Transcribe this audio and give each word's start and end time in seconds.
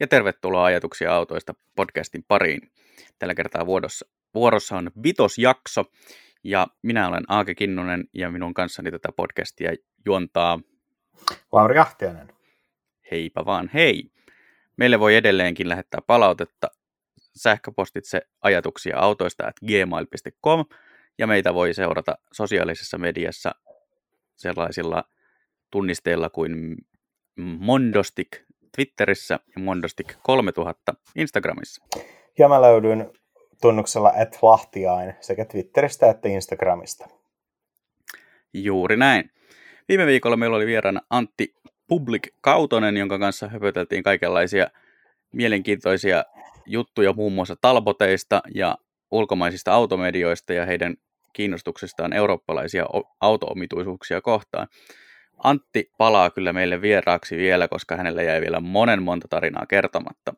ja 0.00 0.06
tervetuloa 0.06 0.64
ajatuksia 0.64 1.14
autoista 1.14 1.54
podcastin 1.76 2.24
pariin. 2.28 2.72
Tällä 3.18 3.34
kertaa 3.34 3.66
vuodossa, 3.66 4.06
vuorossa 4.34 4.76
on 4.76 4.90
vitosjakso 5.02 5.84
ja 6.44 6.66
minä 6.82 7.08
olen 7.08 7.24
Aake 7.28 7.54
Kinnunen 7.54 8.04
ja 8.12 8.30
minun 8.30 8.54
kanssani 8.54 8.90
tätä 8.90 9.08
podcastia 9.16 9.72
juontaa 10.06 10.60
Lauri 11.52 11.78
Ahtiainen. 11.78 12.32
Heipä 13.10 13.44
vaan 13.44 13.70
hei! 13.74 14.10
Meille 14.76 15.00
voi 15.00 15.16
edelleenkin 15.16 15.68
lähettää 15.68 16.00
palautetta 16.06 16.68
sähköpostitse 17.36 18.22
ajatuksia 18.42 18.98
autoista 18.98 19.46
at 19.46 19.56
gmail.com 19.66 20.64
ja 21.18 21.26
meitä 21.26 21.54
voi 21.54 21.74
seurata 21.74 22.18
sosiaalisessa 22.32 22.98
mediassa 22.98 23.54
sellaisilla 24.36 25.04
tunnisteilla 25.70 26.30
kuin 26.30 26.76
Mondostik 27.36 28.43
Twitterissä 28.74 29.40
ja 29.56 29.62
Mondostik 29.62 30.14
3000 30.22 30.94
Instagramissa. 31.16 31.84
Ja 32.38 32.48
mä 32.48 32.62
löydyn 32.62 33.10
tunnuksella 33.60 34.12
at 34.20 34.38
Lahtiain 34.42 35.14
sekä 35.20 35.44
Twitteristä 35.44 36.10
että 36.10 36.28
Instagramista. 36.28 37.08
Juuri 38.52 38.96
näin. 38.96 39.30
Viime 39.88 40.06
viikolla 40.06 40.36
meillä 40.36 40.56
oli 40.56 40.66
vieraana 40.66 41.00
Antti 41.10 41.54
Public 41.88 42.28
Kautonen, 42.40 42.96
jonka 42.96 43.18
kanssa 43.18 43.48
höpöteltiin 43.48 44.02
kaikenlaisia 44.02 44.66
mielenkiintoisia 45.32 46.24
juttuja 46.66 47.12
muun 47.12 47.32
muassa 47.32 47.56
talboteista 47.60 48.42
ja 48.54 48.78
ulkomaisista 49.10 49.72
automedioista 49.72 50.52
ja 50.52 50.66
heidän 50.66 50.94
kiinnostuksestaan 51.32 52.12
eurooppalaisia 52.12 52.86
autoomituisuuksia 53.20 54.20
kohtaan. 54.20 54.68
Antti 55.44 55.90
palaa 55.98 56.30
kyllä 56.30 56.52
meille 56.52 56.82
vieraaksi 56.82 57.36
vielä, 57.36 57.68
koska 57.68 57.96
hänellä 57.96 58.22
jäi 58.22 58.40
vielä 58.40 58.60
monen 58.60 59.02
monta 59.02 59.28
tarinaa 59.28 59.66
kertomatta. 59.66 60.34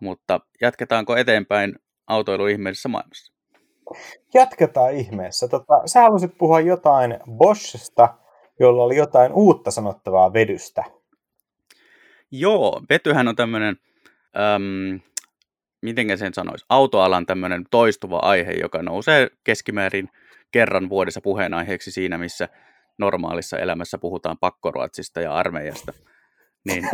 Mutta 0.00 0.40
jatketaanko 0.60 1.16
eteenpäin 1.16 1.78
autoilu 2.06 2.46
ihmeellisessä 2.46 2.88
maailmassa? 2.88 3.32
Jatketaan 4.34 4.94
ihmeessä. 4.94 5.48
Tota, 5.48 5.82
sä 5.86 6.00
halusit 6.00 6.38
puhua 6.38 6.60
jotain 6.60 7.18
Boschista, 7.30 8.14
jolla 8.60 8.82
oli 8.82 8.96
jotain 8.96 9.32
uutta 9.32 9.70
sanottavaa 9.70 10.32
vedystä. 10.32 10.84
Joo, 12.30 12.82
vetyhän 12.90 13.28
on 13.28 13.36
tämmöinen, 13.36 13.76
äm, 14.36 15.00
miten 15.82 16.18
sen 16.18 16.34
sanoisi, 16.34 16.66
autoalan 16.68 17.26
tämmöinen 17.26 17.64
toistuva 17.70 18.18
aihe, 18.18 18.52
joka 18.52 18.82
nousee 18.82 19.28
keskimäärin 19.44 20.08
kerran 20.50 20.88
vuodessa 20.88 21.20
puheenaiheeksi 21.20 21.90
siinä, 21.90 22.18
missä 22.18 22.48
normaalissa 22.98 23.58
elämässä 23.58 23.98
puhutaan 23.98 24.38
pakkoruotsista 24.38 25.20
ja 25.20 25.34
armeijasta. 25.34 25.92
Niin, 26.64 26.84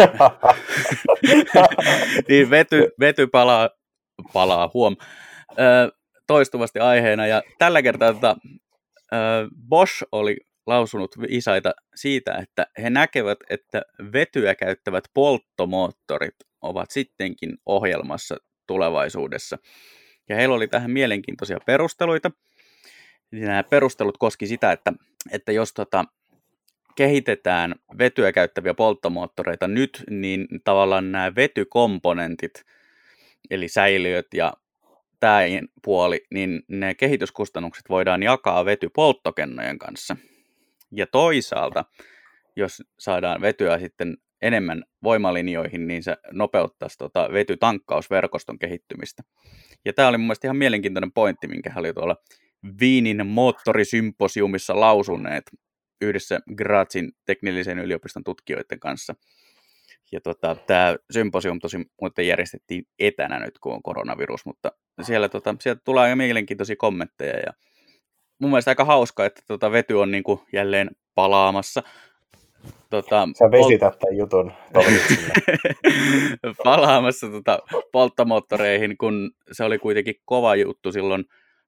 niin 2.28 2.50
vety, 2.50 2.90
vety 3.00 3.26
palaa, 3.26 3.70
palaa 4.32 4.70
huom, 4.74 4.96
toistuvasti 6.26 6.78
aiheena. 6.78 7.26
Ja 7.26 7.42
tällä 7.58 7.82
kertaa 7.82 8.12
tota, 8.12 8.36
Bosch 9.68 10.04
oli 10.12 10.36
lausunut 10.66 11.20
viisaita 11.20 11.72
siitä, 11.94 12.34
että 12.34 12.66
he 12.82 12.90
näkevät, 12.90 13.38
että 13.50 13.82
vetyä 14.12 14.54
käyttävät 14.54 15.04
polttomoottorit 15.14 16.34
ovat 16.62 16.90
sittenkin 16.90 17.56
ohjelmassa 17.66 18.36
tulevaisuudessa. 18.66 19.58
Ja 20.28 20.36
heillä 20.36 20.54
oli 20.54 20.68
tähän 20.68 20.90
mielenkiintoisia 20.90 21.58
perusteluita. 21.66 22.30
Nämä 23.32 23.62
perustelut 23.62 24.18
koski 24.18 24.46
sitä, 24.46 24.72
että, 24.72 24.92
että 25.32 25.52
jos 25.52 25.74
tota, 25.74 26.04
kehitetään 26.96 27.74
vetyä 27.98 28.32
käyttäviä 28.32 28.74
polttomoottoreita 28.74 29.68
nyt, 29.68 30.04
niin 30.10 30.48
tavallaan 30.64 31.12
nämä 31.12 31.34
vetykomponentit, 31.34 32.64
eli 33.50 33.68
säiliöt 33.68 34.26
ja 34.34 34.52
tämä 35.20 35.40
puoli, 35.84 36.24
niin 36.30 36.62
ne 36.68 36.94
kehityskustannukset 36.94 37.88
voidaan 37.88 38.22
jakaa 38.22 38.64
vetypolttokennojen 38.64 39.78
kanssa. 39.78 40.16
Ja 40.92 41.06
toisaalta, 41.06 41.84
jos 42.56 42.82
saadaan 42.98 43.40
vetyä 43.40 43.78
sitten 43.78 44.16
enemmän 44.42 44.84
voimalinjoihin, 45.02 45.86
niin 45.86 46.02
se 46.02 46.16
nopeuttaisi 46.32 46.98
tota 46.98 47.28
vetytankkausverkoston 47.32 48.58
kehittymistä. 48.58 49.22
Ja 49.84 49.92
tämä 49.92 50.08
oli 50.08 50.18
mun 50.18 50.26
mielestä 50.26 50.46
ihan 50.46 50.56
mielenkiintoinen 50.56 51.12
pointti, 51.12 51.48
minkä 51.48 51.70
hän 51.70 51.78
oli 51.78 51.92
tuolla 51.92 52.16
Viinin 52.80 53.26
moottorisymposiumissa 53.26 54.80
lausuneet 54.80 55.44
yhdessä 56.00 56.40
Grazin 56.56 57.12
teknillisen 57.24 57.78
yliopiston 57.78 58.24
tutkijoiden 58.24 58.80
kanssa. 58.80 59.14
Ja 60.12 60.20
tota, 60.20 60.56
tämä 60.66 60.96
symposium 61.10 61.58
tosi 61.58 61.78
muuten 62.00 62.26
järjestettiin 62.26 62.84
etänä 62.98 63.38
nyt, 63.38 63.58
kun 63.58 63.72
on 63.72 63.82
koronavirus, 63.82 64.46
mutta 64.46 64.72
siellä 65.02 65.28
tota, 65.28 65.54
sieltä 65.60 65.80
tulee 65.84 66.02
aika 66.02 66.16
mielenkiintoisia 66.16 66.76
kommentteja 66.78 67.38
ja 67.38 67.52
mun 68.38 68.50
mielestä 68.50 68.70
aika 68.70 68.84
hauska, 68.84 69.24
että 69.24 69.42
tota 69.46 69.72
vety 69.72 69.94
on 69.94 70.10
niin 70.10 70.22
kuin 70.22 70.40
jälleen 70.52 70.90
palaamassa. 71.14 71.82
Tota, 72.90 73.28
Sä 73.38 73.50
vesität 73.50 73.92
pol- 73.92 73.98
tämän 73.98 74.18
jutun 74.18 74.52
palaamassa 76.64 77.28
tota, 77.30 77.58
polttomoottoreihin, 77.92 78.98
kun 78.98 79.30
se 79.52 79.64
oli 79.64 79.78
kuitenkin 79.78 80.14
kova 80.24 80.56
juttu 80.56 80.92
silloin 80.92 81.24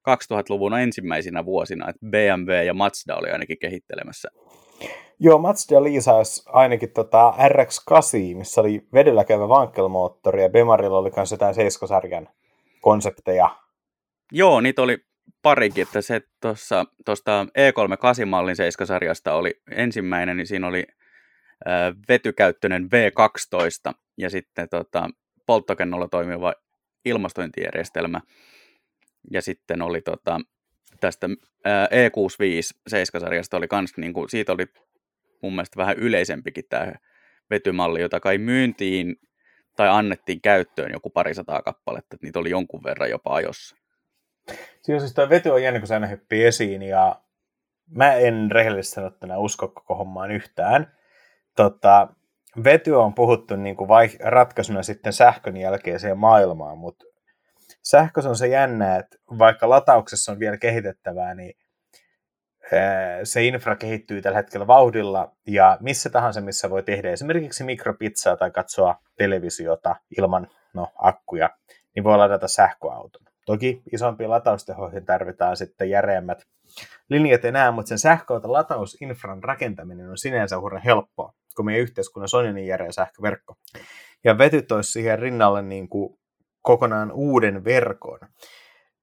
2000-luvun 0.09 0.79
ensimmäisinä 0.79 1.45
vuosina, 1.45 1.89
että 1.89 2.05
BMW 2.05 2.65
ja 2.65 2.73
Mazda 2.73 3.15
oli 3.15 3.31
ainakin 3.31 3.59
kehittelemässä. 3.59 4.29
Joo, 5.19 5.37
Mazda 5.37 5.83
liisaisi 5.83 6.43
ainakin 6.45 6.91
tota 6.91 7.33
RX-8, 7.47 8.37
missä 8.37 8.61
oli 8.61 8.87
vedellä 8.93 9.23
käyvä 9.23 9.49
vankkelmoottori, 9.49 10.43
ja 10.43 10.49
Bemarilla 10.49 10.97
oli 10.97 11.11
myös 11.15 11.31
jotain 11.31 11.55
7 11.55 12.29
konsepteja. 12.81 13.49
Joo, 14.31 14.61
niitä 14.61 14.81
oli 14.81 14.97
parikin, 15.41 15.81
että 15.81 16.01
se 16.01 16.21
tuosta 17.05 17.43
E3 17.43 17.93
8-mallin 17.93 18.55
7-sarjasta 18.55 19.33
oli 19.33 19.61
ensimmäinen, 19.71 20.37
niin 20.37 20.47
siinä 20.47 20.67
oli 20.67 20.87
äh, 21.67 21.95
vetykäyttöinen 22.09 22.83
V12 22.83 23.93
ja 24.17 24.29
sitten 24.29 24.69
tota, 24.69 25.09
polttokennolla 25.45 26.07
toimiva 26.07 26.53
ilmastointijärjestelmä. 27.05 28.21
Ja 29.31 29.41
sitten 29.41 29.81
oli 29.81 30.01
tota, 30.01 30.41
tästä 30.99 31.29
ää, 31.65 31.87
E65 31.87 32.79
7-sarjasta 32.89 33.57
oli 33.57 33.67
kans, 33.67 33.93
niin 33.97 34.13
kuin, 34.13 34.29
siitä 34.29 34.51
oli 34.51 34.65
mun 35.41 35.53
mielestä 35.53 35.77
vähän 35.77 35.97
yleisempikin 35.97 36.63
tämä 36.69 36.93
vetymalli, 37.49 38.01
jota 38.01 38.19
kai 38.19 38.37
myyntiin 38.37 39.15
tai 39.75 39.89
annettiin 39.89 40.41
käyttöön 40.41 40.91
joku 40.91 41.09
parisataa 41.09 41.61
kappaletta, 41.61 42.15
että 42.15 42.25
niitä 42.27 42.39
oli 42.39 42.49
jonkun 42.49 42.83
verran 42.83 43.09
jopa 43.09 43.35
ajossa. 43.35 43.75
Siinä 44.81 44.99
siis 44.99 45.13
tuo 45.13 45.29
vety 45.29 45.49
on 45.49 45.63
jännä, 45.63 45.79
kun 45.79 45.93
aina 45.93 46.07
hyppii 46.07 46.45
esiin, 46.45 46.81
ja 46.81 47.21
mä 47.89 48.13
en 48.13 48.51
rehellisesti 48.51 48.95
sanottuna 48.95 49.37
usko 49.37 49.67
koko 49.67 49.95
hommaan 49.95 50.31
yhtään. 50.31 50.97
Tota, 51.55 52.07
vety 52.63 52.91
on 52.91 53.13
puhuttu 53.13 53.55
niin 53.55 53.75
kuin 53.75 53.87
vai, 53.87 54.09
ratkaisuna 54.19 54.83
sitten 54.83 55.13
sähkön 55.13 55.57
jälkeiseen 55.57 56.17
maailmaan, 56.17 56.77
mutta 56.77 57.05
sähkössä 57.83 58.29
on 58.29 58.35
se 58.35 58.47
jännä, 58.47 58.95
että 58.95 59.17
vaikka 59.39 59.69
latauksessa 59.69 60.31
on 60.31 60.39
vielä 60.39 60.57
kehitettävää, 60.57 61.35
niin 61.35 61.53
se 63.23 63.43
infra 63.43 63.75
kehittyy 63.75 64.21
tällä 64.21 64.37
hetkellä 64.37 64.67
vauhdilla 64.67 65.35
ja 65.47 65.77
missä 65.79 66.09
tahansa, 66.09 66.41
missä 66.41 66.69
voi 66.69 66.83
tehdä 66.83 67.11
esimerkiksi 67.11 67.63
mikropizzaa 67.63 68.37
tai 68.37 68.51
katsoa 68.51 68.95
televisiota 69.17 69.95
ilman 70.17 70.47
no, 70.73 70.87
akkuja, 70.95 71.49
niin 71.95 72.03
voi 72.03 72.17
ladata 72.17 72.47
sähköauton. 72.47 73.21
Toki 73.45 73.81
isompiin 73.93 74.29
lataustehoihin 74.29 75.05
tarvitaan 75.05 75.57
sitten 75.57 75.89
järeämmät 75.89 76.41
linjat 77.09 77.45
enää, 77.45 77.71
mutta 77.71 77.89
sen 77.89 77.99
sähköauton 77.99 78.53
latausinfran 78.53 79.43
rakentaminen 79.43 80.09
on 80.09 80.17
sinänsä 80.17 80.59
hurran 80.59 80.81
helppoa, 80.81 81.33
kun 81.55 81.65
meidän 81.65 81.81
yhteiskunnassa 81.81 82.37
on 82.37 82.55
niin 82.55 82.67
järeä 82.67 82.91
sähköverkko. 82.91 83.55
Ja 84.23 84.37
vety 84.37 84.61
toisi 84.61 84.91
siihen 84.91 85.19
rinnalle 85.19 85.61
niin 85.61 85.89
kuin 85.89 86.20
kokonaan 86.61 87.11
uuden 87.11 87.63
verkon. 87.63 88.19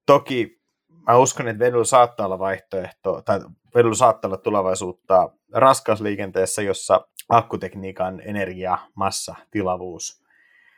Toki 0.05 0.59
mä 1.07 1.17
uskon, 1.17 1.47
että 1.47 1.65
vedyllä 1.65 1.83
saattaa 1.83 2.25
olla 2.25 2.39
vaihtoehto, 2.39 3.21
tai 3.21 3.39
vedyllä 3.75 3.95
saattaa 3.95 4.29
olla 4.29 4.37
tulevaisuutta 4.37 5.29
raskausliikenteessä, 5.53 6.61
jossa 6.61 7.07
akkutekniikan 7.29 8.21
energia, 8.25 8.77
massa, 8.95 9.35
tilavuus, 9.51 10.23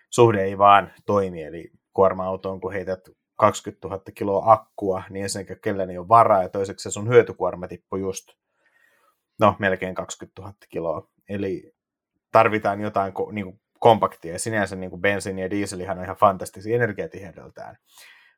suhde 0.09 0.43
ei 0.43 0.57
vaan 0.57 0.91
toimi, 1.05 1.43
eli 1.43 1.71
kuorma-autoon, 1.93 2.61
kun 2.61 2.73
heität 2.73 2.99
20 3.35 3.87
000 3.87 4.01
kiloa 4.13 4.51
akkua, 4.51 5.03
niin 5.09 5.23
ensinnäkin 5.23 5.57
kellään 5.61 5.89
ei 5.89 5.97
ole 5.97 6.07
varaa, 6.07 6.43
ja 6.43 6.49
toiseksi 6.49 6.83
se 6.83 6.91
sun 6.91 7.09
hyötykuorma 7.09 7.67
tippui 7.67 7.99
just, 7.99 8.27
no 9.39 9.55
melkein 9.59 9.95
20 9.95 10.41
000 10.41 10.53
kiloa. 10.69 11.07
Eli 11.29 11.73
tarvitaan 12.31 12.81
jotain 12.81 13.13
niin 13.31 13.45
kuin 13.45 13.61
kompaktia, 13.81 14.33
ja 14.33 14.39
sinänsä 14.39 14.75
niin 14.75 14.89
kuin 14.89 15.01
bensiini 15.01 15.41
ja 15.41 15.49
dieselihan 15.49 15.97
on 15.97 16.03
ihan 16.03 16.15
fantastisia 16.15 16.75
energiatiheydeltään. 16.75 17.77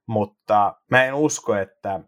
Mutta 0.08 0.76
mä 0.92 1.06
en 1.06 1.14
usko, 1.14 1.56
että 1.56 2.00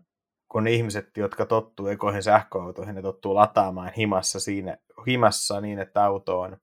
kun 0.52 0.68
ihmiset, 0.68 1.18
jotka 1.18 1.46
tottuu 1.46 1.88
ekoihin 1.88 2.24
sähköautoihin, 2.24 2.96
ne 2.96 3.02
tottuu 3.02 3.36
lataamaan 3.36 3.92
himassa, 3.98 4.40
siinä, 4.40 4.78
himassa 5.08 5.62
niin, 5.62 5.80
että 5.80 6.04
auto 6.04 6.40
on 6.40 6.58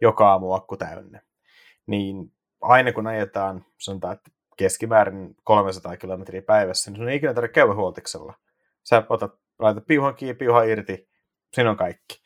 joka 0.00 0.30
aamu 0.30 0.52
akku 0.52 0.76
täynnä, 0.76 1.22
niin 1.86 2.32
aina 2.60 2.92
kun 2.92 3.06
ajetaan, 3.06 3.64
sanotaan, 3.80 4.12
että 4.12 4.30
keskimäärin 4.56 5.34
300 5.44 5.96
kilometriä 5.96 6.42
päivässä, 6.42 6.90
niin 6.90 6.98
sun 6.98 7.08
ei 7.08 7.16
ikinä 7.16 7.34
tarvitse 7.34 7.52
käydä 7.52 7.74
huoltiksella. 7.74 8.34
Sä 8.88 9.02
otat, 9.08 9.32
laitat 9.58 9.86
piuhan 9.86 10.14
kiinni, 10.14 10.34
piuhan 10.34 10.68
irti, 10.68 11.08
siinä 11.54 11.70
on 11.70 11.76
kaikki. 11.76 12.22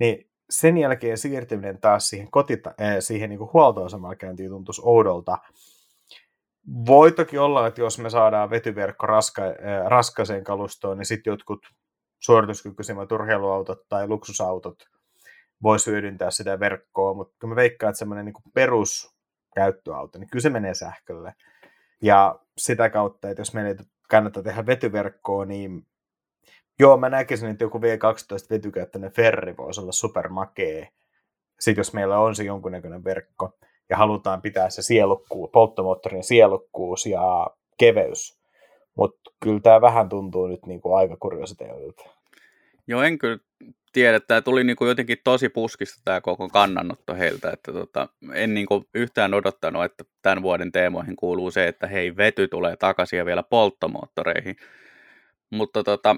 Niin 0.00 0.29
sen 0.50 0.78
jälkeen 0.78 1.18
siirtyminen 1.18 1.80
taas 1.80 2.08
siihen, 2.08 2.30
kotita, 2.30 2.74
äh, 2.80 2.96
siihen 3.00 3.30
niin 3.30 3.52
huoltoasemalla 3.52 4.16
käyntiin 4.16 4.50
tuntuisi 4.50 4.82
oudolta. 4.84 5.38
Voi 6.86 7.12
toki 7.12 7.38
olla, 7.38 7.66
että 7.66 7.80
jos 7.80 7.98
me 7.98 8.10
saadaan 8.10 8.50
vetyverkko 8.50 9.06
raska, 9.06 9.42
äh, 9.42 9.54
raskaiseen 9.86 10.44
kalustoon, 10.44 10.98
niin 10.98 11.06
sitten 11.06 11.30
jotkut 11.30 11.66
suorituskykyisimmät 12.18 13.12
urheiluautot 13.12 13.88
tai 13.88 14.08
luksusautot 14.08 14.76
voisi 15.62 15.90
hyödyntää 15.90 16.30
sitä 16.30 16.60
verkkoa, 16.60 17.14
mutta 17.14 17.36
kun 17.40 17.48
mä 17.48 17.56
veikkaan, 17.56 17.90
että 17.90 17.98
semmoinen 17.98 18.24
niin 18.24 18.52
peruskäyttöauto, 18.54 20.18
niin 20.18 20.30
kyllä 20.30 20.42
se 20.42 20.50
menee 20.50 20.74
sähkölle. 20.74 21.34
Ja 22.02 22.38
sitä 22.58 22.90
kautta, 22.90 23.30
että 23.30 23.40
jos 23.40 23.54
meidän 23.54 23.70
ei 23.70 23.84
kannata 24.08 24.42
tehdä 24.42 24.66
vetyverkkoa, 24.66 25.44
niin 25.44 25.86
joo, 26.80 26.96
mä 26.96 27.08
näkisin, 27.08 27.50
että 27.50 27.64
joku 27.64 27.78
V12 27.78 27.82
vetykäyttöinen 28.50 29.12
ferri 29.12 29.56
voisi 29.56 29.80
olla 29.80 29.92
supermakee. 29.92 30.88
Sitten 31.60 31.80
jos 31.80 31.92
meillä 31.92 32.18
on 32.18 32.34
se 32.34 32.44
jonkunnäköinen 32.44 33.04
verkko 33.04 33.58
ja 33.90 33.96
halutaan 33.96 34.42
pitää 34.42 34.70
se 34.70 34.82
sielukkuus, 34.82 35.50
polttomoottorin 35.50 36.24
sielukkuus 36.24 37.06
ja 37.06 37.46
keveys. 37.78 38.40
Mutta 38.96 39.30
kyllä 39.42 39.60
tämä 39.60 39.80
vähän 39.80 40.08
tuntuu 40.08 40.46
nyt 40.46 40.66
niin 40.66 40.80
kuin 40.80 40.96
aika 40.96 41.16
kuriositeetilta. 41.16 42.02
Joo, 42.86 43.02
en 43.02 43.18
kyllä 43.18 43.38
tiedä. 43.92 44.20
Tämä 44.20 44.40
tuli 44.40 44.64
niin 44.64 44.76
kuin 44.76 44.88
jotenkin 44.88 45.18
tosi 45.24 45.48
puskista 45.48 46.00
tämä 46.04 46.20
koko 46.20 46.48
kannanotto 46.48 47.14
heiltä. 47.14 47.50
Että 47.50 47.72
tota, 47.72 48.08
en 48.32 48.54
niin 48.54 48.66
kuin 48.66 48.84
yhtään 48.94 49.34
odottanut, 49.34 49.84
että 49.84 50.04
tämän 50.22 50.42
vuoden 50.42 50.72
teemoihin 50.72 51.16
kuuluu 51.16 51.50
se, 51.50 51.68
että 51.68 51.86
hei, 51.86 52.16
vety 52.16 52.48
tulee 52.48 52.76
takaisin 52.76 53.16
ja 53.16 53.26
vielä 53.26 53.42
polttomoottoreihin. 53.42 54.56
Mutta 55.50 55.84
tota, 55.84 56.16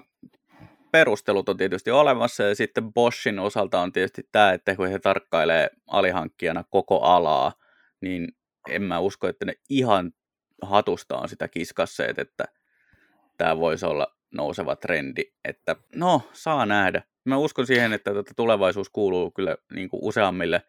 perustelut 0.92 1.48
on 1.48 1.56
tietysti 1.56 1.90
olemassa 1.90 2.42
ja 2.42 2.54
sitten 2.54 2.92
Boschin 2.92 3.38
osalta 3.38 3.80
on 3.80 3.92
tietysti 3.92 4.28
tämä, 4.32 4.52
että 4.52 4.76
kun 4.76 4.88
he 4.88 4.98
tarkkailee 4.98 5.70
alihankkijana 5.86 6.64
koko 6.70 7.00
alaa, 7.00 7.52
niin 8.00 8.28
en 8.68 8.82
mä 8.82 8.98
usko, 8.98 9.28
että 9.28 9.44
ne 9.44 9.54
ihan 9.70 10.12
hatusta 10.62 11.16
on 11.16 11.28
sitä 11.28 11.48
kiskasseet, 11.48 12.18
että 12.18 12.44
tämä 13.38 13.58
voisi 13.58 13.86
olla 13.86 14.16
nouseva 14.34 14.76
trendi, 14.76 15.22
että 15.44 15.76
no, 15.94 16.22
saa 16.32 16.66
nähdä. 16.66 17.02
Mä 17.24 17.36
uskon 17.36 17.66
siihen, 17.66 17.92
että 17.92 18.14
tota 18.14 18.32
tulevaisuus 18.36 18.90
kuuluu 18.90 19.30
kyllä 19.30 19.56
niin 19.74 19.88
kuin 19.88 20.04
useammille 20.04 20.62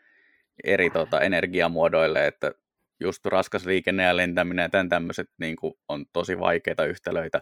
eri 0.64 0.90
tota, 0.90 1.22
energiamuodoille, 1.22 2.28
että 2.28 2.52
just 3.00 3.26
raskas 3.26 3.66
liikenne 3.66 4.04
ja 4.04 4.18
lentäminen 4.18 4.64
ja 4.64 4.70
tämän 4.70 4.90
tämmöiset 4.90 5.30
niin 5.40 5.56
kuin, 5.56 5.74
on 5.90 6.06
tosi 6.14 6.40
vaikeita 6.40 6.86
yhtälöitä 6.86 7.42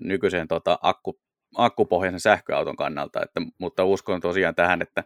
nykyisen 0.00 0.48
tota, 0.48 0.78
akku, 0.82 1.20
akkupohjaisen 1.56 2.20
sähköauton 2.20 2.76
kannalta, 2.76 3.22
että, 3.22 3.40
mutta 3.58 3.84
uskon 3.84 4.20
tosiaan 4.20 4.54
tähän, 4.54 4.82
että 4.82 5.04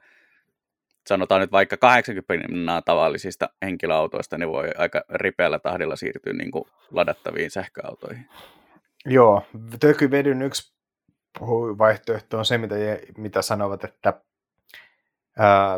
sanotaan 1.07 1.41
nyt 1.41 1.53
vaikka 1.53 1.77
80 1.77 2.83
tavallisista 2.85 3.49
henkilöautoista, 3.63 4.39
niin 4.39 4.49
voi 4.49 4.71
aika 4.79 5.03
ripeällä 5.11 5.59
tahdilla 5.59 5.97
siirtyä 5.97 6.33
niin 6.33 6.51
kuin 6.51 6.65
ladattaviin 6.91 7.51
sähköautoihin. 7.51 8.27
Joo, 9.07 9.43
tökyvedyn 9.81 10.43
yksi 10.43 10.73
vaihtoehto 11.79 12.39
on 12.39 12.45
se, 12.45 12.59
mitä, 12.59 12.75
mitä 13.17 13.43
sanovat, 13.43 13.85
että 13.85 14.21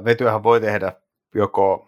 vetyähän 0.04 0.42
voi 0.42 0.60
tehdä 0.60 0.92
joko 1.34 1.86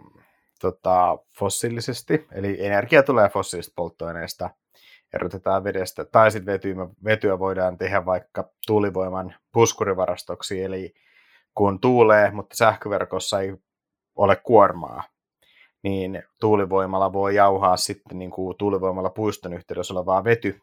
tota, 0.60 1.19
fossiilisesti, 1.38 2.26
eli 2.32 2.66
energia 2.66 3.02
tulee 3.02 3.28
fossiilisista 3.28 3.75
polttoaineista, 3.76 4.50
erotetaan 5.14 5.64
vedestä, 5.64 6.05
tai 6.05 6.31
sitten 6.31 6.52
vetyä, 6.52 6.87
vetyä 7.05 7.38
voidaan 7.38 7.78
tehdä 7.78 8.06
vaikka 8.06 8.50
tuulivoiman 8.66 9.34
puskurivarastoksi, 9.52 10.62
eli 10.62 10.94
kun 11.55 11.81
tuulee, 11.81 12.31
mutta 12.31 12.56
sähköverkossa 12.56 13.40
ei 13.40 13.56
ole 14.16 14.37
kuormaa, 14.37 15.02
niin 15.82 16.22
tuulivoimalla 16.40 17.12
voi 17.12 17.34
jauhaa 17.34 17.76
sitten 17.76 18.19
niin 18.19 18.31
kuin 18.31 18.56
tuulivoimalla 18.58 19.11
puiston 19.11 19.52
yhteydessä 19.52 19.94
olevaa 19.94 20.25
vety, 20.25 20.61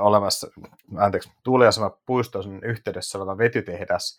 olemassa, 0.00 0.48
anteeksi, 0.96 1.32
tuuliasema 1.44 1.90
puiston 2.06 2.64
yhteydessä 2.64 3.18
oleva 3.18 3.38
vetytehdas 3.38 4.18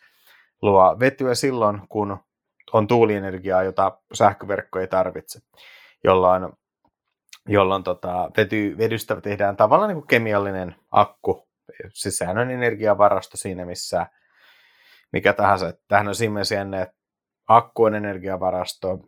luo 0.62 0.98
vetyä 1.00 1.36
silloin, 1.36 1.82
kun 1.90 2.18
on 2.74 2.88
tuulienergiaa, 2.88 3.64
jota 3.64 3.98
sähköverkko 4.14 4.80
ei 4.80 4.88
tarvitse, 4.88 5.40
jolloin, 6.04 6.50
jolloin 7.50 7.84
tota, 7.84 8.32
vety, 8.38 8.76
vedystä 8.78 9.22
tehdään 9.22 9.58
tavallaan 9.58 9.90
niin 9.90 10.02
kuin 10.02 10.08
kemiallinen 10.08 10.76
akku, 10.92 11.48
siis 11.94 12.18
sehän 12.18 12.38
on 12.38 12.52
energiavarasto 12.52 13.38
siinä, 13.38 13.66
missä 13.66 14.06
mikä 15.12 15.34
tahansa. 15.34 15.74
Tähän 15.88 16.08
on 16.08 16.16
Siemens 16.16 16.52
että 16.52 16.96
akku 17.48 17.84
on 17.84 17.96
energiavarasto, 17.96 19.00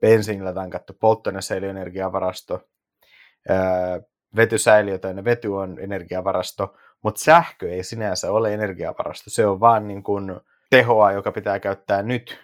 bensiinillä 0.00 0.52
tankattu 0.52 0.92
polttoainesäiliöenergiavarasto, 1.00 2.68
vetysäiliö 4.36 4.98
tai 4.98 5.24
vety 5.24 5.48
on 5.48 5.78
energiavarasto, 5.78 6.76
mutta 7.02 7.20
sähkö 7.20 7.70
ei 7.72 7.84
sinänsä 7.84 8.32
ole 8.32 8.54
energiavarasto. 8.54 9.30
Se 9.30 9.46
on 9.46 9.60
vaan 9.60 9.88
niin 9.88 10.02
kuin 10.02 10.40
tehoa, 10.70 11.12
joka 11.12 11.32
pitää 11.32 11.60
käyttää 11.60 12.02
nyt, 12.02 12.40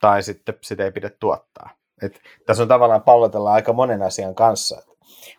tai 0.00 0.22
sitten 0.22 0.54
sitä 0.60 0.84
ei 0.84 0.92
pidä 0.92 1.10
tuottaa. 1.20 1.70
Et 2.02 2.20
tässä 2.46 2.62
on 2.62 2.68
tavallaan 2.68 3.02
pallotella 3.02 3.52
aika 3.52 3.72
monen 3.72 4.02
asian 4.02 4.34
kanssa. 4.34 4.82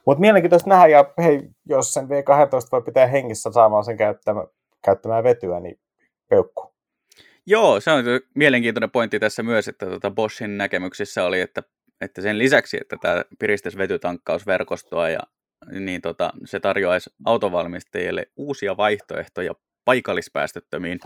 Mutta 0.05 0.21
mielenkiintoista 0.21 0.69
nähdä, 0.69 0.87
ja 0.87 1.13
hei, 1.17 1.49
jos 1.69 1.93
sen 1.93 2.05
V12 2.05 2.67
voi 2.71 2.81
pitää 2.81 3.07
hengissä 3.07 3.51
saamaan 3.51 3.83
sen 3.83 3.97
käyttämään, 3.97 4.47
käyttämään 4.85 5.23
vetyä, 5.23 5.59
niin 5.59 5.79
peukku. 6.29 6.75
Joo, 7.45 7.79
se 7.79 7.91
on 7.91 8.03
mielenkiintoinen 8.35 8.91
pointti 8.91 9.19
tässä 9.19 9.43
myös, 9.43 9.67
että 9.67 9.85
tuota 9.85 10.11
Boschin 10.11 10.57
näkemyksissä 10.57 11.25
oli, 11.25 11.41
että, 11.41 11.63
että 12.01 12.21
sen 12.21 12.37
lisäksi, 12.37 12.77
että 12.81 12.97
tämä 13.01 13.23
piristäisi 13.39 13.77
vetytankkausverkostoa 13.77 15.09
ja 15.09 15.19
niin 15.71 16.01
tota, 16.01 16.33
se 16.45 16.59
tarjoaisi 16.59 17.09
autovalmistajille 17.25 18.25
uusia 18.35 18.77
vaihtoehtoja 18.77 19.55
paikallispäästöttömiin 19.85 20.99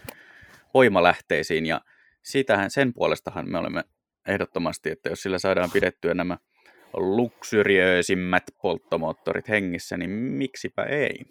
voimalähteisiin 0.73 1.65
ja 1.65 1.81
sitähän 2.23 2.71
sen 2.71 2.93
puolestahan 2.93 3.49
me 3.49 3.57
olemme 3.57 3.83
ehdottomasti, 4.27 4.91
että 4.91 5.09
jos 5.09 5.21
sillä 5.21 5.39
saadaan 5.39 5.71
pidettyä 5.71 6.13
nämä 6.13 6.37
luksuriöisimmät 6.93 8.43
polttomoottorit 8.61 9.49
hengissä, 9.49 9.97
niin 9.97 10.09
miksipä 10.09 10.83
ei. 10.83 11.25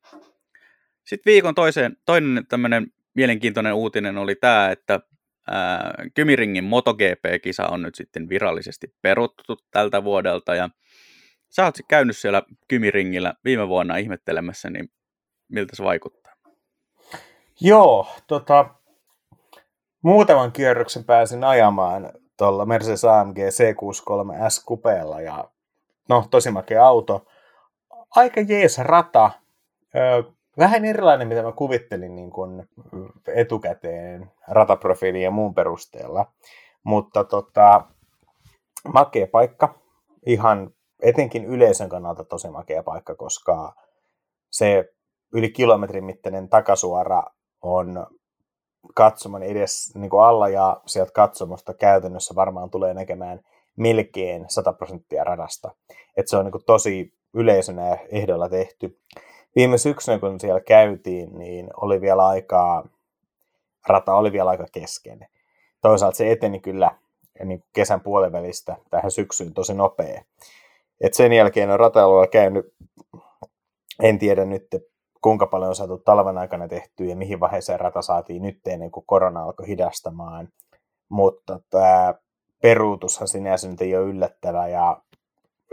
Sitten 1.04 1.30
viikon 1.32 1.54
toiseen, 1.54 1.96
toinen 2.04 2.46
tämmöinen 2.48 2.86
mielenkiintoinen 3.14 3.74
uutinen 3.74 4.18
oli 4.18 4.34
tämä, 4.34 4.70
että 4.70 5.00
ää, 5.50 5.94
Kymiringin 6.14 6.64
MotoGP-kisa 6.64 7.66
on 7.66 7.82
nyt 7.82 7.94
sitten 7.94 8.28
virallisesti 8.28 8.94
peruttu 9.02 9.56
tältä 9.70 10.04
vuodelta 10.04 10.54
ja 10.54 10.68
Sä 11.48 11.64
oot 11.64 11.74
käynyt 11.88 12.16
siellä 12.16 12.42
Kymiringillä 12.68 13.34
viime 13.44 13.68
vuonna 13.68 13.96
ihmettelemässä, 13.96 14.70
niin 14.70 14.92
miltä 15.48 15.76
se 15.76 15.84
vaikuttaa? 15.84 16.32
Joo, 17.60 18.08
tota, 18.26 18.74
muutaman 20.02 20.52
kierroksen 20.52 21.04
pääsin 21.04 21.44
ajamaan 21.44 22.12
tuolla 22.38 22.66
Mercedes 22.66 23.04
AMG 23.04 23.36
C63 23.38 24.50
S 24.50 24.64
Coupeella 24.64 25.20
ja 25.20 25.50
no 26.08 26.24
tosi 26.30 26.50
makea 26.50 26.86
auto. 26.86 27.26
Aika 28.16 28.40
jees 28.40 28.78
rata. 28.78 29.30
Vähän 30.58 30.84
erilainen, 30.84 31.28
mitä 31.28 31.42
mä 31.42 31.52
kuvittelin 31.52 32.14
niin 32.14 32.30
kuin 32.30 32.68
etukäteen 33.34 34.32
rataprofiilin 34.48 35.22
ja 35.22 35.30
muun 35.30 35.54
perusteella. 35.54 36.32
Mutta 36.84 37.24
tota, 37.24 37.84
makea 38.94 39.26
paikka. 39.26 39.74
Ihan 40.26 40.70
etenkin 41.02 41.44
yleisön 41.44 41.88
kannalta 41.88 42.24
tosi 42.24 42.50
makea 42.50 42.82
paikka, 42.82 43.14
koska 43.14 43.74
se 44.50 44.84
yli 45.32 45.50
kilometrin 45.50 46.04
mittainen 46.04 46.48
takasuora 46.48 47.22
on 47.62 48.06
katsomon 48.94 49.42
edes 49.42 49.94
niin 49.94 50.10
kuin 50.10 50.24
alla 50.24 50.48
ja 50.48 50.80
sieltä 50.86 51.12
katsomosta 51.12 51.74
käytännössä 51.74 52.34
varmaan 52.34 52.70
tulee 52.70 52.94
näkemään 52.94 53.40
melkein 53.76 54.44
100 54.48 54.72
prosenttia 54.72 55.24
radasta. 55.24 55.74
Et 56.16 56.28
se 56.28 56.36
on 56.36 56.44
niin 56.44 56.52
kuin 56.52 56.64
tosi 56.66 57.12
yleisönä 57.34 57.98
ehdolla 58.08 58.48
tehty. 58.48 58.98
Viime 59.56 59.78
syksynä, 59.78 60.18
kun 60.18 60.40
siellä 60.40 60.60
käytiin, 60.60 61.38
niin 61.38 61.70
oli 61.76 62.00
vielä 62.00 62.26
aikaa, 62.26 62.88
rata 63.86 64.14
oli 64.14 64.32
vielä 64.32 64.50
aika 64.50 64.66
kesken. 64.72 65.26
Toisaalta 65.80 66.16
se 66.16 66.30
eteni 66.32 66.60
kyllä 66.60 66.90
niin 67.44 67.64
kesän 67.72 68.00
puolivälistä 68.00 68.76
tähän 68.90 69.10
syksyyn 69.10 69.54
tosi 69.54 69.74
nopea. 69.74 70.22
Et 71.00 71.14
sen 71.14 71.32
jälkeen 71.32 71.70
on 71.70 71.80
ratailulla 71.80 72.26
käynyt, 72.26 72.74
en 74.02 74.18
tiedä 74.18 74.44
nyt 74.44 74.66
kuinka 75.22 75.46
paljon 75.46 75.68
on 75.68 75.76
saatu 75.76 75.98
talven 75.98 76.38
aikana 76.38 76.68
tehtyä 76.68 77.06
ja 77.06 77.16
mihin 77.16 77.40
vaiheeseen 77.40 77.80
rata 77.80 78.02
saatiin 78.02 78.42
nyt 78.42 78.66
ennen 78.66 78.90
kuin 78.90 79.06
korona 79.06 79.42
alkoi 79.42 79.66
hidastamaan. 79.66 80.48
Mutta 81.08 81.60
tämä 81.70 82.14
peruutushan 82.62 83.28
sinänsä 83.28 83.68
nyt 83.68 83.80
ei 83.80 83.96
ole 83.96 84.06
yllättävä 84.06 84.68
ja 84.68 85.02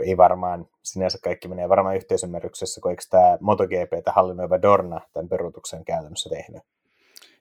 ei 0.00 0.16
varmaan 0.16 0.66
sinänsä 0.82 1.18
kaikki 1.24 1.48
menee 1.48 1.68
varmaan 1.68 1.96
yhteisymmärryksessä, 1.96 2.80
kun 2.80 2.90
eikö 2.90 3.02
tämä 3.10 3.38
MotoGPtä 3.40 4.12
hallinnoiva 4.12 4.62
Dorna 4.62 5.00
tämän 5.12 5.28
peruutuksen 5.28 5.84
käytännössä 5.84 6.30
tehnyt? 6.30 6.62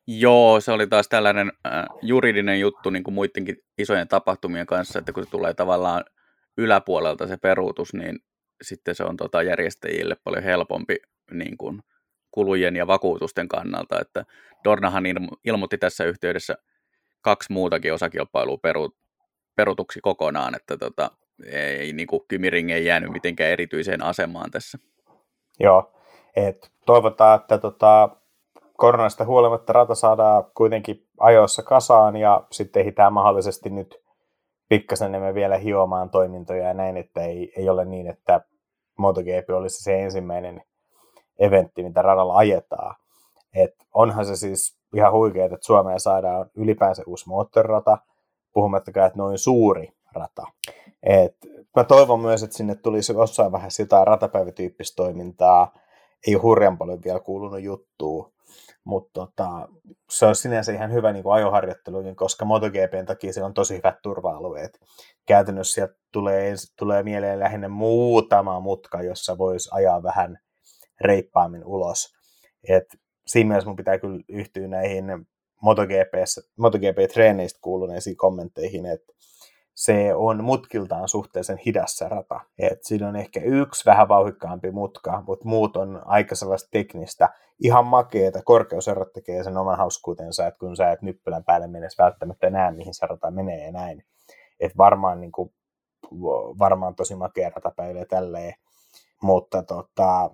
Joo, 0.07 0.59
se 0.59 0.71
oli 0.71 0.88
taas 0.88 1.07
tällainen 1.07 1.51
äh, 1.65 1.85
juridinen 2.01 2.59
juttu 2.59 2.89
niin 2.89 3.03
kuin 3.03 3.13
muidenkin 3.13 3.57
isojen 3.77 4.07
tapahtumien 4.07 4.65
kanssa, 4.65 5.00
että 5.00 5.13
kun 5.13 5.24
se 5.24 5.29
tulee 5.29 5.53
tavallaan 5.53 6.03
yläpuolelta 6.57 7.27
se 7.27 7.38
peruutus, 7.38 7.93
niin 7.93 8.19
sitten 8.62 8.95
se 8.95 9.03
on 9.03 9.17
tota 9.17 9.43
järjestäjille 9.43 10.15
paljon 10.24 10.43
helpompi 10.43 10.97
niin 11.31 11.57
kuin 11.57 11.81
kulujen 12.35 12.75
ja 12.75 12.87
vakuutusten 12.87 13.47
kannalta. 13.47 13.99
Että 14.01 14.25
Dornahan 14.63 15.03
ilmoitti 15.45 15.77
tässä 15.77 16.03
yhteydessä 16.03 16.55
kaksi 17.21 17.53
muutakin 17.53 17.93
osakilpailua 17.93 18.57
peru, 18.57 18.89
perutuksi 19.55 19.99
kokonaan, 20.01 20.55
että 20.55 20.77
tota, 20.77 21.11
ei, 21.51 21.93
niin 21.93 22.07
kuin 22.07 22.21
Kymiring 22.27 22.71
ei 22.71 22.85
jäänyt 22.85 23.11
mitenkään 23.11 23.51
erityiseen 23.51 24.03
asemaan 24.03 24.51
tässä. 24.51 24.77
Joo, 25.59 25.91
et 26.35 26.71
toivotaan, 26.85 27.39
että 27.39 27.57
tota, 27.57 28.09
koronasta 28.77 29.25
huolimatta 29.25 29.73
rata 29.73 29.95
saadaan 29.95 30.43
kuitenkin 30.57 31.07
ajoissa 31.19 31.63
kasaan 31.63 32.15
ja 32.15 32.47
sitten 32.51 32.81
ehditään 32.81 33.13
mahdollisesti 33.13 33.69
nyt 33.69 34.05
pikkasen 34.69 35.21
me 35.21 35.33
vielä 35.33 35.57
hiomaan 35.57 36.09
toimintoja 36.09 36.67
ja 36.67 36.73
näin, 36.73 36.97
että 36.97 37.21
ei, 37.21 37.53
ei 37.57 37.69
ole 37.69 37.85
niin, 37.85 38.07
että 38.07 38.41
MotoGP 38.97 39.49
olisi 39.49 39.83
se 39.83 40.03
ensimmäinen 40.03 40.61
eventti, 41.39 41.83
mitä 41.83 42.01
radalla 42.01 42.35
ajetaan. 42.35 42.95
Et 43.53 43.75
onhan 43.93 44.25
se 44.25 44.35
siis 44.35 44.77
ihan 44.95 45.11
huikeaa, 45.11 45.45
että 45.45 45.57
Suomeen 45.61 45.99
saadaan 45.99 46.49
ylipäänsä 46.55 47.03
uusi 47.07 47.29
moottorirata, 47.29 47.97
puhumattakaan, 48.53 49.07
että 49.07 49.19
noin 49.19 49.37
suuri 49.37 49.93
rata. 50.13 50.43
Et 51.03 51.35
mä 51.75 51.83
toivon 51.83 52.19
myös, 52.19 52.43
että 52.43 52.57
sinne 52.57 52.75
tulisi 52.75 53.13
jossain 53.13 53.51
vähän 53.51 53.71
sitä 53.71 54.05
ratapäivätyyppistä 54.05 54.95
toimintaa. 54.95 55.73
Ei 56.27 56.33
hurjan 56.33 56.77
paljon 56.77 56.99
vielä 57.05 57.19
kuulunut 57.19 57.61
juttua, 57.61 58.31
mutta 58.83 59.11
tota, 59.13 59.69
se 60.09 60.25
on 60.25 60.35
sinänsä 60.35 60.71
ihan 60.71 60.91
hyvä 60.91 61.13
niin 61.13 61.23
ajoharjoittelukin, 61.31 62.15
koska 62.15 62.45
MotoGPn 62.45 63.05
takia 63.05 63.33
siellä 63.33 63.47
on 63.47 63.53
tosi 63.53 63.77
hyvät 63.77 63.95
turva-alueet. 64.01 64.79
Käytännössä 65.25 65.89
tulee, 66.11 66.53
tulee 66.77 67.03
mieleen 67.03 67.39
lähinnä 67.39 67.69
muutama 67.69 68.59
mutka, 68.59 69.01
jossa 69.01 69.37
voisi 69.37 69.69
ajaa 69.73 70.03
vähän 70.03 70.39
reippaammin 71.01 71.65
ulos. 71.65 72.15
Et 72.69 72.85
siinä 73.27 73.47
mielessä 73.47 73.69
mun 73.69 73.75
pitää 73.75 73.99
kyllä 73.99 74.23
yhtyä 74.29 74.67
näihin 74.67 75.05
MotoGP-treeneistä 76.57 77.59
kuuluneisiin 77.61 78.17
kommentteihin, 78.17 78.85
että 78.85 79.13
se 79.73 80.15
on 80.15 80.43
mutkiltaan 80.43 81.09
suhteellisen 81.09 81.57
hidas 81.57 81.97
se 81.97 82.09
rata. 82.09 82.39
Et 82.59 82.83
siinä 82.83 83.07
on 83.07 83.15
ehkä 83.15 83.39
yksi 83.43 83.85
vähän 83.85 84.07
vauhikkaampi 84.07 84.71
mutka, 84.71 85.23
mutta 85.27 85.47
muut 85.47 85.77
on 85.77 86.01
aika 86.05 86.35
sellaista 86.35 86.69
teknistä, 86.71 87.29
ihan 87.59 87.85
makeeta. 87.85 88.41
Korkeuserot 88.45 89.13
tekee 89.13 89.43
sen 89.43 89.57
oman 89.57 89.77
hauskuutensa, 89.77 90.47
että 90.47 90.59
kun 90.59 90.75
sä 90.75 90.91
et 90.91 91.01
nyppylän 91.01 91.43
päälle 91.43 91.67
mennessä 91.67 92.03
välttämättä 92.03 92.49
näe, 92.49 92.71
mihin 92.71 92.93
se 92.93 93.05
rata 93.05 93.31
menee 93.31 93.65
ja 93.65 93.71
näin. 93.71 94.03
Et 94.59 94.77
varmaan, 94.77 95.21
niin 95.21 95.31
kuin, 95.31 95.53
varmaan 96.59 96.95
tosi 96.95 97.15
makea 97.15 97.51
ratapäivä 97.55 98.05
tälleen. 98.05 98.53
Mutta 99.21 99.63
tota, 99.63 100.31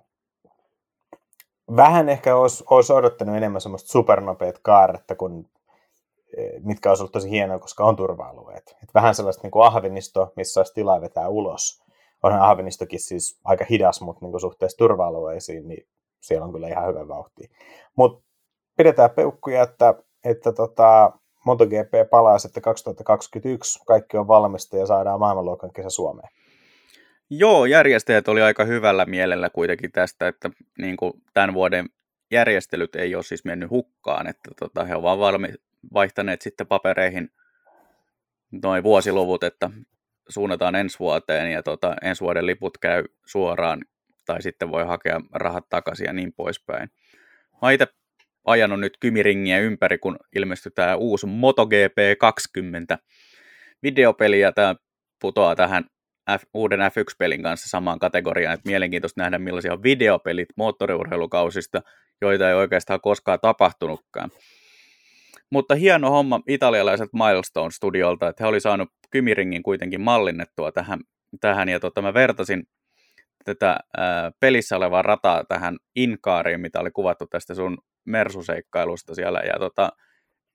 vähän 1.76 2.08
ehkä 2.08 2.36
olisi, 2.36 2.64
olisi 2.70 2.92
odottanut 2.92 3.36
enemmän 3.36 3.60
semmoista 3.60 3.88
supernopeat 3.88 4.58
kaaretta, 4.58 5.14
kun 5.14 5.48
Eh, 6.36 6.60
mitkä 6.62 6.88
olisi 6.88 7.02
ollut 7.02 7.12
tosi 7.12 7.30
hienoa, 7.30 7.58
koska 7.58 7.84
on 7.84 7.96
turva-alueet. 7.96 8.76
Et 8.82 8.94
vähän 8.94 9.14
sellaista 9.14 9.42
niin 9.42 9.50
kuin 9.50 9.66
ahvenisto, 9.66 10.32
missä 10.36 10.60
olisi 10.60 10.74
tilaa 10.74 11.00
vetää 11.00 11.28
ulos. 11.28 11.82
Onhan 12.22 12.42
ahvenistokin 12.42 13.00
siis 13.00 13.40
aika 13.44 13.64
hidas, 13.70 14.00
mutta 14.00 14.24
niin 14.24 14.30
kuin 14.30 14.40
suhteessa 14.40 14.78
turva-alueisiin, 14.78 15.68
niin 15.68 15.86
siellä 16.20 16.44
on 16.44 16.52
kyllä 16.52 16.68
ihan 16.68 16.88
hyvä 16.88 17.08
vauhti. 17.08 17.50
Mutta 17.96 18.24
pidetään 18.76 19.10
peukkuja, 19.10 19.62
että, 19.62 19.94
että 20.24 20.52
tota, 20.52 21.12
MotoGP 21.46 22.10
palaa 22.10 22.38
sitten 22.38 22.62
2021, 22.62 23.80
kaikki 23.86 24.16
on 24.16 24.28
valmista 24.28 24.76
ja 24.76 24.86
saadaan 24.86 25.20
maailmanluokan 25.20 25.72
kesä 25.72 25.90
Suomeen. 25.90 26.28
Joo, 27.30 27.66
järjestäjät 27.66 28.28
oli 28.28 28.42
aika 28.42 28.64
hyvällä 28.64 29.04
mielellä 29.04 29.50
kuitenkin 29.50 29.92
tästä, 29.92 30.28
että 30.28 30.50
niin 30.78 30.96
kuin 30.96 31.12
tämän 31.34 31.54
vuoden 31.54 31.86
järjestelyt 32.30 32.96
ei 32.96 33.14
ole 33.14 33.22
siis 33.22 33.44
mennyt 33.44 33.70
hukkaan, 33.70 34.26
että 34.26 34.50
tota, 34.58 34.84
he 34.84 34.94
ovat 34.94 35.18
valmi, 35.18 35.48
vaihtaneet 35.94 36.42
sitten 36.42 36.66
papereihin 36.66 37.30
noin 38.62 38.82
vuosiluvut, 38.82 39.44
että 39.44 39.70
suunnataan 40.28 40.74
ensi 40.74 40.98
vuoteen 40.98 41.52
ja 41.52 41.62
tota, 41.62 41.96
ensi 42.02 42.20
vuoden 42.20 42.46
liput 42.46 42.78
käy 42.78 43.04
suoraan 43.26 43.84
tai 44.24 44.42
sitten 44.42 44.70
voi 44.70 44.84
hakea 44.84 45.20
rahat 45.32 45.68
takaisin 45.68 46.06
ja 46.06 46.12
niin 46.12 46.32
poispäin. 46.32 46.90
Mä 47.62 47.70
itse 47.70 47.86
ajanut 48.44 48.80
nyt 48.80 48.96
kymiringiä 49.00 49.58
ympäri, 49.58 49.98
kun 49.98 50.16
ilmestyi 50.36 50.72
tämä 50.74 50.96
uusi 50.96 51.26
MotoGP 51.26 51.98
20 52.18 52.98
videopeli 53.82 54.40
ja 54.40 54.52
tämä 54.52 54.74
putoaa 55.20 55.56
tähän 55.56 55.84
F, 56.30 56.42
uuden 56.54 56.80
F1-pelin 56.80 57.42
kanssa 57.42 57.68
samaan 57.68 57.98
kategoriaan, 57.98 58.54
että 58.54 58.68
mielenkiintoista 58.68 59.20
nähdä 59.20 59.38
millaisia 59.38 59.82
videopelit 59.82 60.48
moottoriurheilukausista, 60.56 61.82
joita 62.20 62.48
ei 62.48 62.54
oikeastaan 62.54 63.00
koskaan 63.00 63.38
tapahtunutkaan. 63.42 64.30
Mutta 65.50 65.74
hieno 65.74 66.10
homma 66.10 66.40
italialaiset 66.48 67.10
Milestone-studiolta, 67.12 68.28
että 68.28 68.44
he 68.44 68.48
oli 68.48 68.60
saanut 68.60 68.88
Kymiringin 69.10 69.62
kuitenkin 69.62 70.00
mallinnettua 70.00 70.72
tähän, 70.72 71.00
tähän. 71.40 71.68
Ja 71.68 71.80
tota, 71.80 72.02
mä 72.02 72.14
vertasin 72.14 72.62
tätä 73.44 73.80
ää, 73.96 74.30
pelissä 74.40 74.76
olevaa 74.76 75.02
rataa 75.02 75.44
tähän 75.44 75.76
Inkaariin, 75.96 76.60
mitä 76.60 76.80
oli 76.80 76.90
kuvattu 76.90 77.26
tästä 77.26 77.54
sun 77.54 77.78
Mersuseikkailusta 78.04 79.14
siellä, 79.14 79.40
ja 79.40 79.58
tota, 79.58 79.92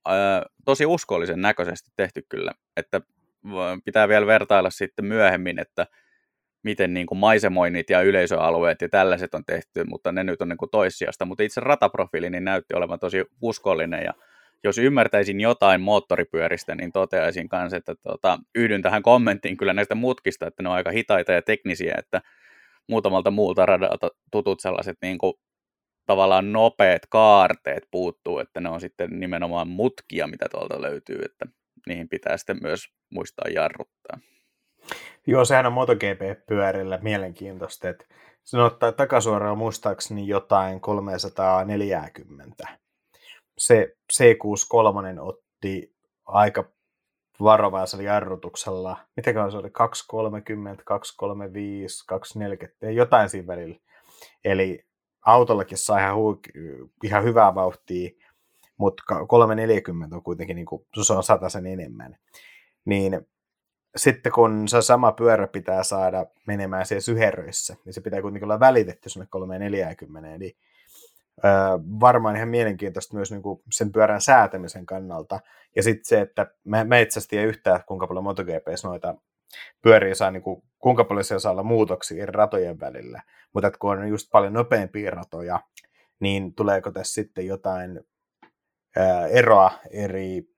ää, 0.05 0.43
tosi 0.65 0.85
uskollisen 0.85 1.41
näköisesti 1.41 1.91
tehty 1.95 2.21
kyllä, 2.29 2.51
että 2.77 3.01
pitää 3.85 4.07
vielä 4.07 4.27
vertailla 4.27 4.69
sitten 4.69 5.05
myöhemmin, 5.05 5.59
että 5.59 5.87
miten 6.63 6.93
niin 6.93 7.07
kuin 7.07 7.17
maisemoinnit 7.17 7.89
ja 7.89 8.01
yleisöalueet 8.01 8.81
ja 8.81 8.89
tällaiset 8.89 9.33
on 9.33 9.45
tehty, 9.45 9.83
mutta 9.83 10.11
ne 10.11 10.23
nyt 10.23 10.41
on 10.41 10.49
niin 10.49 10.57
kuin 10.57 10.71
toissijasta, 10.71 11.25
mutta 11.25 11.43
itse 11.43 11.61
rataprofiili 11.61 12.29
niin 12.29 12.43
näytti 12.43 12.73
olevan 12.75 12.99
tosi 12.99 13.25
uskollinen 13.41 14.03
ja 14.03 14.13
jos 14.63 14.77
ymmärtäisin 14.77 15.41
jotain 15.41 15.81
moottoripyöristä, 15.81 16.75
niin 16.75 16.91
toteaisin 16.91 17.49
kanssa, 17.49 17.77
että 17.77 17.95
tota, 18.03 18.39
yhdyn 18.55 18.81
tähän 18.81 19.03
kommenttiin 19.03 19.57
kyllä 19.57 19.73
näistä 19.73 19.95
mutkista, 19.95 20.47
että 20.47 20.63
ne 20.63 20.69
on 20.69 20.75
aika 20.75 20.91
hitaita 20.91 21.31
ja 21.31 21.41
teknisiä, 21.41 21.95
että 21.97 22.21
muutamalta 22.87 23.31
muulta 23.31 23.65
radalta 23.65 24.09
tutut 24.31 24.59
sellaiset 24.59 24.97
niin 25.01 25.17
kuin, 25.17 25.33
tavallaan 26.05 26.51
nopeat 26.51 27.01
kaarteet 27.09 27.83
puuttuu, 27.91 28.39
että 28.39 28.61
ne 28.61 28.69
on 28.69 28.81
sitten 28.81 29.19
nimenomaan 29.19 29.67
mutkia, 29.67 30.27
mitä 30.27 30.45
tuolta 30.51 30.81
löytyy, 30.81 31.19
että 31.25 31.45
niihin 31.87 32.09
pitää 32.09 32.37
sitten 32.37 32.57
myös 32.61 32.87
muistaa 33.09 33.49
jarruttaa. 33.49 34.19
Joo, 35.27 35.45
sehän 35.45 35.65
on 35.65 35.73
MotoGP-pyörillä 35.73 36.99
mielenkiintoista, 37.01 37.89
että 37.89 38.05
se 38.43 38.57
ottaa 38.57 38.91
takasuoraan 38.91 39.57
muistaakseni 39.57 40.27
jotain 40.27 40.81
340 40.81 42.77
se 43.57 43.95
C63 44.13 45.19
otti 45.19 45.95
aika 46.25 46.63
varovaisella 47.41 48.03
jarrutuksella, 48.03 48.97
mitäkään 49.15 49.51
se 49.51 49.57
oli, 49.57 49.69
230, 49.69 50.83
235, 50.85 52.05
240, 52.07 52.89
jotain 52.91 53.29
siinä 53.29 53.47
välillä. 53.47 53.77
Eli 54.45 54.85
autollakin 55.25 55.77
sai 55.77 56.01
ihan, 56.01 56.15
hu- 56.15 56.89
ihan 57.03 57.23
hyvää 57.23 57.55
vauhtia, 57.55 58.09
mutta 58.77 59.03
340 59.27 60.15
on 60.15 60.23
kuitenkin, 60.23 60.55
niin 60.55 60.65
kuin, 60.65 60.85
se 61.03 61.13
on 61.13 61.51
sen 61.51 61.65
enemmän. 61.65 62.17
Niin 62.85 63.27
sitten 63.95 64.31
kun 64.31 64.67
se 64.67 64.81
sama 64.81 65.11
pyörä 65.11 65.47
pitää 65.47 65.83
saada 65.83 66.25
menemään 66.47 66.85
siellä 66.85 67.01
syheröissä, 67.01 67.75
niin 67.85 67.93
se 67.93 68.01
pitää 68.01 68.21
kuitenkin 68.21 68.45
olla 68.45 68.59
välitetty 68.59 69.09
sinne 69.09 69.27
340, 69.29 70.37
niin 70.37 70.57
varmaan 71.99 72.35
ihan 72.35 72.49
mielenkiintoista 72.49 73.15
myös 73.15 73.31
niin 73.31 73.41
kuin 73.41 73.61
sen 73.71 73.91
pyörän 73.91 74.21
säätämisen 74.21 74.85
kannalta. 74.85 75.39
Ja 75.75 75.83
sitten 75.83 76.05
se, 76.05 76.21
että 76.21 76.51
mä, 76.63 76.83
mä 76.83 76.99
itse 76.99 77.19
asiassa 77.19 77.29
tiedän 77.29 77.47
yhtään, 77.47 77.83
kuinka 77.87 78.07
paljon 78.07 78.23
MotoGPs 78.23 78.83
noita 78.83 79.15
pyöriä 79.81 80.15
saa, 80.15 80.31
niin 80.31 80.43
kuin, 80.43 80.63
kuinka 80.79 81.03
paljon 81.03 81.23
siellä 81.23 81.39
saa 81.39 81.51
olla 81.51 81.63
muutoksia 81.63 82.23
eri 82.23 82.31
ratojen 82.31 82.79
välillä. 82.79 83.21
Mutta 83.53 83.71
kun 83.71 83.97
on 83.97 84.09
just 84.09 84.27
paljon 84.31 84.53
nopeampia 84.53 85.11
ratoja, 85.11 85.59
niin 86.19 86.53
tuleeko 86.53 86.91
tässä 86.91 87.13
sitten 87.13 87.47
jotain 87.47 88.01
eroa 89.31 89.71
eri 89.91 90.57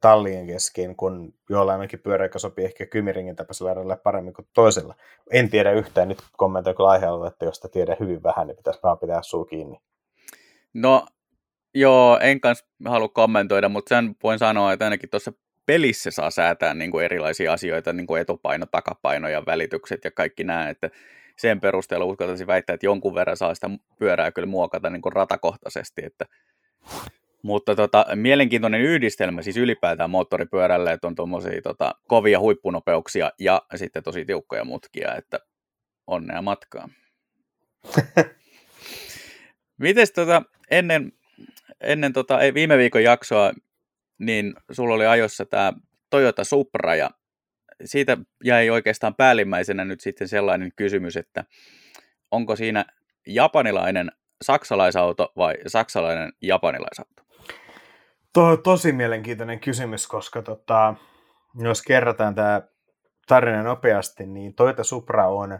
tallien 0.00 0.46
kesken, 0.46 0.96
kun 0.96 1.34
jollain 1.50 1.88
pyörä, 2.02 2.24
joka 2.24 2.38
sopii 2.38 2.64
ehkä 2.64 2.86
kymiringin 2.86 3.36
tapaisella 3.36 3.74
radalla 3.74 3.96
paremmin 3.96 4.34
kuin 4.34 4.48
toisella. 4.54 4.94
En 5.30 5.50
tiedä 5.50 5.72
yhtään, 5.72 6.08
nyt 6.08 6.18
kommentoin 6.36 6.76
kyllä 6.76 6.88
aihealuetta, 6.90 7.44
josta 7.44 7.68
tiedän 7.68 7.96
hyvin 8.00 8.22
vähän, 8.22 8.46
niin 8.46 8.56
pitäisi 8.56 8.80
vaan 8.82 8.98
pitää 8.98 9.22
suu 9.22 9.44
kiinni. 9.44 9.80
No 10.74 11.06
joo, 11.74 12.18
en 12.20 12.40
kanssa 12.40 12.66
halua 12.84 13.08
kommentoida, 13.08 13.68
mutta 13.68 13.88
sen 13.88 14.16
voin 14.22 14.38
sanoa, 14.38 14.72
että 14.72 14.84
ainakin 14.84 15.10
tuossa 15.10 15.32
pelissä 15.66 16.10
saa 16.10 16.30
säätää 16.30 16.74
niin 16.74 16.90
kuin 16.90 17.04
erilaisia 17.04 17.52
asioita, 17.52 17.92
niin 17.92 18.06
kuin 18.06 18.20
etupaino, 18.20 18.66
takapaino 18.66 19.28
ja 19.28 19.46
välitykset 19.46 20.04
ja 20.04 20.10
kaikki 20.10 20.44
nämä, 20.44 20.68
että 20.68 20.90
sen 21.36 21.60
perusteella 21.60 22.06
uskaltaisin 22.06 22.46
väittää, 22.46 22.74
että 22.74 22.86
jonkun 22.86 23.14
verran 23.14 23.36
saa 23.36 23.54
sitä 23.54 23.70
pyörää 23.98 24.30
kyllä 24.30 24.46
muokata 24.46 24.90
niin 24.90 25.02
kuin 25.02 25.12
ratakohtaisesti, 25.12 26.02
että 26.04 26.26
mutta 27.42 27.76
tota, 27.76 28.06
mielenkiintoinen 28.14 28.80
yhdistelmä 28.80 29.42
siis 29.42 29.56
ylipäätään 29.56 30.10
moottoripyörälle, 30.10 30.92
että 30.92 31.06
on 31.06 31.14
tuommoisia 31.14 31.62
tota, 31.62 31.94
kovia 32.08 32.40
huippunopeuksia 32.40 33.30
ja 33.38 33.62
sitten 33.76 34.02
tosi 34.02 34.24
tiukkoja 34.24 34.64
mutkia, 34.64 35.14
että 35.14 35.40
onnea 36.06 36.42
matkaa. 36.42 36.88
Mites 39.78 40.12
tota, 40.12 40.42
ennen, 40.70 41.12
ennen 41.80 42.12
tota, 42.12 42.40
ei, 42.40 42.54
viime 42.54 42.78
viikon 42.78 43.02
jaksoa, 43.02 43.52
niin 44.18 44.54
sulla 44.72 44.94
oli 44.94 45.06
ajossa 45.06 45.44
tämä 45.44 45.72
Toyota 46.10 46.44
Supra 46.44 46.94
ja 46.94 47.10
siitä 47.84 48.18
jäi 48.44 48.70
oikeastaan 48.70 49.14
päällimmäisenä 49.14 49.84
nyt 49.84 50.00
sitten 50.00 50.28
sellainen 50.28 50.72
kysymys, 50.76 51.16
että 51.16 51.44
onko 52.30 52.56
siinä 52.56 52.84
japanilainen 53.26 54.12
saksalaisauto 54.42 55.32
vai 55.36 55.54
saksalainen 55.66 56.32
japanilaisauto? 56.42 57.22
On 58.36 58.62
tosi 58.62 58.92
mielenkiintoinen 58.92 59.60
kysymys, 59.60 60.06
koska 60.06 60.42
tota, 60.42 60.94
jos 61.54 61.82
kerrataan 61.82 62.34
tämä 62.34 62.62
tarina 63.26 63.62
nopeasti, 63.62 64.26
niin 64.26 64.54
Toyota 64.54 64.84
Supra 64.84 65.28
on 65.28 65.58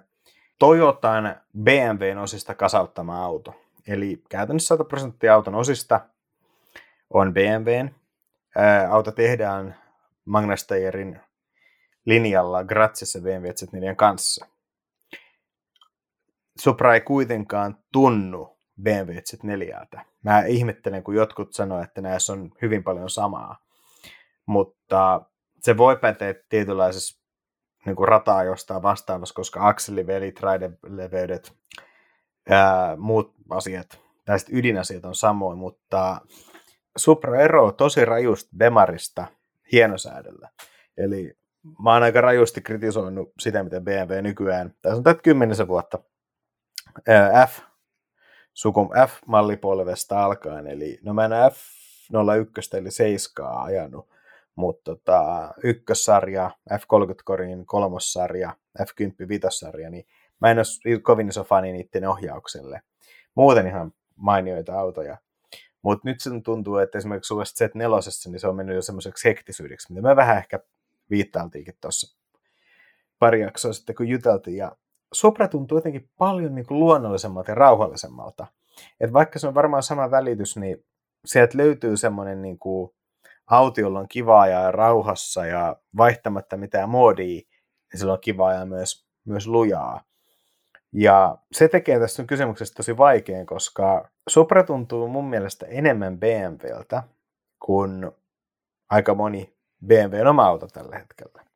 Toyotan 0.59 1.41
BMWn 1.62 2.19
osista 2.19 2.55
kasauttama 2.55 3.25
auto. 3.25 3.55
Eli 3.89 4.23
käytännössä 4.29 4.69
100 4.69 4.85
prosenttia 4.85 5.35
auton 5.35 5.55
osista 5.55 6.00
on 7.11 7.35
BMWn. 7.35 7.95
Ää, 8.57 8.93
auto 8.93 9.12
tehdään 9.12 9.77
Magnasteyerin 10.25 11.21
linjalla 12.05 12.65
Graziassa 12.65 13.21
BMW 13.21 13.47
Z4 13.47 13.95
kanssa. 13.97 14.47
Supra 16.59 16.95
ei 16.95 17.00
kuitenkaan 17.00 17.77
tunnu 17.93 18.60
BMW 18.82 19.10
Z4. 19.10 20.00
Mä 20.25 20.44
ihmettelen, 20.44 21.02
kun 21.02 21.14
jotkut 21.14 21.52
sanoo, 21.52 21.82
että 21.82 22.00
näissä 22.00 22.32
on 22.32 22.50
hyvin 22.62 22.84
paljon 22.84 23.10
samaa. 23.10 23.58
Mutta 24.46 25.22
se 25.60 25.76
voi 25.76 25.96
päteä 25.96 26.34
tietynlaisessa 26.49 27.20
niin 27.87 27.96
kuin 27.96 28.08
rataa 28.08 28.44
jostain 28.44 28.82
vastaavassa, 28.82 29.34
koska 29.34 29.68
akselivelit, 29.68 30.40
raideleveydet, 30.40 31.52
ää, 32.50 32.96
muut 32.96 33.34
asiat, 33.50 34.00
näistä 34.26 34.50
ydinasiat 34.54 35.04
on 35.04 35.14
samoin, 35.14 35.58
mutta 35.58 36.20
Supra 36.96 37.40
eroaa 37.40 37.72
tosi 37.72 38.04
rajusti 38.04 38.50
Bemarista 38.56 39.26
hienosäädöllä. 39.72 40.49
Eli 40.96 41.38
mä 41.84 41.92
oon 41.92 42.02
aika 42.02 42.20
rajusti 42.20 42.60
kritisoinut 42.60 43.32
sitä, 43.40 43.62
miten 43.62 43.84
BMW 43.84 44.22
nykyään, 44.22 44.75
tässä 44.82 44.96
on 44.96 45.02
tätä 45.02 45.22
kymmenisen 45.22 45.68
vuotta, 45.68 45.99
F, 47.49 47.70
sukun 48.54 48.90
F-mallipolvesta 49.09 50.25
alkaen, 50.25 50.66
eli 50.66 50.99
no 51.02 51.14
mä 51.14 51.25
en 51.25 51.30
F01 51.30 52.78
eli 52.78 52.90
7 52.90 53.57
ajanut, 53.57 54.09
mutta 54.57 54.95
tota, 54.95 55.50
ykkössarja, 55.62 56.50
F30-korin 56.73 57.66
kolmossarja, 57.66 58.57
F10 58.83 59.28
vitossarja, 59.28 59.90
niin 59.90 60.07
mä 60.40 60.50
en 60.50 60.59
ole 60.59 61.00
kovin 61.00 61.28
iso 61.28 61.45
fani 61.45 61.73
niiden 61.73 62.09
ohjaukselle. 62.09 62.83
Muuten 63.35 63.66
ihan 63.66 63.92
mainioita 64.16 64.80
autoja. 64.80 65.16
Mutta 65.83 66.09
nyt 66.09 66.21
se 66.21 66.30
tuntuu, 66.45 66.76
että 66.76 66.99
esimerkiksi 66.99 67.35
uudessa 67.35 67.64
Z4, 67.64 68.30
niin 68.30 68.40
se 68.40 68.49
on 68.49 68.57
mennyt 68.57 68.76
jo 68.76 68.83
semmoiseksi 68.83 69.28
hektisyydeksi, 69.28 69.92
mitä 69.92 70.09
me 70.09 70.16
vähän 70.16 70.38
ehkä 70.38 70.61
viittailtiinkin 71.11 71.75
tuossa 71.80 72.19
pari 73.19 73.40
jaksoa 73.40 73.73
sitten, 73.73 73.95
kun 73.95 74.09
juteltiin. 74.09 74.57
Ja 74.57 74.76
Supra 75.14 75.49
tuntuu 75.49 75.79
jotenkin 75.79 76.11
paljon 76.19 76.54
niin 76.54 76.67
kuin 76.67 76.80
luonnollisemmalta 76.80 77.50
ja 77.50 77.54
rauhallisemmalta. 77.54 78.47
Et 79.00 79.13
vaikka 79.13 79.39
se 79.39 79.49
on 79.49 79.54
varmaan 79.54 79.82
sama 79.82 80.11
välitys, 80.11 80.56
niin 80.56 80.84
sieltä 81.25 81.58
löytyy 81.58 81.97
semmoinen 81.97 82.43
niin 82.43 82.58
kuin 82.58 82.91
auto, 83.47 83.80
jolla 83.80 83.99
on 83.99 84.08
kivaa 84.08 84.47
ja 84.47 84.73
rauhassa 84.73 85.47
ja 85.47 85.76
vaihtamatta 85.97 86.56
mitään 86.56 86.89
moodia, 86.89 87.26
niin 87.93 87.99
sillä 87.99 88.13
on 88.13 88.21
kivaa 88.21 88.52
ja 88.52 88.67
myös, 88.67 89.06
myös 89.25 89.47
lujaa. 89.47 90.04
Ja 90.93 91.39
se 91.52 91.69
tekee 91.69 91.99
tästä 91.99 92.25
kysymyksestä 92.25 92.76
tosi 92.76 92.97
vaikean, 92.97 93.47
koska 93.47 94.11
Supra 94.28 94.65
tuntuu 94.65 95.08
mun 95.08 95.25
mielestä 95.25 95.67
enemmän 95.67 96.19
BMWltä 96.19 97.02
kuin 97.65 98.11
aika 98.91 99.15
moni 99.15 99.54
BMWn 99.87 100.26
oma 100.26 100.47
auto 100.47 100.67
tällä 100.67 100.99
hetkellä. 100.99 101.50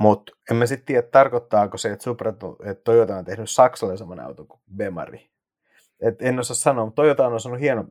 Mutta 0.00 0.32
en 0.50 0.56
mä 0.56 0.66
sitten 0.66 0.86
tiedä, 0.86 1.02
tarkoittaako 1.02 1.78
se, 1.78 1.92
että, 1.92 2.02
Supra, 2.02 2.34
että 2.64 2.84
Toyota 2.84 3.16
on 3.16 3.24
tehnyt 3.24 3.50
saksalaisemman 3.50 4.20
auton 4.20 4.48
kuin 4.48 4.60
Bemari. 4.76 5.30
Et 6.00 6.22
en 6.22 6.38
osaa 6.38 6.54
sanoa, 6.54 6.84
mutta 6.84 7.02
Toyota 7.02 7.26
on 7.26 7.32
osannut 7.32 7.60
hieno, 7.60 7.84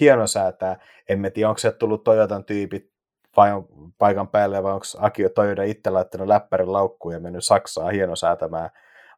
hieno 0.00 0.26
säätää. 0.26 0.80
En 1.08 1.20
mä 1.20 1.30
tiedä, 1.30 1.48
onko 1.48 1.58
se 1.58 1.72
tullut 1.72 2.04
Toyotan 2.04 2.44
tyypit 2.44 2.94
vai 3.36 3.52
on 3.52 3.68
paikan 3.98 4.28
päälle, 4.28 4.62
vai 4.62 4.72
onko 4.72 4.86
Akio 4.98 5.28
Toyota 5.28 5.62
itse 5.62 5.90
laittanut 5.90 6.28
läppärin 6.28 6.72
laukkuun 6.72 7.14
ja 7.14 7.20
mennyt 7.20 7.44
Saksaa 7.44 7.90
hienosäätämään, 7.90 8.70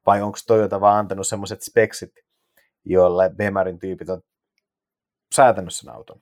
vai 0.06 0.22
onko 0.22 0.38
Toyota 0.46 0.80
vaan 0.80 0.98
antanut 0.98 1.26
semmoiset 1.26 1.62
speksit, 1.62 2.12
joilla 2.84 3.30
Bemarin 3.30 3.78
tyypit 3.78 4.08
on 4.08 4.20
säätänyt 5.34 5.74
sen 5.74 5.92
auton. 5.92 6.20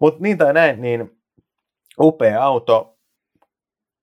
Mutta 0.00 0.22
niin 0.22 0.38
tai 0.38 0.52
näin, 0.52 0.80
niin 0.80 1.20
upea 2.00 2.44
auto. 2.44 2.99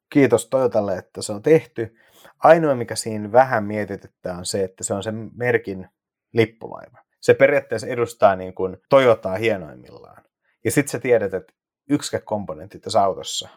Kiitos 0.10 0.50
Toyotalle, 0.50 0.98
että 0.98 1.22
se 1.22 1.34
on 1.34 1.42
tehty. 1.42 1.96
Ainoa, 2.40 2.76
mikä 2.76 2.96
siinä 2.96 3.32
vähän 3.32 3.64
mietityttää, 3.64 4.38
on 4.38 4.46
se, 4.46 4.64
että 4.64 4.84
se 4.84 4.94
on 4.94 5.04
sen 5.04 5.32
merkin 5.36 5.90
lippulaiva. 6.34 6.98
Se 7.20 7.34
periaatteessa 7.34 7.88
edustaa 7.88 8.36
niin 8.36 8.54
kuin 8.54 8.78
Toyotaa 8.90 9.36
hienoimmillaan. 9.36 10.24
Ja 10.66 10.72
sitten 10.72 10.92
sä 10.92 11.00
tiedät, 11.00 11.34
että 11.34 11.54
yksikään 11.90 12.24
komponentti 12.24 12.80
tässä 12.80 13.04
autossa 13.04 13.50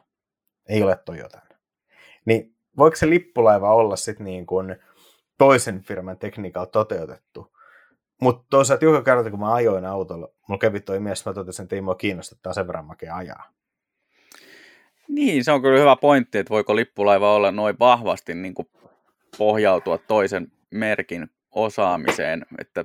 ei 0.68 0.82
ole 0.82 0.96
Toyotan. 0.96 1.42
Niin 2.24 2.56
voiko 2.76 2.96
se 2.96 3.10
lippulaiva 3.10 3.74
olla 3.74 3.96
sitten 3.96 4.24
niin 4.24 4.46
kuin 4.46 4.76
toisen 5.38 5.80
firman 5.80 6.18
tekniikalla 6.18 6.66
toteutettu? 6.66 7.56
Mutta 8.20 8.46
toisaalta 8.50 8.84
joka 8.84 9.02
kerta, 9.02 9.30
kun 9.30 9.40
mä 9.40 9.54
ajoin 9.54 9.84
autolla, 9.84 10.28
mulla 10.48 10.58
kävi 10.58 10.80
toi 10.80 11.00
mies, 11.00 11.26
mä 11.26 11.32
totesin, 11.32 11.62
että 11.62 11.74
ei 11.74 11.82
mua 11.82 11.94
kiinnostaa 11.94 12.54
sen 12.54 12.66
verran 12.66 12.84
makea 12.84 13.16
ajaa. 13.16 13.52
Niin, 15.10 15.44
se 15.44 15.52
on 15.52 15.62
kyllä 15.62 15.80
hyvä 15.80 15.96
pointti, 15.96 16.38
että 16.38 16.50
voiko 16.50 16.76
lippulaiva 16.76 17.34
olla 17.34 17.50
noin 17.52 17.76
vahvasti 17.78 18.34
niin 18.34 18.54
kuin 18.54 18.68
pohjautua 19.38 19.98
toisen 19.98 20.52
merkin 20.70 21.30
osaamiseen, 21.50 22.46
että 22.58 22.84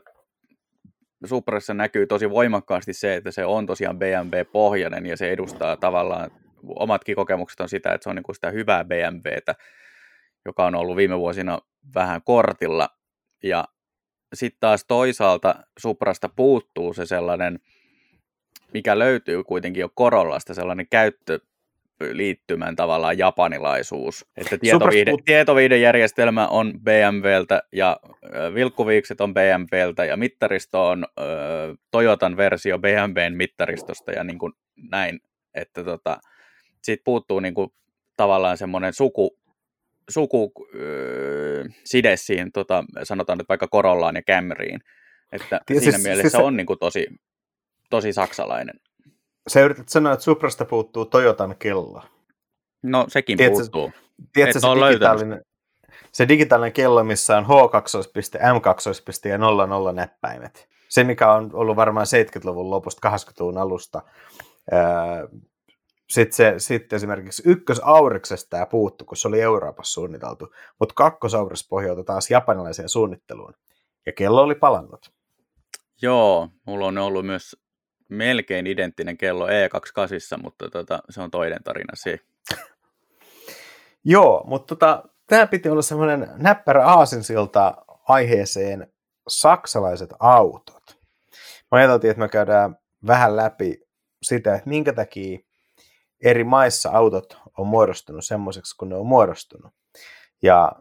Suprassa 1.25 1.73
näkyy 1.73 2.07
tosi 2.07 2.29
voimakkaasti 2.29 2.93
se, 2.93 3.15
että 3.15 3.31
se 3.31 3.45
on 3.45 3.65
tosiaan 3.65 3.99
BMW-pohjainen 3.99 5.05
ja 5.05 5.17
se 5.17 5.31
edustaa 5.31 5.77
tavallaan, 5.77 6.31
omatkin 6.67 7.15
kokemukset 7.15 7.59
on 7.59 7.69
sitä, 7.69 7.93
että 7.93 8.03
se 8.03 8.09
on 8.09 8.15
niin 8.15 8.23
kuin 8.23 8.35
sitä 8.35 8.51
hyvää 8.51 8.83
BMWtä, 8.83 9.55
joka 10.45 10.65
on 10.65 10.75
ollut 10.75 10.97
viime 10.97 11.19
vuosina 11.19 11.59
vähän 11.95 12.21
kortilla. 12.23 12.89
Ja 13.43 13.65
sitten 14.33 14.59
taas 14.59 14.85
toisaalta 14.85 15.55
Suprasta 15.79 16.29
puuttuu 16.29 16.93
se 16.93 17.05
sellainen, 17.05 17.59
mikä 18.73 18.99
löytyy 18.99 19.43
kuitenkin 19.43 19.81
jo 19.81 19.89
Korollasta, 19.95 20.53
sellainen 20.53 20.87
käyttö, 20.89 21.39
liittymän 21.99 22.75
tavallaan 22.75 23.17
japanilaisuus. 23.17 24.25
Että 24.37 24.57
tietoviide, 24.57 25.13
tietoviidejärjestelmä 25.25 26.47
on 26.47 26.73
BMWltä 26.83 27.63
ja 27.71 27.99
vilkkuviikset 28.53 29.21
on 29.21 29.33
BMWltä 29.33 30.05
ja 30.05 30.17
mittaristo 30.17 30.87
on 30.87 31.05
ö, 31.19 31.23
Toyotan 31.91 32.37
versio 32.37 32.79
BMWn 32.79 33.35
mittaristosta 33.35 34.11
ja 34.11 34.23
niin 34.23 34.39
kuin 34.39 34.53
näin. 34.91 35.19
Että 35.53 35.83
tota, 35.83 36.17
siitä 36.83 37.01
puuttuu 37.05 37.39
niin 37.39 37.53
kuin 37.53 37.69
tavallaan 38.17 38.57
semmoinen 38.57 38.93
suku, 38.93 39.37
suku 40.09 40.51
ö, 40.75 41.63
side 41.83 42.17
siihen, 42.17 42.51
tota, 42.51 42.83
sanotaan 43.03 43.37
nyt 43.37 43.49
vaikka 43.49 43.67
Korollaan 43.67 44.15
ja 44.15 44.21
Camryin. 44.21 44.79
Että 45.31 45.61
siis, 45.67 45.83
siinä 45.83 45.91
siis, 45.91 46.03
mielessä 46.03 46.29
siis 46.29 46.43
on 46.43 46.57
niin 46.57 46.67
kuin 46.67 46.79
tosi, 46.79 47.07
tosi 47.89 48.13
saksalainen. 48.13 48.79
Sä 49.47 49.61
yrität 49.61 49.89
sanoa, 49.89 50.13
että 50.13 50.23
Suprasta 50.23 50.65
puuttuu 50.65 51.05
Toyotan 51.05 51.55
kello. 51.59 52.01
No 52.83 53.05
sekin 53.07 53.37
tiedätkö, 53.37 53.59
puuttuu. 53.61 53.91
Tiedätkö 54.33 54.59
se, 54.59 54.67
digitaalinen, 54.67 55.41
se 56.11 56.27
digitaalinen 56.27 56.73
kello, 56.73 57.03
missä 57.03 57.37
on 57.37 57.45
H2, 57.45 58.39
M2 58.39 59.29
ja 59.29 59.37
00 59.37 59.91
näppäimet. 59.93 60.67
Se, 60.89 61.03
mikä 61.03 61.31
on 61.31 61.49
ollut 61.53 61.75
varmaan 61.75 62.05
70-luvun 62.05 62.69
lopusta, 62.69 63.09
80-luvun 63.09 63.57
alusta. 63.57 64.01
Sitten, 66.09 66.33
se, 66.35 66.53
sitten 66.57 66.97
esimerkiksi 66.97 67.43
ykkösauriksesta 67.45 68.49
tämä 68.49 68.65
puuttu, 68.65 69.05
kun 69.05 69.17
se 69.17 69.27
oli 69.27 69.41
Euroopassa 69.41 69.93
suunniteltu, 69.93 70.53
mutta 70.79 70.95
kakkosauris 70.95 71.67
pohjautui 71.69 72.03
taas 72.03 72.31
japanilaiseen 72.31 72.89
suunnitteluun. 72.89 73.53
Ja 74.05 74.11
kello 74.11 74.41
oli 74.41 74.55
palannut. 74.55 75.11
Joo, 76.01 76.49
mulla 76.65 76.87
on 76.87 76.97
ollut 76.97 77.25
myös 77.25 77.55
melkein 78.09 78.67
identtinen 78.67 79.17
kello 79.17 79.47
E28, 79.47 80.41
mutta 80.43 80.69
tota, 80.69 80.99
se 81.09 81.21
on 81.21 81.31
toinen 81.31 81.63
tarina 81.63 81.93
se. 81.93 82.19
Joo, 84.03 84.43
mutta 84.47 84.75
tota, 84.75 85.03
tämä 85.27 85.47
piti 85.47 85.69
olla 85.69 85.81
semmoinen 85.81 86.29
näppärä 86.35 86.85
aasinsilta 86.85 87.73
aiheeseen 88.07 88.93
saksalaiset 89.27 90.09
autot. 90.19 90.83
Mä 91.71 91.77
ajateltiin, 91.77 92.11
että 92.11 92.21
me 92.21 92.29
käydään 92.29 92.77
vähän 93.07 93.35
läpi 93.35 93.81
sitä, 94.23 94.55
että 94.55 94.69
minkä 94.69 94.93
takia 94.93 95.39
eri 96.23 96.43
maissa 96.43 96.89
autot 96.89 97.37
on 97.57 97.67
muodostunut 97.67 98.25
semmoiseksi, 98.25 98.77
kun 98.77 98.89
ne 98.89 98.95
on 98.95 99.07
muodostunut. 99.07 99.73
Ja 100.43 100.71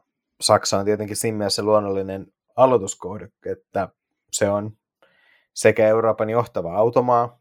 Saksa 0.41 0.79
on 0.79 0.85
tietenkin 0.85 1.17
siinä 1.17 1.39
mielessä 1.39 1.63
luonnollinen 1.63 2.27
aloituskohde, 2.57 3.29
että 3.47 3.89
se 4.33 4.49
on 4.49 4.77
sekä 5.55 5.89
Euroopan 5.89 6.31
johtava 6.31 6.77
automaa, 6.77 7.41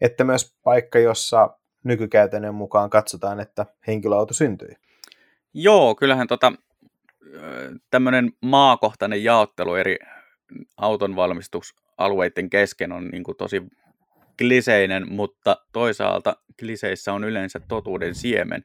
että 0.00 0.24
myös 0.24 0.56
paikka, 0.62 0.98
jossa 0.98 1.58
nykykäytännön 1.84 2.54
mukaan 2.54 2.90
katsotaan, 2.90 3.40
että 3.40 3.66
henkilöauto 3.86 4.34
syntyi. 4.34 4.76
Joo, 5.54 5.94
kyllähän 5.94 6.26
tota, 6.26 6.52
tämmöinen 7.90 8.32
maakohtainen 8.40 9.24
jaottelu 9.24 9.74
eri 9.74 9.98
auton 10.76 11.16
valmistusalueiden 11.16 12.50
kesken 12.50 12.92
on 12.92 13.08
niin 13.08 13.24
kuin 13.24 13.36
tosi 13.36 13.62
kliseinen, 14.38 15.12
mutta 15.12 15.56
toisaalta 15.72 16.36
kliseissä 16.60 17.12
on 17.12 17.24
yleensä 17.24 17.60
totuuden 17.68 18.14
siemen. 18.14 18.62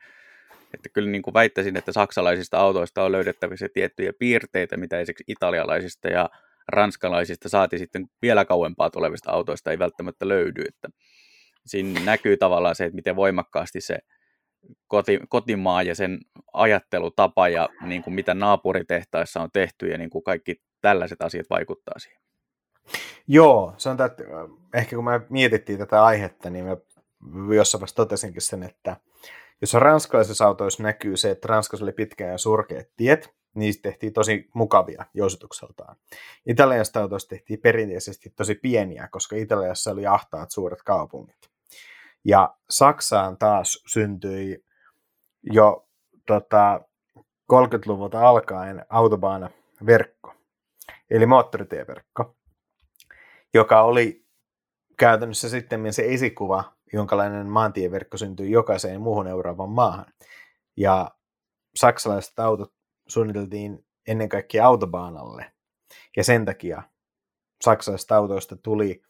Että 0.74 0.90
kyllä 0.90 1.10
niin 1.10 1.22
kuin 1.22 1.34
väittäisin, 1.34 1.78
että 1.78 1.92
saksalaisista 1.92 2.58
autoista 2.60 3.04
on 3.04 3.12
löydettävissä 3.12 3.70
tiettyjä 3.74 4.14
piirteitä, 4.20 4.78
mitä 4.78 5.00
esimerkiksi 5.00 5.24
italialaisista 5.28 6.08
ja 6.08 6.30
ranskalaisista 6.70 7.50
saati 7.50 7.78
sitten 7.78 8.06
vielä 8.22 8.46
kauempaa 8.46 8.90
tulevista 8.90 9.32
autoista 9.32 9.72
ei 9.72 9.80
välttämättä 9.80 10.28
löydy. 10.28 10.62
Että 10.68 10.90
siinä 11.66 12.00
näkyy 12.06 12.38
tavallaan 12.38 12.76
se, 12.76 12.86
että 12.86 12.96
miten 12.96 13.16
voimakkaasti 13.16 13.82
se 13.82 14.00
koti, 14.88 15.20
kotimaa 15.30 15.84
ja 15.84 15.96
sen 15.96 16.20
ajattelutapa 16.54 17.50
ja 17.50 17.70
niin 17.82 18.04
kuin 18.04 18.14
mitä 18.14 18.34
naapuritehtaissa 18.34 19.42
on 19.42 19.50
tehty 19.54 19.88
ja 19.88 19.98
niin 19.98 20.10
kuin 20.10 20.24
kaikki 20.24 20.62
tällaiset 20.82 21.22
asiat 21.22 21.50
vaikuttaa 21.50 22.00
siihen. 22.00 22.22
Joo, 23.28 23.76
on 23.86 24.06
että 24.06 24.24
ehkä 24.74 24.96
kun 24.96 25.06
me 25.06 25.22
mietittiin 25.30 25.80
tätä 25.80 26.04
aihetta, 26.04 26.50
niin 26.50 26.66
mä 26.66 26.78
jossain 27.56 27.80
vaiheessa 27.80 27.96
totesinkin 27.96 28.42
sen, 28.42 28.64
että 28.64 28.98
jos 29.62 29.74
ranskalaisessa 29.74 30.46
autoissa 30.46 30.84
näkyy 30.84 31.18
se, 31.18 31.32
että 31.32 31.48
Ranskassa 31.48 31.86
oli 31.86 31.92
pitkään 31.92 32.32
ja 32.32 32.38
surkeat 32.38 32.88
tiet, 32.98 33.30
niistä 33.56 33.82
tehtiin 33.82 34.14
tosi 34.14 34.50
mukavia 34.54 35.06
jousitukseltaan. 35.14 35.96
Italiasta 36.46 37.02
autoista 37.02 37.30
tehtiin 37.30 37.60
perinteisesti 37.60 38.30
tosi 38.30 38.56
pieniä, 38.56 39.08
koska 39.12 39.36
Italiassa 39.36 39.92
oli 39.92 40.08
ahtaat 40.08 40.52
suuret 40.52 40.84
kaupungit. 40.84 41.50
Ja 42.26 42.56
Saksaan 42.70 43.38
taas 43.38 43.84
syntyi 43.88 44.66
jo 45.44 45.88
tota, 46.26 46.82
30-luvulta 47.54 48.30
alkaen 48.30 48.86
autobahn-verkko, 48.90 50.34
eli 51.10 51.26
moottoritieverkko, 51.26 52.36
joka 53.54 53.82
oli 53.82 54.26
käytännössä 54.98 55.50
sitten 55.50 55.94
se 55.94 56.06
esikuva, 56.06 56.74
jonkalainen 56.94 57.48
maantieverkko 57.48 58.18
syntyi 58.18 58.52
jokaiseen 58.52 59.02
muuhun 59.02 59.28
Euroopan 59.28 59.70
maahan. 59.70 60.06
Ja 60.78 61.12
saksalaiset 61.76 62.40
autot 62.40 62.74
suunniteltiin 63.10 63.86
ennen 64.08 64.30
kaikkea 64.30 64.66
autobaanalle. 64.66 65.52
Ja 66.18 66.24
sen 66.24 66.46
takia 66.46 66.84
saksalaisista 67.62 68.16
autoista 68.16 68.56
tuli 68.56 69.02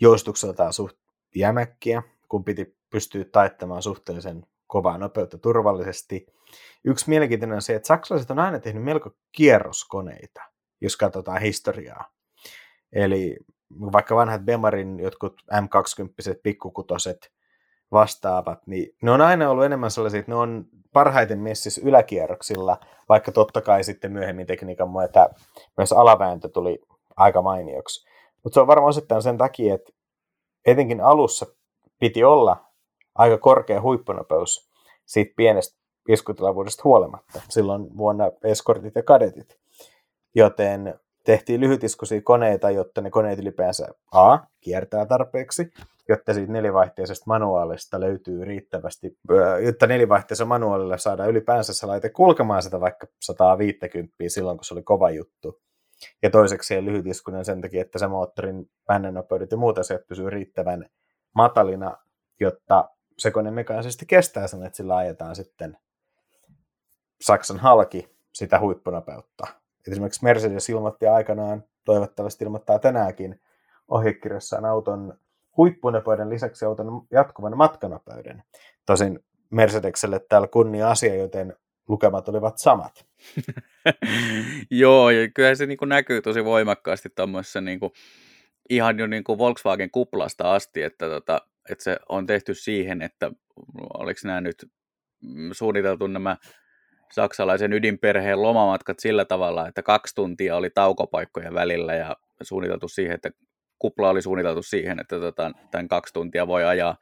joustukseltaan 0.00 0.72
suht 0.72 0.96
jämäkkiä, 1.34 2.02
kun 2.28 2.44
piti 2.44 2.76
pystyä 2.90 3.24
taittamaan 3.24 3.82
suhteellisen 3.82 4.46
kovaa 4.66 4.98
nopeutta 4.98 5.38
turvallisesti. 5.38 6.26
Yksi 6.84 7.08
mielenkiintoinen 7.08 7.56
on 7.56 7.62
se, 7.62 7.74
että 7.74 7.86
saksalaiset 7.86 8.30
on 8.30 8.38
aina 8.38 8.58
tehnyt 8.58 8.82
melko 8.82 9.10
kierroskoneita, 9.32 10.42
jos 10.80 10.96
katsotaan 10.96 11.40
historiaa. 11.40 12.04
Eli 12.92 13.36
vaikka 13.70 14.16
vanhat 14.16 14.42
Bemarin 14.42 15.00
jotkut 15.00 15.42
M20 15.52 16.40
pikkukutoset 16.42 17.32
vastaavat, 17.92 18.66
niin 18.66 18.96
ne 19.02 19.10
on 19.10 19.20
aina 19.20 19.50
ollut 19.50 19.64
enemmän 19.64 19.90
sellaisia, 19.90 20.20
että 20.20 20.32
ne 20.32 20.36
on 20.36 20.64
parhaiten 20.92 21.38
messissä 21.38 21.80
yläkierroksilla, 21.84 22.76
vaikka 23.08 23.32
totta 23.32 23.60
kai 23.60 23.84
sitten 23.84 24.12
myöhemmin 24.12 24.46
tekniikan 24.46 24.90
myötä 24.90 25.30
myös 25.76 25.92
alavääntö 25.92 26.48
tuli 26.48 26.82
aika 27.16 27.42
mainioksi. 27.42 28.08
Mutta 28.44 28.54
se 28.54 28.60
on 28.60 28.66
varmaan 28.66 28.88
osittain 28.88 29.22
sen 29.22 29.38
takia, 29.38 29.74
että 29.74 29.92
etenkin 30.66 31.00
alussa 31.00 31.46
piti 31.98 32.24
olla 32.24 32.56
aika 33.14 33.38
korkea 33.38 33.80
huippunopeus 33.80 34.70
siitä 35.04 35.32
pienestä 35.36 35.78
iskutilavuudesta 36.08 36.80
huolimatta. 36.84 37.40
Silloin 37.48 37.96
vuonna 37.96 38.24
eskortit 38.44 38.94
ja 38.94 39.02
kadetit. 39.02 39.58
Joten 40.34 41.00
tehtiin 41.24 41.60
lyhytiskuisia 41.60 42.22
koneita, 42.22 42.70
jotta 42.70 43.00
ne 43.00 43.10
koneet 43.10 43.38
ylipäänsä 43.38 43.88
A, 44.12 44.38
kiertää 44.60 45.06
tarpeeksi, 45.06 45.72
jotta 46.08 46.34
siitä 46.34 46.52
nelivaihteisesta 46.52 47.24
manuaalista 47.26 48.00
löytyy 48.00 48.44
riittävästi, 48.44 49.18
jotta 49.64 49.86
nelivaihteisella 49.86 50.48
manuaalilla 50.48 50.98
saadaan 50.98 51.30
ylipäänsä 51.30 51.74
se 51.74 51.86
laite 51.86 52.08
kulkemaan 52.08 52.62
sitä 52.62 52.80
vaikka 52.80 53.06
150 53.20 54.14
silloin, 54.28 54.58
kun 54.58 54.64
se 54.64 54.74
oli 54.74 54.82
kova 54.82 55.10
juttu. 55.10 55.60
Ja 56.22 56.30
toiseksi 56.30 56.84
lyhytiskunen 56.84 57.44
sen 57.44 57.60
takia, 57.60 57.82
että 57.82 57.98
se 57.98 58.06
moottorin 58.06 58.70
pännenopeudet 58.86 59.50
ja 59.50 59.56
muut 59.56 59.78
asiat 59.78 60.06
pysyy 60.08 60.30
riittävän 60.30 60.86
matalina, 61.34 61.96
jotta 62.40 62.90
se 63.18 63.30
kone 63.30 63.50
mekaanisesti 63.50 64.06
kestää 64.06 64.46
sen, 64.46 64.62
että 64.62 64.76
sillä 64.76 64.96
ajetaan 64.96 65.36
sitten 65.36 65.78
Saksan 67.20 67.58
halki 67.58 68.16
sitä 68.34 68.60
huippunopeutta. 68.60 69.63
Et 69.86 69.92
esimerkiksi 69.92 70.24
Mercedes 70.24 70.68
ilmoitti 70.68 71.06
aikanaan, 71.06 71.64
toivottavasti 71.84 72.44
ilmoittaa 72.44 72.78
tänäänkin 72.78 73.40
ohjekirjassaan 73.88 74.64
auton 74.64 75.18
huippunopeuden 75.56 76.30
lisäksi 76.30 76.64
auton 76.64 77.06
jatkuvan 77.10 77.56
matkanopeuden. 77.56 78.42
Tosin 78.86 79.20
Mercedekselle 79.50 80.20
täällä 80.28 80.48
kunnia 80.48 80.90
asia, 80.90 81.14
joten 81.14 81.56
lukemat 81.88 82.28
olivat 82.28 82.58
samat. 82.58 83.06
Joo, 84.70 85.10
ja 85.10 85.30
kyllä 85.30 85.54
se 85.54 85.66
niin 85.66 85.78
näkyy 85.86 86.22
tosi 86.22 86.44
voimakkaasti 86.44 87.08
tuommoisessa 87.16 87.60
niin 87.60 87.80
ihan 88.70 88.98
jo 88.98 89.06
niin 89.06 89.24
kuin 89.24 89.38
Volkswagen 89.38 89.90
kuplasta 89.90 90.54
asti, 90.54 90.82
että, 90.82 91.06
tota, 91.06 91.40
että 91.70 91.84
se 91.84 91.98
on 92.08 92.26
tehty 92.26 92.54
siihen, 92.54 93.02
että 93.02 93.30
oliko 93.94 94.20
nämä 94.24 94.40
nyt 94.40 94.70
suunniteltu 95.52 96.06
nämä 96.06 96.36
saksalaisen 97.12 97.72
ydinperheen 97.72 98.42
lomamatkat 98.42 98.98
sillä 98.98 99.24
tavalla, 99.24 99.68
että 99.68 99.82
kaksi 99.82 100.14
tuntia 100.14 100.56
oli 100.56 100.70
taukopaikkoja 100.70 101.54
välillä 101.54 101.94
ja 101.94 102.16
suunniteltu 102.42 102.88
siihen, 102.88 103.14
että 103.14 103.30
kupla 103.78 104.10
oli 104.10 104.22
suunniteltu 104.22 104.62
siihen, 104.62 105.00
että 105.00 105.20
tota, 105.20 105.50
tämän 105.70 105.88
kaksi 105.88 106.14
tuntia 106.14 106.46
voi 106.46 106.64
ajaa 106.64 106.96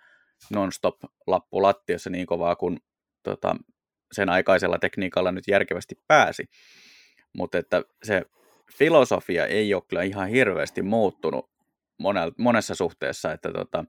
non-stop 0.51 0.97
lappu 1.27 1.63
lattiassa 1.63 2.11
niin 2.11 2.27
kovaa 2.27 2.57
kuin 2.57 2.79
tota, 3.23 3.57
sen 4.13 4.29
aikaisella 4.29 4.79
tekniikalla 4.79 5.33
nyt 5.33 5.45
järkevästi 5.49 5.95
pääsi. 6.09 6.45
Mutta 7.37 7.59
että 7.59 7.83
se 8.03 8.23
filosofia 8.79 9.47
ei 9.47 9.75
ole 9.75 9.83
kyllä 9.89 10.03
ihan 10.03 10.29
hirveästi 10.29 10.83
muuttunut 10.83 11.51
monessa 12.39 12.75
suhteessa, 12.75 13.33
että 13.33 13.53
tota, 13.53 13.85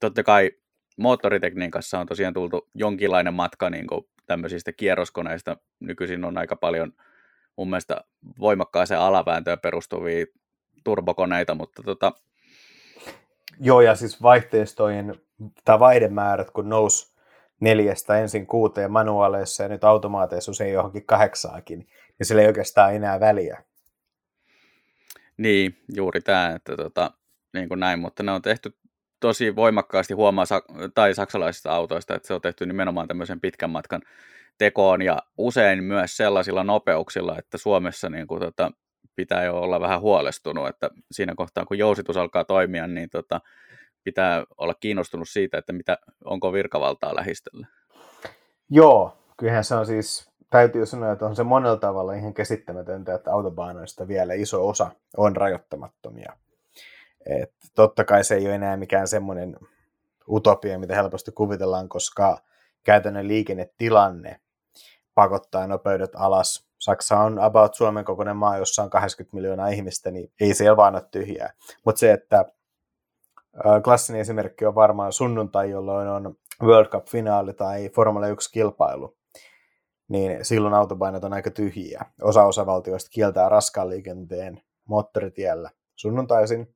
totta 0.00 0.22
kai 0.22 0.50
moottoritekniikassa 0.98 1.98
on 1.98 2.06
tosiaan 2.06 2.34
tultu 2.34 2.68
jonkinlainen 2.74 3.34
matka 3.34 3.70
niin 3.70 3.86
kuin 3.86 4.04
tämmöisistä 4.26 4.72
kierroskoneista. 4.72 5.56
Nykyisin 5.80 6.24
on 6.24 6.38
aika 6.38 6.56
paljon 6.56 6.92
mun 7.56 7.70
mielestä 7.70 8.00
voimakkaaseen 8.40 9.00
alavääntöön 9.00 9.60
perustuvia 9.60 10.26
turbokoneita, 10.84 11.54
mutta 11.54 11.82
tota... 11.82 12.12
Joo, 13.60 13.80
ja 13.80 13.94
siis 13.94 14.22
vaihteistojen 14.22 15.14
tai 15.64 15.80
vaihdemäärät, 15.80 16.50
kun 16.50 16.68
nousi 16.68 17.16
neljästä 17.60 18.18
ensin 18.18 18.46
kuuteen 18.46 18.92
manuaaleissa 18.92 19.62
ja 19.62 19.68
nyt 19.68 19.84
automaateissa 19.84 20.50
usein 20.50 20.72
johonkin 20.72 21.06
kahdeksaakin, 21.06 21.78
niin 22.18 22.26
sillä 22.26 22.42
ei 22.42 22.48
oikeastaan 22.48 22.94
enää 22.94 23.20
väliä. 23.20 23.62
Niin, 25.36 25.82
juuri 25.94 26.20
tämä, 26.20 26.52
että 26.54 26.76
tota, 26.76 27.10
niin 27.52 27.68
kuin 27.68 27.80
näin, 27.80 27.98
mutta 27.98 28.22
ne 28.22 28.32
on 28.32 28.42
tehty 28.42 28.76
tosi 29.20 29.56
voimakkaasti 29.56 30.14
huomaa, 30.14 30.44
tai 30.94 31.14
saksalaisista 31.14 31.72
autoista, 31.72 32.14
että 32.14 32.28
se 32.28 32.34
on 32.34 32.40
tehty 32.40 32.66
nimenomaan 32.66 33.08
tämmöisen 33.08 33.40
pitkän 33.40 33.70
matkan 33.70 34.02
tekoon 34.58 35.02
ja 35.02 35.18
usein 35.38 35.84
myös 35.84 36.16
sellaisilla 36.16 36.64
nopeuksilla, 36.64 37.38
että 37.38 37.58
Suomessa 37.58 38.10
niin 38.10 38.26
kuin, 38.26 38.40
tota, 38.40 38.70
pitää 39.16 39.44
jo 39.44 39.60
olla 39.60 39.80
vähän 39.80 40.00
huolestunut, 40.00 40.68
että 40.68 40.90
siinä 41.10 41.34
kohtaa 41.36 41.64
kun 41.64 41.78
jousitus 41.78 42.16
alkaa 42.16 42.44
toimia, 42.44 42.86
niin 42.86 43.10
tota, 43.10 43.40
pitää 44.04 44.44
olla 44.58 44.74
kiinnostunut 44.74 45.28
siitä, 45.28 45.58
että 45.58 45.72
mitä, 45.72 45.98
onko 46.24 46.52
virkavaltaa 46.52 47.16
lähistöllä. 47.16 47.66
Joo, 48.70 49.18
kyllähän 49.36 49.64
se 49.64 49.74
on 49.74 49.86
siis, 49.86 50.30
täytyy 50.50 50.86
sanoa, 50.86 51.12
että 51.12 51.26
on 51.26 51.36
se 51.36 51.42
monella 51.42 51.76
tavalla 51.76 52.14
ihan 52.14 52.34
käsittämätöntä, 52.34 53.14
että 53.14 53.32
autobaanoista 53.32 54.08
vielä 54.08 54.34
iso 54.34 54.68
osa 54.68 54.90
on 55.16 55.36
rajoittamattomia. 55.36 56.32
Et 57.26 57.52
totta 57.74 58.04
kai 58.04 58.24
se 58.24 58.34
ei 58.34 58.46
ole 58.46 58.54
enää 58.54 58.76
mikään 58.76 59.08
semmoinen 59.08 59.56
utopia, 60.28 60.78
mitä 60.78 60.94
helposti 60.94 61.32
kuvitellaan, 61.32 61.88
koska 61.88 62.38
käytännön 62.82 63.28
liikennetilanne 63.28 64.40
pakottaa 65.14 65.66
nopeudet 65.66 66.10
alas. 66.14 66.66
Saksa 66.78 67.18
on 67.18 67.38
about 67.38 67.74
Suomen 67.74 68.04
kokoinen 68.04 68.36
maa, 68.36 68.58
jossa 68.58 68.82
on 68.82 68.90
80 68.90 69.36
miljoonaa 69.36 69.68
ihmistä, 69.68 70.10
niin 70.10 70.32
ei 70.40 70.54
siellä 70.54 70.76
vaan 70.76 70.94
ole 70.94 71.04
tyhjää. 71.10 71.52
Mutta 71.84 71.98
se, 71.98 72.12
että 72.12 72.44
klassinen 73.84 74.20
esimerkki 74.20 74.66
on 74.66 74.74
varmaan 74.74 75.12
sunnuntai, 75.12 75.70
jolloin 75.70 76.08
on 76.08 76.36
World 76.62 76.88
Cup-finaali 76.88 77.52
tai 77.54 77.88
Formula 77.88 78.26
1-kilpailu, 78.26 79.16
niin 80.08 80.44
silloin 80.44 80.74
autopainot 80.74 81.24
on 81.24 81.32
aika 81.32 81.50
tyhjiä. 81.50 82.04
Osa 82.22 82.44
osavaltioista 82.44 83.10
kieltää 83.10 83.48
raskaan 83.48 83.88
liikenteen 83.88 84.62
moottoritiellä 84.88 85.70
sunnuntaisin, 85.96 86.75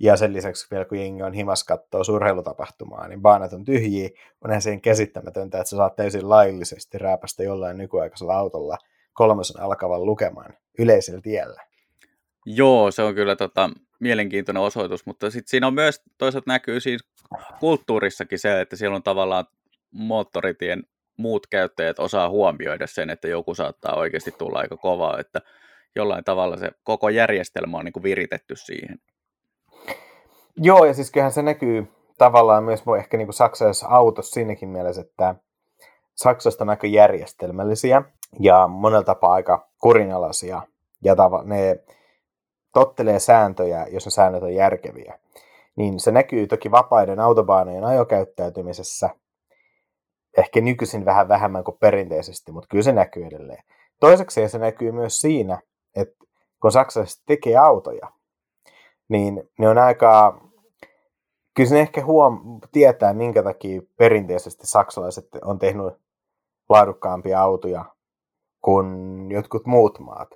ja 0.00 0.16
sen 0.16 0.32
lisäksi 0.32 0.66
vielä 0.70 0.84
kun 0.84 0.98
jengi 0.98 1.22
on 1.22 1.32
himas 1.32 1.64
kattoo 1.64 2.04
surheilutapahtumaa, 2.04 3.08
niin 3.08 3.22
baanat 3.22 3.52
on 3.52 3.64
tyhjiä. 3.64 4.08
Onhan 4.44 4.62
sen 4.62 4.80
käsittämätöntä, 4.80 5.58
että 5.58 5.70
sä 5.70 5.76
saat 5.76 5.96
täysin 5.96 6.28
laillisesti 6.28 6.98
rääpästä 6.98 7.42
jollain 7.42 7.78
nykyaikaisella 7.78 8.38
autolla 8.38 8.78
kolmosen 9.12 9.60
alkavan 9.60 10.06
lukemaan 10.06 10.54
yleisellä 10.78 11.20
tiellä. 11.20 11.62
Joo, 12.46 12.90
se 12.90 13.02
on 13.02 13.14
kyllä 13.14 13.36
tota, 13.36 13.70
mielenkiintoinen 14.00 14.62
osoitus, 14.62 15.06
mutta 15.06 15.30
sitten 15.30 15.50
siinä 15.50 15.66
on 15.66 15.74
myös 15.74 16.02
toisaalta 16.18 16.50
näkyy 16.50 16.80
siis 16.80 17.04
kulttuurissakin 17.60 18.38
se, 18.38 18.60
että 18.60 18.76
siellä 18.76 18.96
on 18.96 19.02
tavallaan 19.02 19.44
moottoritien 19.90 20.82
muut 21.16 21.46
käyttäjät 21.46 21.98
osaa 21.98 22.28
huomioida 22.30 22.86
sen, 22.86 23.10
että 23.10 23.28
joku 23.28 23.54
saattaa 23.54 23.96
oikeasti 23.96 24.32
tulla 24.32 24.58
aika 24.58 24.76
kovaa, 24.76 25.20
että 25.20 25.40
jollain 25.96 26.24
tavalla 26.24 26.56
se 26.56 26.70
koko 26.82 27.08
järjestelmä 27.08 27.78
on 27.78 27.84
niin 27.84 27.92
kuin 27.92 28.02
viritetty 28.02 28.56
siihen. 28.56 28.98
Joo, 30.60 30.84
ja 30.84 30.94
siis 30.94 31.10
kyllähän 31.10 31.32
se 31.32 31.42
näkyy 31.42 31.92
tavallaan 32.18 32.64
myös 32.64 32.84
ehkä 32.98 33.16
niin 33.16 33.32
saksalaisessa 33.32 33.88
autossa 33.88 34.32
siinäkin 34.32 34.68
mielessä, 34.68 35.00
että 35.00 35.34
Saksasta 36.14 36.64
on 36.64 36.70
aika 36.70 36.86
järjestelmällisiä 36.86 38.02
ja 38.40 38.68
monella 38.68 39.04
tapaa 39.04 39.32
aika 39.32 39.68
kurinalaisia. 39.80 40.62
Ja 41.04 41.16
tava, 41.16 41.42
ne 41.42 41.80
tottelee 42.72 43.18
sääntöjä, 43.18 43.86
jos 43.90 44.04
ne 44.04 44.10
säännöt 44.10 44.42
on 44.42 44.54
järkeviä. 44.54 45.18
Niin 45.76 46.00
se 46.00 46.10
näkyy 46.10 46.46
toki 46.46 46.70
vapaiden 46.70 47.20
autobaanojen 47.20 47.84
ajokäyttäytymisessä, 47.84 49.10
ehkä 50.38 50.60
nykyisin 50.60 51.04
vähän 51.04 51.28
vähemmän 51.28 51.64
kuin 51.64 51.76
perinteisesti, 51.80 52.52
mutta 52.52 52.68
kyllä 52.70 52.84
se 52.84 52.92
näkyy 52.92 53.26
edelleen. 53.26 53.64
Toiseksi 54.00 54.48
se 54.48 54.58
näkyy 54.58 54.92
myös 54.92 55.20
siinä, 55.20 55.58
että 55.96 56.24
kun 56.62 56.72
saksalaiset 56.72 57.22
tekee 57.26 57.56
autoja, 57.56 58.08
niin 59.08 59.50
ne 59.58 59.68
on 59.68 59.78
aika 59.78 60.40
kyllä 61.58 61.68
se 61.68 61.80
ehkä 61.80 62.04
huom- 62.04 62.60
tietää, 62.72 63.12
minkä 63.12 63.42
takia 63.42 63.82
perinteisesti 63.96 64.66
saksalaiset 64.66 65.28
on 65.44 65.58
tehnyt 65.58 65.94
laadukkaampia 66.68 67.40
autoja 67.40 67.84
kuin 68.60 68.86
jotkut 69.30 69.66
muut 69.66 69.98
maat. 69.98 70.28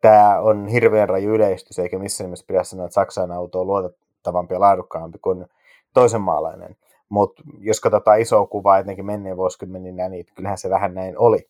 Tämä 0.00 0.40
on 0.40 0.68
hirveän 0.68 1.08
raju 1.08 1.34
yleistys, 1.34 1.78
eikä 1.78 1.98
missään 1.98 2.26
nimessä 2.26 2.44
pidä 2.48 2.64
sanoa, 2.64 2.86
että 2.86 2.94
Saksan 2.94 3.32
auto 3.32 3.60
on 3.60 3.66
luotettavampi 3.66 4.54
ja 4.54 4.60
laadukkaampi 4.60 5.18
kuin 5.18 5.46
toisen 5.94 6.20
maalainen. 6.20 6.76
Mutta 7.08 7.42
jos 7.58 7.80
katsotaan 7.80 8.20
isoa 8.20 8.46
kuvaa 8.46 8.78
etenkin 8.78 9.06
menneen 9.06 9.36
vuosikymmeninä, 9.36 10.08
niin 10.08 10.26
kyllähän 10.34 10.58
se 10.58 10.70
vähän 10.70 10.94
näin 10.94 11.18
oli. 11.18 11.48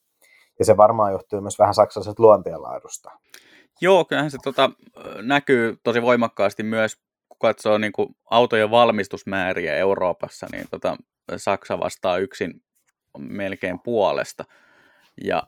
Ja 0.58 0.64
se 0.64 0.76
varmaan 0.76 1.12
johtuu 1.12 1.40
myös 1.40 1.58
vähän 1.58 1.74
saksalaisesta 1.74 2.22
luonteenlaadusta. 2.22 3.10
Joo, 3.80 4.04
kyllähän 4.04 4.30
se 4.30 4.38
tota, 4.44 4.70
näkyy 5.22 5.76
tosi 5.82 6.02
voimakkaasti 6.02 6.62
myös 6.62 7.00
katsoo 7.40 7.78
niin 7.78 7.92
kuin 7.92 8.16
autojen 8.30 8.70
valmistusmääriä 8.70 9.74
Euroopassa, 9.74 10.46
niin 10.52 10.64
tota, 10.70 10.96
Saksa 11.36 11.78
vastaa 11.78 12.18
yksin 12.18 12.62
melkein 13.18 13.80
puolesta. 13.80 14.44
Ja, 15.24 15.42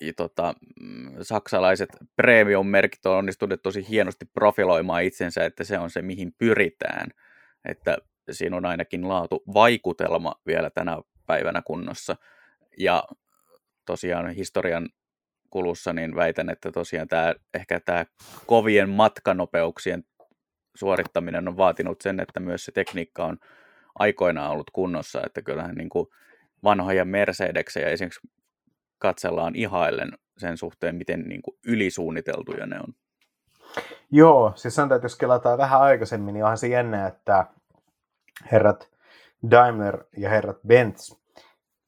ja 0.00 0.12
tota, 0.16 0.54
mm, 0.80 1.14
saksalaiset 1.22 1.88
premium-merkit 2.16 3.06
on 3.06 3.16
onnistuneet 3.16 3.62
tosi 3.62 3.88
hienosti 3.88 4.24
profiloimaan 4.24 5.02
itsensä, 5.02 5.44
että 5.44 5.64
se 5.64 5.78
on 5.78 5.90
se, 5.90 6.02
mihin 6.02 6.32
pyritään. 6.38 7.08
Että 7.64 7.98
siinä 8.30 8.56
on 8.56 8.66
ainakin 8.66 9.08
laatu 9.08 9.42
vaikutelma 9.54 10.34
vielä 10.46 10.70
tänä 10.70 10.98
päivänä 11.26 11.62
kunnossa. 11.62 12.16
Ja 12.78 13.04
tosiaan 13.86 14.30
historian 14.30 14.88
kulussa 15.50 15.92
niin 15.92 16.16
väitän, 16.16 16.50
että 16.50 16.72
tosiaan 16.72 17.08
tämä, 17.08 17.34
ehkä 17.54 17.80
tämä 17.80 18.06
kovien 18.46 18.90
matkanopeuksien 18.90 20.04
suorittaminen 20.76 21.48
on 21.48 21.56
vaatinut 21.56 22.00
sen, 22.00 22.20
että 22.20 22.40
myös 22.40 22.64
se 22.64 22.72
tekniikka 22.72 23.24
on 23.24 23.38
aikoinaan 23.98 24.50
ollut 24.50 24.70
kunnossa, 24.70 25.22
että 25.26 25.42
kyllähän 25.42 25.74
niin 25.74 25.88
kuin 25.88 26.06
vanhoja 26.64 27.04
Mercedeksejä 27.04 27.88
esimerkiksi 27.88 28.28
katsellaan 28.98 29.56
ihaillen 29.56 30.12
sen 30.38 30.56
suhteen, 30.56 30.96
miten 30.96 31.20
niin 31.20 31.42
kuin 31.42 31.58
ylisuunniteltuja 31.66 32.66
ne 32.66 32.80
on. 32.80 32.94
Joo, 34.10 34.52
siis 34.54 34.74
sanotaan, 34.74 34.96
että 34.96 35.04
jos 35.04 35.16
kelataan 35.16 35.58
vähän 35.58 35.80
aikaisemmin, 35.80 36.34
niin 36.34 36.44
onhan 36.44 36.58
se 36.58 36.68
jännä, 36.68 37.06
että 37.06 37.46
herrat 38.52 38.90
Daimler 39.50 40.04
ja 40.16 40.28
herrat 40.28 40.58
Benz 40.66 41.14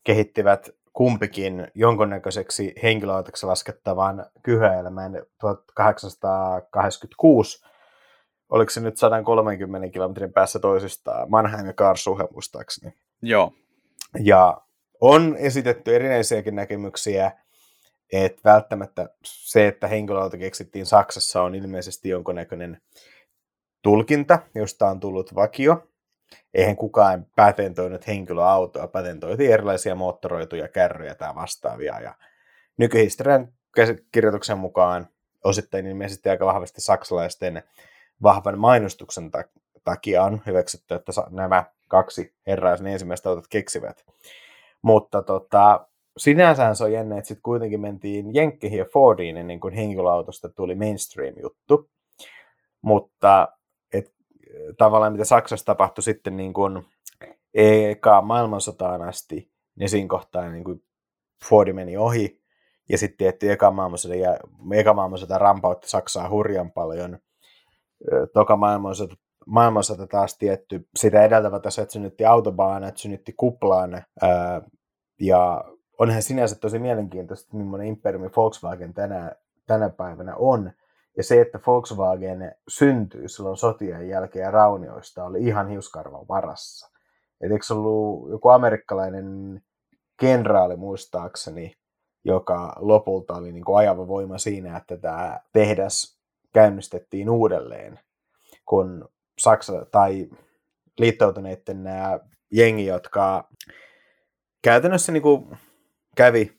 kehittivät 0.04 0.70
kumpikin 0.92 1.68
jonkunnäköiseksi 1.74 2.74
henkilöautoksi 2.82 3.46
laskettavan 3.46 4.26
kyhäelämän 4.42 5.12
1886 5.40 7.64
oliko 8.48 8.70
se 8.70 8.80
nyt 8.80 8.96
130 8.96 9.88
kilometrin 9.88 10.32
päässä 10.32 10.58
toisistaan, 10.58 11.30
Mannheim 11.30 11.66
ja 11.66 11.72
Karlsruhe 11.72 12.28
muistaakseni. 12.32 12.94
Joo. 13.22 13.52
Ja 14.20 14.60
on 15.00 15.36
esitetty 15.38 15.96
erinäisiäkin 15.96 16.56
näkemyksiä, 16.56 17.32
että 18.12 18.40
välttämättä 18.44 19.08
se, 19.24 19.66
että 19.66 19.86
henkilöauto 19.88 20.36
keksittiin 20.36 20.86
Saksassa, 20.86 21.42
on 21.42 21.54
ilmeisesti 21.54 22.08
jonkunnäköinen 22.08 22.80
tulkinta, 23.82 24.38
josta 24.54 24.88
on 24.88 25.00
tullut 25.00 25.34
vakio. 25.34 25.88
Eihän 26.54 26.76
kukaan 26.76 27.26
patentoinut 27.36 28.06
henkilöautoa, 28.06 28.88
patentoitiin 28.88 29.52
erilaisia 29.52 29.94
moottoroituja, 29.94 30.68
kärryjä 30.68 31.14
tai 31.14 31.34
vastaavia. 31.34 32.00
Ja 32.00 32.14
nykyhistorian 32.76 33.52
kirjoituksen 34.12 34.58
mukaan 34.58 35.08
osittain 35.44 35.86
ilmeisesti 35.86 36.28
aika 36.28 36.46
vahvasti 36.46 36.80
saksalaisten 36.80 37.62
vahvan 38.22 38.58
mainostuksen 38.58 39.30
takia 39.84 40.24
on 40.24 40.40
hyväksytty, 40.46 40.94
että 40.94 41.12
nämä 41.30 41.64
kaksi 41.88 42.34
herraa 42.46 42.76
sen 42.76 42.86
ensimmäistä 42.86 43.28
autot 43.28 43.48
keksivät. 43.48 44.04
Mutta 44.82 45.22
tota, 45.22 45.86
sinänsä 46.16 46.74
se 46.74 46.84
on 46.84 46.92
jännä, 46.92 47.18
että 47.18 47.28
sitten 47.28 47.42
kuitenkin 47.42 47.80
mentiin 47.80 48.34
Jenkkeihin 48.34 48.78
ja 48.78 48.84
Fordiin 48.84 49.36
ennen 49.36 49.60
kuin 49.60 49.74
henkilöautosta 49.74 50.48
tuli 50.48 50.74
mainstream-juttu. 50.74 51.90
Mutta 52.82 53.48
et, 53.92 54.14
tavallaan 54.78 55.12
mitä 55.12 55.24
Saksassa 55.24 55.66
tapahtui 55.66 56.02
sitten 56.02 56.36
niin 56.36 56.52
kuin 56.52 56.86
eka 57.54 58.22
maailmansotaan 58.22 59.02
asti, 59.02 59.50
niin 59.76 59.88
siinä 59.88 60.08
kohtaa 60.08 60.48
niin 60.48 60.64
kuin 60.64 60.82
Fordi 61.48 61.72
meni 61.72 61.96
ohi. 61.96 62.40
Ja 62.88 62.98
sitten 62.98 63.18
tietty 63.18 63.52
eka 63.52 63.70
maailmansota, 63.70 64.14
ja 64.14 64.36
eka 64.74 64.94
maailmansota 64.94 65.38
rampautti 65.38 65.88
Saksaa 65.88 66.30
hurjan 66.30 66.70
paljon 66.70 67.18
toka 68.32 68.56
maailmansota, 68.56 69.14
maailmansota 69.46 70.06
taas 70.06 70.38
tietty, 70.38 70.88
sitä 70.96 71.22
edeltävä 71.22 71.60
tässä, 71.60 71.82
että 71.82 71.92
synnytti 71.92 72.24
autobaan, 72.24 72.84
että 72.84 73.00
synnytti 73.00 73.32
kuplaan, 73.32 74.02
ää, 74.22 74.62
ja 75.20 75.64
onhan 75.98 76.22
sinänsä 76.22 76.56
tosi 76.56 76.78
mielenkiintoista, 76.78 77.56
millainen 77.56 77.88
imperiumi 77.88 78.30
Volkswagen 78.36 78.94
tänä, 78.94 79.32
tänä 79.66 79.90
päivänä 79.90 80.36
on, 80.36 80.72
ja 81.16 81.24
se, 81.24 81.40
että 81.40 81.60
Volkswagen 81.66 82.54
syntyi 82.68 83.28
silloin 83.28 83.56
sotien 83.56 84.08
jälkeen 84.08 84.52
raunioista, 84.52 85.24
oli 85.24 85.44
ihan 85.44 85.68
hiuskarvan 85.68 86.28
varassa. 86.28 86.90
Et 87.40 87.52
eikö 87.52 87.74
ollut 87.74 88.30
joku 88.30 88.48
amerikkalainen 88.48 89.60
kenraali 90.20 90.76
muistaakseni, 90.76 91.74
joka 92.24 92.72
lopulta 92.76 93.34
oli 93.34 93.52
niin 93.52 93.64
kuin 93.64 93.78
ajava 93.78 94.08
voima 94.08 94.38
siinä, 94.38 94.76
että 94.76 94.96
tämä 94.96 95.40
tehdas 95.52 96.17
käynnistettiin 96.58 97.30
uudelleen, 97.30 98.00
kun 98.66 99.08
Saksa 99.38 99.84
tai 99.84 100.28
liittoutuneiden 100.98 101.84
nämä 101.84 102.18
jengi, 102.52 102.86
jotka 102.86 103.48
käytännössä 104.62 105.12
niin 105.12 105.22
kuin 105.22 105.58
kävi 106.16 106.58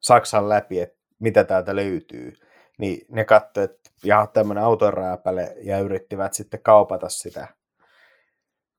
Saksan 0.00 0.48
läpi, 0.48 0.80
että 0.80 0.98
mitä 1.18 1.44
täältä 1.44 1.76
löytyy, 1.76 2.32
niin 2.78 3.06
ne 3.08 3.24
katsoivat, 3.24 3.70
että 3.70 3.90
ja 4.04 4.26
tämmöinen 4.32 4.64
autorääpäle 4.64 5.56
ja 5.62 5.78
yrittivät 5.78 6.34
sitten 6.34 6.62
kaupata 6.62 7.08
sitä 7.08 7.48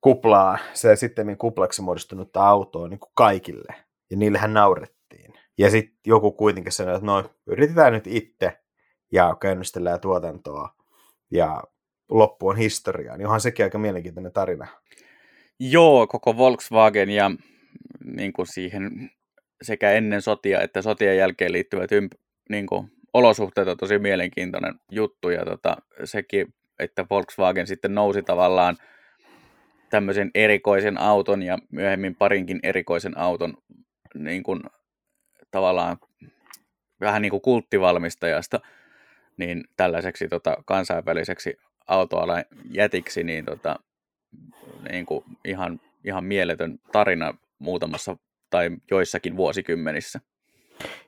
kuplaa, 0.01 0.57
se 0.73 0.95
sitten 0.95 1.37
kuplaksi 1.37 1.81
muodostunutta 1.81 2.47
autoa 2.47 2.87
niin 2.87 2.99
kuin 2.99 3.11
kaikille. 3.13 3.75
Ja 4.11 4.17
niillehän 4.17 4.53
naurettiin. 4.53 5.33
Ja 5.57 5.69
sitten 5.69 5.99
joku 6.05 6.31
kuitenkin 6.31 6.71
sanoi, 6.71 6.95
että 6.95 7.05
no 7.05 7.29
yritetään 7.47 7.93
nyt 7.93 8.07
itse 8.07 8.60
ja 9.11 9.35
käynnistellään 9.41 9.99
tuotantoa. 9.99 10.75
Ja 11.31 11.63
loppu 12.09 12.47
on 12.47 12.57
historiaa, 12.57 13.17
niin 13.17 13.25
onhan 13.25 13.41
sekin 13.41 13.65
aika 13.65 13.77
mielenkiintoinen 13.77 14.33
tarina. 14.33 14.67
Joo, 15.59 16.07
koko 16.07 16.37
Volkswagen 16.37 17.09
ja 17.09 17.31
niin 18.05 18.33
kuin 18.33 18.47
siihen 18.47 19.11
sekä 19.61 19.91
ennen 19.91 20.21
sotia 20.21 20.61
että 20.61 20.81
sotien 20.81 21.17
jälkeen 21.17 21.51
liittyvät 21.51 21.91
ymp- 21.91 22.19
niin 22.49 22.67
kuin, 22.67 22.91
olosuhteet 23.13 23.67
on 23.67 23.77
tosi 23.77 23.99
mielenkiintoinen 23.99 24.73
juttu 24.91 25.29
ja 25.29 25.45
tota, 25.45 25.77
sekin, 26.03 26.53
että 26.79 27.05
Volkswagen 27.09 27.67
sitten 27.67 27.95
nousi 27.95 28.23
tavallaan 28.23 28.77
tämmöisen 29.89 30.31
erikoisen 30.35 30.97
auton 30.97 31.43
ja 31.43 31.57
myöhemmin 31.71 32.15
parinkin 32.15 32.59
erikoisen 32.63 33.17
auton 33.17 33.57
niin 34.13 34.43
kuin, 34.43 34.61
tavallaan 35.51 35.97
vähän 37.01 37.21
niin 37.21 37.29
kuin 37.29 37.41
kulttivalmistajasta 37.41 38.59
niin 39.41 39.63
tällaiseksi 39.77 40.27
tota, 40.27 40.57
kansainväliseksi 40.65 41.57
autoalan 41.87 42.45
jätiksi, 42.71 43.23
niin, 43.23 43.45
tota, 43.45 43.79
niin 44.91 45.05
kuin 45.05 45.25
ihan, 45.45 45.79
ihan 46.03 46.23
mieletön 46.23 46.79
tarina 46.91 47.33
muutamassa 47.59 48.17
tai 48.49 48.69
joissakin 48.91 49.37
vuosikymmenissä. 49.37 50.19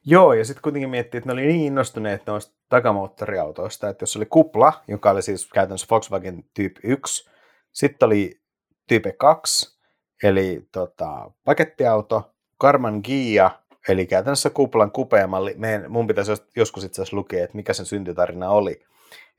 Joo, 0.06 0.34
ja 0.34 0.46
sitten 0.46 0.62
kuitenkin 0.62 0.90
miettii, 0.90 1.18
että 1.18 1.28
ne 1.28 1.34
oli 1.34 1.46
niin 1.46 1.66
innostuneet 1.66 2.26
noista 2.26 2.56
takamoottoriautoista, 2.70 3.90
että 3.90 4.04
jos 4.04 4.18
oli 4.18 4.26
kupla, 4.26 4.84
joka 4.88 5.12
oli 5.12 5.22
siis 5.22 5.50
käytännössä 5.54 5.88
Volkswagen 5.92 6.44
Type 6.54 6.80
1, 6.84 7.30
sitten 7.72 8.06
oli 8.06 8.42
Type 8.88 9.12
2, 9.12 9.80
eli 10.24 10.68
tota, 10.72 11.32
pakettiauto, 11.44 12.34
Karman 12.58 13.02
Gia, 13.04 13.52
eli 13.90 14.06
käytännössä 14.06 14.50
kuplan 14.50 14.92
kupeamalli. 14.92 15.54
Meidän, 15.58 15.92
mun 15.92 16.08
pitäisi 16.08 16.32
joskus 16.56 16.84
itse 16.84 17.02
asiassa 17.02 17.18
lukea, 17.18 17.44
että 17.44 17.56
mikä 17.56 17.74
sen 17.74 17.86
syntytarina 17.86 18.50
oli, 18.50 18.80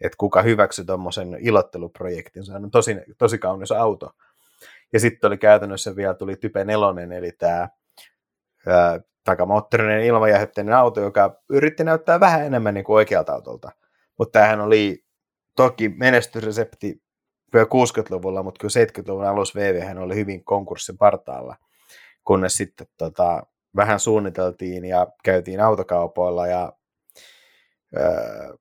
että 0.00 0.16
kuka 0.18 0.42
hyväksyi 0.42 0.84
tuommoisen 0.84 1.36
ilotteluprojektin. 1.40 2.44
Se 2.44 2.52
on 2.52 2.70
tosi, 2.70 2.96
tosi 3.18 3.38
kaunis 3.38 3.72
auto. 3.72 4.10
Ja 4.92 5.00
sitten 5.00 5.28
oli 5.28 5.38
käytännössä 5.38 5.96
vielä 5.96 6.14
tuli 6.14 6.36
Type 6.36 6.64
4, 6.64 7.16
eli 7.16 7.32
tämä 7.32 7.68
takamoottorinen 9.24 10.04
ilmajähdytteinen 10.04 10.74
auto, 10.74 11.00
joka 11.00 11.42
yritti 11.50 11.84
näyttää 11.84 12.20
vähän 12.20 12.46
enemmän 12.46 12.74
niin 12.74 12.84
kuin 12.84 12.96
oikealta 12.96 13.32
autolta. 13.32 13.70
Mutta 14.18 14.32
tämähän 14.38 14.60
oli 14.60 15.04
toki 15.56 15.88
menestysresepti 15.88 17.02
vielä 17.54 17.66
60-luvulla, 17.66 18.42
mutta 18.42 18.58
kyllä 18.60 18.86
70-luvun 18.86 19.26
alussa 19.26 19.60
VW 19.60 20.02
oli 20.02 20.14
hyvin 20.14 20.44
konkurssin 20.44 20.98
partaalla, 20.98 21.56
kunnes 22.24 22.54
sitten 22.54 22.86
tota, 22.98 23.42
vähän 23.76 24.00
suunniteltiin 24.00 24.84
ja 24.84 25.06
käytiin 25.24 25.60
autokaupoilla 25.60 26.46
ja 26.46 26.72
ö, 27.96 28.58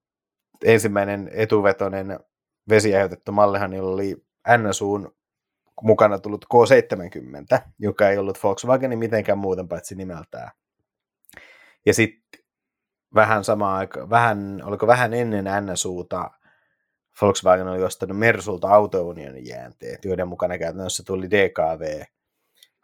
ensimmäinen 0.65 1.30
etuvetoinen 1.34 2.19
vesijäytetty 2.69 3.32
mallihan 3.32 3.73
oli 3.73 4.26
NSUn 4.58 5.15
mukana 5.82 6.19
tullut 6.19 6.45
K70, 6.54 7.60
joka 7.80 8.10
ei 8.10 8.17
ollut 8.17 8.43
Volkswagenin 8.43 8.99
mitenkään 8.99 9.38
muuten 9.38 9.67
paitsi 9.67 9.95
nimeltään. 9.95 10.52
Ja 11.86 11.93
sitten 11.93 12.41
vähän 13.15 13.43
sama 13.43 13.76
aika, 13.78 14.10
vähän, 14.10 14.62
oliko 14.63 14.88
vähän 14.88 15.13
ennen 15.13 15.45
NSUta, 15.65 16.32
Volkswagen 17.21 17.67
oli 17.67 17.84
ostanut 17.84 18.17
Mersulta 18.17 18.67
autounionin 18.67 19.47
jäänteet, 19.47 20.06
joiden 20.06 20.28
mukana 20.28 20.58
käytännössä 20.58 21.04
tuli 21.06 21.30
DKV, 21.30 22.04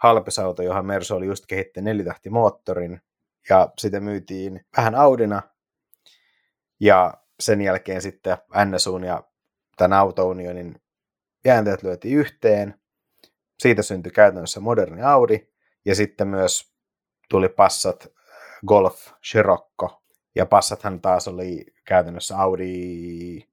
halpesauto, 0.03 0.63
johon 0.63 0.85
Mersu 0.85 1.15
oli 1.15 1.25
just 1.25 1.45
kehittänyt 1.45 1.85
nelitahtimoottorin, 1.85 3.01
ja 3.49 3.69
sitä 3.77 3.99
myytiin 3.99 4.65
vähän 4.77 4.95
Audina, 4.95 5.41
ja 6.79 7.13
sen 7.39 7.61
jälkeen 7.61 8.01
sitten 8.01 8.37
NSUn 8.65 9.03
ja 9.03 9.23
tämän 9.77 9.99
autounionin 9.99 10.81
jäänteet 11.45 11.83
lyötiin 11.83 12.17
yhteen, 12.17 12.79
siitä 13.59 13.81
syntyi 13.81 14.11
käytännössä 14.11 14.59
moderni 14.59 15.01
Audi, 15.01 15.47
ja 15.85 15.95
sitten 15.95 16.27
myös 16.27 16.73
tuli 17.29 17.49
Passat 17.49 18.07
Golf 18.67 19.07
Scirocco, 19.25 20.01
ja 20.35 20.45
Passathan 20.45 21.01
taas 21.01 21.27
oli 21.27 21.65
käytännössä 21.85 22.37
Audi, 22.37 23.47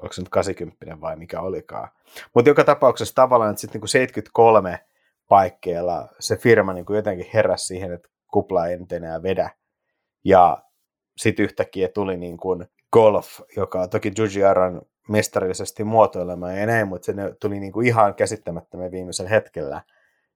oliko 0.00 0.12
se 0.12 0.20
nyt 0.20 0.28
80 0.28 1.00
vai 1.00 1.16
mikä 1.16 1.40
olikaan. 1.40 1.88
Mutta 2.34 2.50
joka 2.50 2.64
tapauksessa 2.64 3.14
tavallaan, 3.14 3.50
että 3.50 3.60
sitten 3.60 3.80
niin 3.80 3.88
73 3.88 4.86
paikkeilla 5.28 6.08
se 6.20 6.36
firma 6.36 6.72
niin 6.72 6.86
kuin 6.86 6.96
jotenkin 6.96 7.30
heräsi 7.34 7.66
siihen, 7.66 7.92
että 7.92 8.08
kupla 8.32 8.66
ei 8.66 8.78
nyt 8.78 8.92
enää 8.92 9.22
vedä. 9.22 9.50
Ja 10.24 10.62
sitten 11.16 11.44
yhtäkkiä 11.44 11.88
tuli 11.88 12.16
niin 12.16 12.36
kuin 12.36 12.66
Golf, 12.92 13.40
joka 13.56 13.88
toki 13.88 14.12
Juji 14.18 14.44
Aran 14.44 14.82
mestarillisesti 15.08 15.84
muotoilema 15.84 16.52
ja 16.52 16.66
näin, 16.66 16.88
mutta 16.88 17.06
se 17.06 17.12
tuli 17.40 17.60
niin 17.60 17.72
kuin 17.72 17.86
ihan 17.86 18.14
käsittämättömän 18.14 18.90
viimeisen 18.90 19.26
hetkellä. 19.26 19.82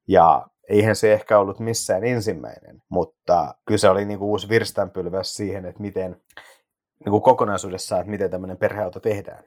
Ja 0.08 0.46
eihän 0.68 0.96
se 0.96 1.12
ehkä 1.12 1.38
ollut 1.38 1.60
missään 1.60 2.04
ensimmäinen, 2.04 2.82
mutta 2.88 3.54
kyllä 3.66 3.78
se 3.78 3.88
oli 3.88 4.04
niin 4.04 4.18
kuin 4.18 4.28
uusi 4.28 4.48
virstanpylväs 4.48 5.34
siihen, 5.34 5.64
että 5.64 5.80
miten 5.80 6.10
niin 7.04 7.10
kuin 7.10 7.22
kokonaisuudessaan, 7.22 8.00
että 8.00 8.10
miten 8.10 8.30
tämmöinen 8.30 8.56
perheauto 8.56 9.00
tehdään. 9.00 9.44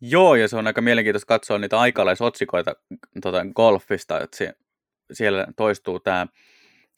Joo, 0.00 0.34
ja 0.34 0.48
se 0.48 0.56
on 0.56 0.66
aika 0.66 0.80
mielenkiintoista 0.80 1.26
katsoa 1.26 1.58
niitä 1.58 1.80
aikalaisotsikoita 1.80 2.76
tuota 3.22 3.46
golfista, 3.54 4.20
että 4.20 4.36
se, 4.36 4.52
siellä 5.12 5.46
toistuu 5.56 6.00
tämä 6.00 6.26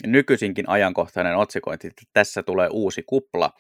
nykyisinkin 0.07 0.69
ajankohtainen 0.69 1.37
otsikointi, 1.37 1.87
että 1.87 2.03
tässä 2.13 2.43
tulee 2.43 2.69
uusi 2.73 3.03
kupla, 3.03 3.51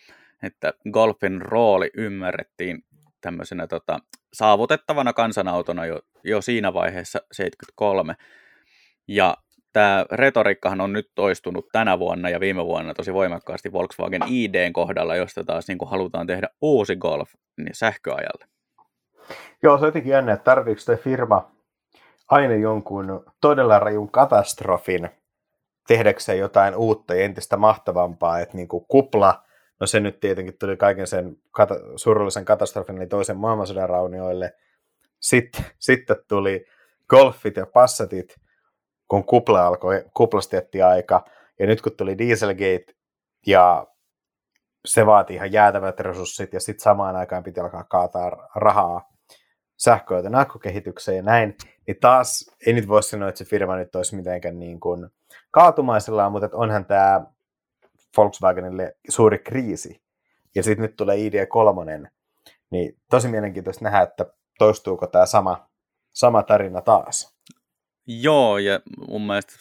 että 0.42 0.72
golfin 0.90 1.42
rooli 1.42 1.90
ymmärrettiin 1.96 2.84
tämmöisenä 3.20 3.66
tota, 3.66 3.98
saavutettavana 4.32 5.12
kansanautona 5.12 5.86
jo, 5.86 6.00
jo 6.24 6.40
siinä 6.40 6.74
vaiheessa 6.74 7.18
73. 7.32 8.14
Ja 9.08 9.36
tämä 9.72 10.06
retoriikkahan 10.12 10.80
on 10.80 10.92
nyt 10.92 11.10
toistunut 11.14 11.68
tänä 11.72 11.98
vuonna 11.98 12.30
ja 12.30 12.40
viime 12.40 12.64
vuonna 12.64 12.94
tosi 12.94 13.14
voimakkaasti 13.14 13.72
Volkswagen 13.72 14.22
IDn 14.28 14.72
kohdalla, 14.72 15.16
josta 15.16 15.44
taas 15.44 15.68
niin 15.68 15.78
halutaan 15.86 16.26
tehdä 16.26 16.48
uusi 16.60 16.96
Golf 16.96 17.30
niin 17.56 17.74
sähköajalle. 17.74 18.57
Joo, 19.62 19.78
se 19.78 19.84
on 19.84 19.88
jotenkin 19.88 20.12
jännä, 20.12 20.32
että 20.32 20.44
tarviiko 20.44 20.80
tämä 20.86 20.98
firma 20.98 21.50
aina 22.28 22.54
jonkun 22.54 23.24
todella 23.40 23.78
rajun 23.78 24.10
katastrofin 24.10 25.10
tehdäkseen 25.88 26.38
jotain 26.38 26.76
uutta 26.76 27.14
ja 27.14 27.24
entistä 27.24 27.56
mahtavampaa, 27.56 28.38
että 28.38 28.56
niin 28.56 28.68
kuin 28.68 28.84
kupla, 28.88 29.42
no 29.80 29.86
se 29.86 30.00
nyt 30.00 30.20
tietenkin 30.20 30.58
tuli 30.58 30.76
kaiken 30.76 31.06
sen 31.06 31.36
kata- 31.50 31.80
surullisen 31.96 32.44
katastrofin, 32.44 32.96
eli 32.96 33.06
toisen 33.06 33.36
maailmansodan 33.36 33.88
raunioille, 33.88 34.54
sitten, 35.20 35.64
sitten 35.78 36.16
tuli 36.28 36.66
golfit 37.08 37.56
ja 37.56 37.66
passatit, 37.66 38.36
kun 39.08 39.24
kupla 39.24 39.66
alkoi, 39.66 40.04
kuplasta 40.14 40.56
aika, 40.88 41.24
ja 41.58 41.66
nyt 41.66 41.82
kun 41.82 41.92
tuli 41.96 42.18
Dieselgate, 42.18 42.94
ja 43.46 43.86
se 44.86 45.06
vaatii 45.06 45.36
ihan 45.36 45.52
jäätävät 45.52 46.00
resurssit, 46.00 46.52
ja 46.52 46.60
sitten 46.60 46.82
samaan 46.82 47.16
aikaan 47.16 47.42
piti 47.42 47.60
alkaa 47.60 47.84
kaataa 47.84 48.48
rahaa 48.54 49.17
sähköauton 49.78 50.34
akkukehitykseen 50.34 51.16
ja 51.16 51.22
näin, 51.22 51.56
niin 51.86 51.96
taas 52.00 52.50
ei 52.66 52.72
nyt 52.72 52.88
voi 52.88 53.02
sanoa, 53.02 53.28
että 53.28 53.38
se 53.38 53.44
firma 53.44 53.76
nyt 53.76 53.96
olisi 53.96 54.16
mitenkään 54.16 54.58
niin 54.58 54.80
kuin 54.80 55.10
kaatumaisellaan, 55.50 56.32
mutta 56.32 56.48
onhan 56.52 56.84
tämä 56.84 57.26
Volkswagenille 58.16 58.96
suuri 59.08 59.38
kriisi. 59.38 60.02
Ja 60.54 60.62
sitten 60.62 60.82
nyt 60.82 60.96
tulee 60.96 61.16
ID3, 61.16 62.08
niin 62.70 62.96
tosi 63.10 63.28
mielenkiintoista 63.28 63.84
nähdä, 63.84 64.02
että 64.02 64.26
toistuuko 64.58 65.06
tämä 65.06 65.26
sama, 65.26 65.68
sama 66.12 66.42
tarina 66.42 66.80
taas. 66.80 67.38
Joo, 68.06 68.58
ja 68.58 68.80
mun 69.08 69.26
mielestä 69.26 69.52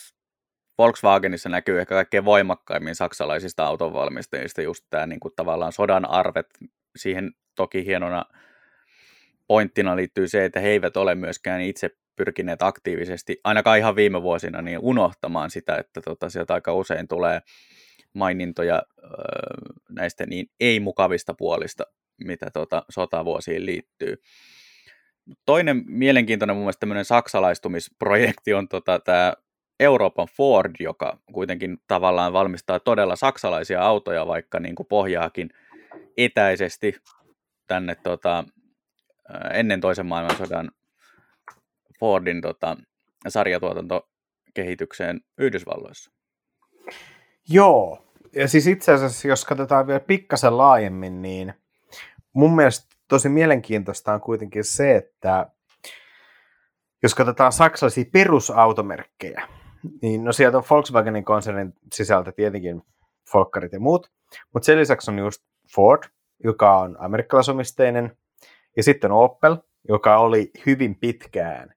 Volkswagenissa 0.78 1.50
näkyy 1.50 1.82
ehkä 1.82 1.96
kaikkein 1.96 2.26
voimakkaimmin 2.26 2.96
saksalaisista 2.96 3.66
autonvalmistajista 3.66 4.62
just 4.62 4.86
tämä 4.90 5.08
niin 5.08 5.20
kuin 5.20 5.34
tavallaan 5.36 5.72
sodan 5.72 6.10
arvet. 6.10 6.48
Siihen 6.96 7.32
toki 7.56 7.86
hienona 7.86 8.26
pointtina 9.48 9.96
liittyy 9.96 10.28
se, 10.28 10.46
että 10.46 10.60
he 10.60 10.68
eivät 10.68 10.98
ole 10.98 11.16
myöskään 11.16 11.62
itse 11.62 11.90
pyrkineet 12.16 12.62
aktiivisesti, 12.62 13.40
ainakaan 13.44 13.78
ihan 13.78 13.96
viime 13.96 14.22
vuosina, 14.22 14.62
niin 14.62 14.80
unohtamaan 14.80 15.50
sitä, 15.50 15.78
että 15.78 16.02
tota, 16.02 16.30
sieltä 16.30 16.54
aika 16.54 16.74
usein 16.74 17.08
tulee 17.08 17.42
mainintoja 18.14 18.84
ö, 18.98 19.08
näistä 19.90 20.26
niin 20.26 20.48
ei-mukavista 20.60 21.34
puolista, 21.34 21.84
mitä 22.24 22.52
tota, 22.54 22.86
sotavuosiin 22.90 23.66
liittyy. 23.66 24.16
Toinen 25.46 25.84
mielenkiintoinen 25.86 26.56
mun 26.56 26.64
mielestä 26.64 26.80
tämmöinen 26.80 27.06
saksalaistumisprojekti 27.06 28.54
on 28.54 28.68
tota, 28.68 29.00
tämä 29.00 29.34
Euroopan 29.80 30.28
Ford, 30.38 30.72
joka 30.80 31.20
kuitenkin 31.34 31.78
tavallaan 31.88 32.34
valmistaa 32.34 32.80
todella 32.80 33.16
saksalaisia 33.16 33.82
autoja, 33.82 34.28
vaikka 34.28 34.60
niin 34.60 34.76
kuin 34.76 34.88
pohjaakin 34.88 35.50
etäisesti 36.18 36.96
tänne 37.68 37.96
tota, 38.04 38.44
ennen 39.54 39.82
toisen 39.82 40.06
maailmansodan 40.06 40.72
Fordin 42.00 42.42
tota, 42.42 42.78
sarjatuotantokehitykseen 43.28 45.22
Yhdysvalloissa. 45.38 46.12
Joo, 47.50 48.06
ja 48.36 48.48
siis 48.48 48.68
itse 48.68 48.92
asiassa 48.92 49.28
jos 49.28 49.46
katsotaan 49.46 49.88
vielä 49.88 50.00
pikkasen 50.00 50.58
laajemmin, 50.58 51.22
niin 51.22 51.54
mun 52.34 52.56
mielestä 52.56 52.96
tosi 53.08 53.30
mielenkiintoista 53.30 54.14
on 54.14 54.22
kuitenkin 54.22 54.64
se, 54.64 54.96
että 54.96 55.52
jos 57.04 57.16
katsotaan 57.16 57.52
saksalaisia 57.52 58.06
perusautomerkkejä, 58.14 59.48
niin 60.02 60.24
no 60.24 60.32
sieltä 60.32 60.58
on 60.58 60.64
Volkswagenin 60.70 61.26
konsernin 61.26 61.74
sisältä 61.94 62.32
tietenkin 62.32 62.82
Folkkarit 63.32 63.74
ja 63.74 63.80
muut, 63.80 64.12
mutta 64.54 64.66
sen 64.66 64.80
lisäksi 64.80 65.12
on 65.12 65.20
just 65.20 65.44
Ford, 65.76 66.04
joka 66.44 66.78
on 66.78 66.98
amerikkalaisomisteinen, 67.00 68.18
ja 68.78 68.84
sitten 68.84 69.12
Opel, 69.12 69.58
joka 69.90 70.18
oli 70.18 70.52
hyvin 70.66 70.96
pitkään, 70.96 71.74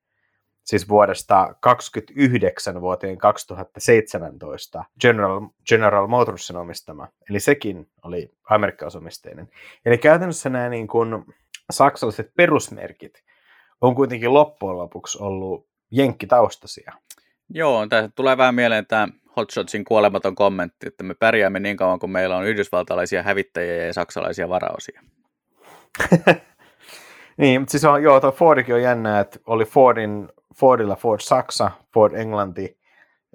siis 0.65 0.89
vuodesta 0.89 1.55
29 1.61 2.81
vuoteen 2.81 3.19
2017, 3.19 4.85
General, 5.01 5.41
General 5.69 6.07
Motorsin 6.07 6.57
omistama. 6.57 7.09
Eli 7.31 7.41
sekin 7.41 7.91
oli 8.05 8.33
amerikkalaisomisteinen. 8.51 9.49
Eli 9.85 9.99
käytännössä 9.99 10.51
nämä 10.51 10.69
niin 10.69 10.89
kuin 10.89 11.25
saksalaiset 11.71 12.31
perusmerkit 12.37 13.23
on 13.81 13.95
kuitenkin 13.95 14.35
loppujen 14.35 14.79
lopuksi 14.79 15.19
ollut 15.21 15.69
jenkkitaustaisia. 15.91 16.93
Joo, 17.49 17.87
tässä 17.87 18.11
tulee 18.15 18.37
vähän 18.37 18.55
mieleen 18.55 18.87
tämä 18.87 19.09
Hotshotsin 19.37 19.85
kuolematon 19.85 20.35
kommentti, 20.35 20.87
että 20.87 21.05
me 21.05 21.15
pärjäämme 21.15 21.61
niin 21.61 21.77
kauan, 21.77 21.99
kun 21.99 22.11
meillä 22.11 22.37
on 22.37 22.47
yhdysvaltalaisia 22.47 23.23
hävittäjiä 23.23 23.87
ja 23.87 23.93
saksalaisia 23.93 24.49
varaosia. 24.49 25.03
niin, 27.41 27.61
mutta 27.61 27.73
siis 27.73 27.85
on, 27.85 28.03
joo, 28.03 28.21
tuo 28.21 28.33
Fordikin 28.33 28.75
on 28.75 28.83
jännä, 28.83 29.21
että 29.21 29.39
oli 29.47 29.65
Fordin, 29.65 30.29
Fordilla 30.55 30.97
Ford 30.97 31.21
Saksa, 31.21 31.71
Ford 31.95 32.15
Englanti, 32.15 32.79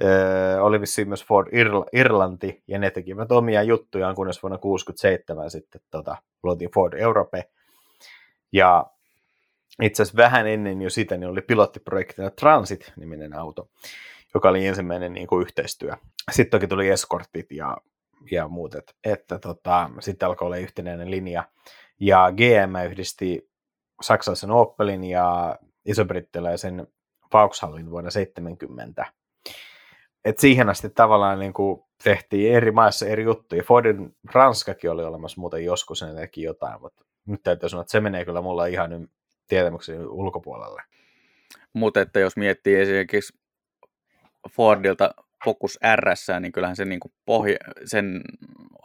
öö, 0.03 0.61
oli 0.61 0.81
vissiin 0.81 1.07
myös 1.07 1.25
Ford 1.25 1.47
Irl- 1.47 1.89
Irlanti, 1.93 2.63
ja 2.67 2.79
ne 2.79 2.91
tekivät 2.91 3.31
omia 3.31 3.63
juttujaan, 3.63 4.15
kunnes 4.15 4.43
vuonna 4.43 4.57
1967 4.57 5.51
sitten 5.51 5.81
tota, 5.91 6.17
luotiin 6.43 6.71
Ford 6.71 6.93
Europe. 6.93 7.43
Ja 8.51 8.85
itse 9.81 10.03
asiassa 10.03 10.17
vähän 10.17 10.47
ennen 10.47 10.81
jo 10.81 10.89
sitä 10.89 11.17
niin 11.17 11.29
oli 11.29 11.41
pilottiprojektina 11.41 12.29
Transit-niminen 12.29 13.33
auto, 13.33 13.69
joka 14.33 14.49
oli 14.49 14.67
ensimmäinen 14.67 15.13
niin 15.13 15.27
kuin 15.27 15.41
yhteistyö. 15.41 15.93
Sitten 16.31 16.59
toki 16.59 16.67
tuli 16.67 16.89
eskortit 16.89 17.51
ja, 17.51 17.77
ja 18.31 18.47
muut, 18.47 18.75
että, 18.75 18.93
että 19.03 19.39
tota, 19.39 19.89
sitten 19.99 20.27
alkoi 20.27 20.45
olla 20.45 20.57
yhtenäinen 20.57 21.11
linja. 21.11 21.43
Ja 21.99 22.31
GM 22.31 22.91
yhdisti 22.91 23.49
saksalaisen 24.01 24.51
Opelin 24.51 25.03
ja 25.03 25.59
isobrittiläisen 25.85 26.87
Vauxhallin 27.33 27.91
vuonna 27.91 28.09
70. 28.11 29.05
Et 30.25 30.39
siihen 30.39 30.69
asti 30.69 30.89
tavallaan 30.89 31.39
niin 31.39 31.53
kuin 31.53 31.83
tehtiin 32.03 32.55
eri 32.55 32.71
maissa 32.71 33.05
eri 33.05 33.23
juttuja. 33.23 33.63
Fordin 33.63 34.15
Ranskakin 34.33 34.91
oli 34.91 35.03
olemassa 35.03 35.41
muuten 35.41 35.65
joskus, 35.65 36.01
ne 36.01 36.15
teki 36.15 36.41
jotain, 36.41 36.81
mutta 36.81 37.05
nyt 37.25 37.43
täytyy 37.43 37.69
sanoa, 37.69 37.81
että 37.81 37.91
se 37.91 37.99
menee 37.99 38.25
kyllä 38.25 38.41
mulla 38.41 38.65
ihan 38.65 39.07
tietämykseni 39.47 40.05
ulkopuolelle. 40.05 40.81
Mutta 41.73 42.01
että 42.01 42.19
jos 42.19 42.37
miettii 42.37 42.75
esimerkiksi 42.75 43.33
Fordilta 44.51 45.13
Focus 45.45 45.79
RS, 45.95 46.27
niin 46.39 46.51
kyllähän 46.51 46.75
se 46.75 46.85
niin 46.85 46.99
kuin 46.99 47.13
pohja, 47.25 47.57
sen 47.85 48.21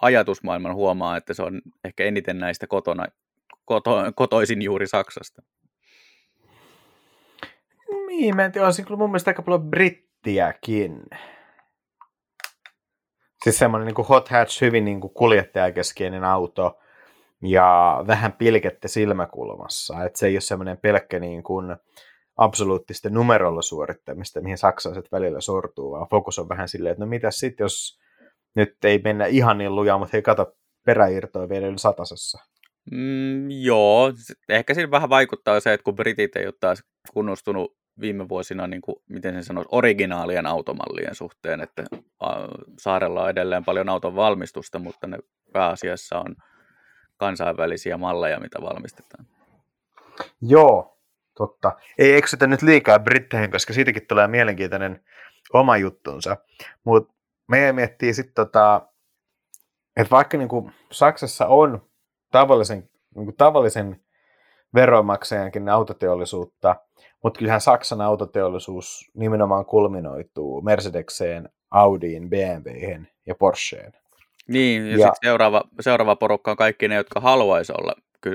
ajatusmaailman 0.03 0.75
huomaa, 0.75 1.17
että 1.17 1.35
se 1.35 1.43
on 1.43 1.61
ehkä 1.85 2.05
eniten 2.05 2.39
näistä 2.39 2.67
kotona, 2.67 3.07
koto, 3.71 3.97
kotoisin 4.15 4.63
juuri 4.63 4.87
Saksasta. 4.87 5.43
Niin, 8.07 8.37
mä 8.37 8.45
en 8.45 8.53
tiedä, 8.53 8.67
olisi 8.67 8.83
kyllä 8.83 8.99
mun 8.99 9.11
mielestä 9.11 9.31
aika 9.31 9.43
paljon 9.43 9.71
brittiäkin. 9.71 11.03
Siis 13.45 13.59
semmoinen 13.59 13.87
niin 13.87 14.07
hot 14.07 14.29
hatch, 14.29 14.61
hyvin 14.61 14.85
niin 14.85 15.01
kuin 15.01 15.15
kuljettajakeskeinen 15.15 16.25
auto 16.25 16.79
ja 17.43 18.01
vähän 18.07 18.33
pilkette 18.33 18.89
silmäkulmassa. 18.89 20.05
Että 20.05 20.19
se 20.19 20.27
ei 20.27 20.35
ole 20.35 20.41
semmoinen 20.41 20.79
pelkkä 20.79 21.19
niin 21.19 21.43
kuin, 21.43 21.77
absoluuttisten 22.37 23.15
numerolla 23.15 23.63
suorittamista, 23.63 24.41
mihin 24.41 24.59
saksalaiset 24.59 25.13
välillä 25.13 25.41
sortuu, 25.41 25.91
vaan 25.91 26.09
fokus 26.11 26.39
on 26.39 26.49
vähän 26.49 26.69
silleen, 26.69 26.93
että 26.93 27.05
no 27.05 27.09
mitä 27.09 27.31
sitten, 27.31 27.65
jos 27.65 28.01
nyt 28.55 28.85
ei 28.85 29.01
mennä 29.05 29.27
ihan 29.27 29.59
niin 29.59 29.75
lujaa, 29.75 29.99
mutta 29.99 30.11
hei, 30.13 30.23
kato, 30.23 30.53
peräirtoa 30.87 31.49
vielä 31.49 31.67
yli 31.67 31.79
satasessa. 31.79 32.50
Mm, 32.91 33.51
joo, 33.51 34.13
ehkä 34.49 34.75
siinä 34.75 34.91
vähän 34.91 35.11
vaikuttaa 35.11 35.61
se, 35.61 35.73
että 35.73 35.85
kun 35.85 35.97
britit 35.97 36.37
ei 36.37 36.47
ole 36.47 36.55
taas 36.61 36.85
kunnostunut 37.13 37.77
viime 38.01 38.29
vuosina, 38.29 38.67
niin 38.67 38.83
kuin, 38.83 38.97
miten 39.09 39.35
sen 39.35 39.45
sanoisi, 39.45 39.69
originaalien 39.73 40.47
automallien 40.47 41.15
suhteen, 41.15 41.61
että 41.61 41.85
saarella 42.79 43.23
on 43.23 43.31
edelleen 43.31 43.65
paljon 43.65 43.89
auton 43.89 44.17
valmistusta, 44.17 44.79
mutta 44.79 45.07
ne 45.07 45.19
pääasiassa 45.53 46.19
on 46.19 46.37
kansainvälisiä 47.17 47.97
malleja, 47.97 48.41
mitä 48.41 48.59
valmistetaan. 48.63 49.27
Joo, 50.43 51.01
Totta. 51.41 51.73
Ei 51.99 52.17
eksytä 52.17 52.47
nyt 52.47 52.63
liikaa 52.63 52.99
britteihin, 52.99 53.51
koska 53.51 53.73
siitäkin 53.73 54.07
tulee 54.07 54.29
mielenkiintoinen 54.29 55.05
oma 55.53 55.77
juttunsa. 55.77 56.37
Mutta 56.85 57.15
meidän 57.49 57.75
miettii 57.75 58.15
sitten, 58.15 58.35
tota, 58.35 58.89
että 59.97 60.11
vaikka 60.11 60.39
niinku 60.39 60.71
Saksassa 60.93 61.47
on 61.47 61.90
tavallisen, 62.31 62.89
niinku 63.15 63.33
tavallisen 63.33 64.01
veronmaksajankin 64.75 65.69
autoteollisuutta, 65.69 66.77
mutta 67.23 67.39
kyllähän 67.39 67.61
Saksan 67.61 68.01
autoteollisuus 68.01 69.11
nimenomaan 69.15 69.65
kulminoituu 69.65 70.63
Mercedekseen, 70.63 71.49
Audiin, 71.71 72.31
BMWhen 72.31 73.09
ja 73.27 73.35
Porscheen. 73.35 73.93
Niin, 74.49 74.87
ja, 74.87 74.91
ja... 74.91 74.97
sitten 74.97 75.29
seuraava, 75.29 75.65
seuraava 75.81 76.17
porukka 76.17 76.51
on 76.51 76.57
kaikki 76.57 76.89
ne, 76.89 76.95
jotka 76.95 77.21
haluaisi 77.21 77.73
olla 77.79 77.93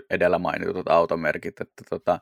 edellä 0.09 0.39
mainitut 0.39 0.87
automerkit. 0.89 1.61
Että 1.61 1.83
tota, 1.89 2.19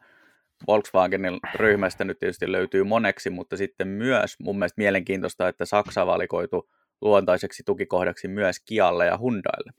Volkswagenin 0.67 1.39
ryhmästä 1.55 2.03
nyt 2.03 2.19
tietysti 2.19 2.51
löytyy 2.51 2.83
moneksi, 2.83 3.29
mutta 3.29 3.57
sitten 3.57 3.87
myös 3.87 4.35
mun 4.39 4.59
mielestä 4.59 4.81
mielenkiintoista, 4.81 5.47
että 5.47 5.65
Saksa 5.65 6.05
valikoitu 6.05 6.69
luontaiseksi 7.01 7.63
tukikohdaksi 7.65 8.27
myös 8.27 8.59
Kialle 8.65 9.05
ja 9.05 9.17
Hyundaille. 9.17 9.71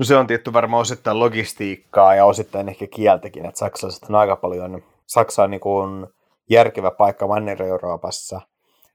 No 0.00 0.04
se 0.04 0.16
on 0.16 0.26
tietty 0.26 0.52
varmaan 0.52 0.80
osittain 0.80 1.18
logistiikkaa 1.18 2.14
ja 2.14 2.24
osittain 2.24 2.68
ehkä 2.68 2.86
kieltäkin, 2.86 3.46
että 3.46 3.58
saksalaiset 3.58 4.02
on 4.08 4.14
aika 4.14 4.36
paljon, 4.36 4.82
Saksa 5.06 5.42
on 5.42 5.50
niin 5.50 5.60
kuin 5.60 6.06
järkevä 6.50 6.90
paikka 6.90 7.26
Manner-Euroopassa, 7.26 8.40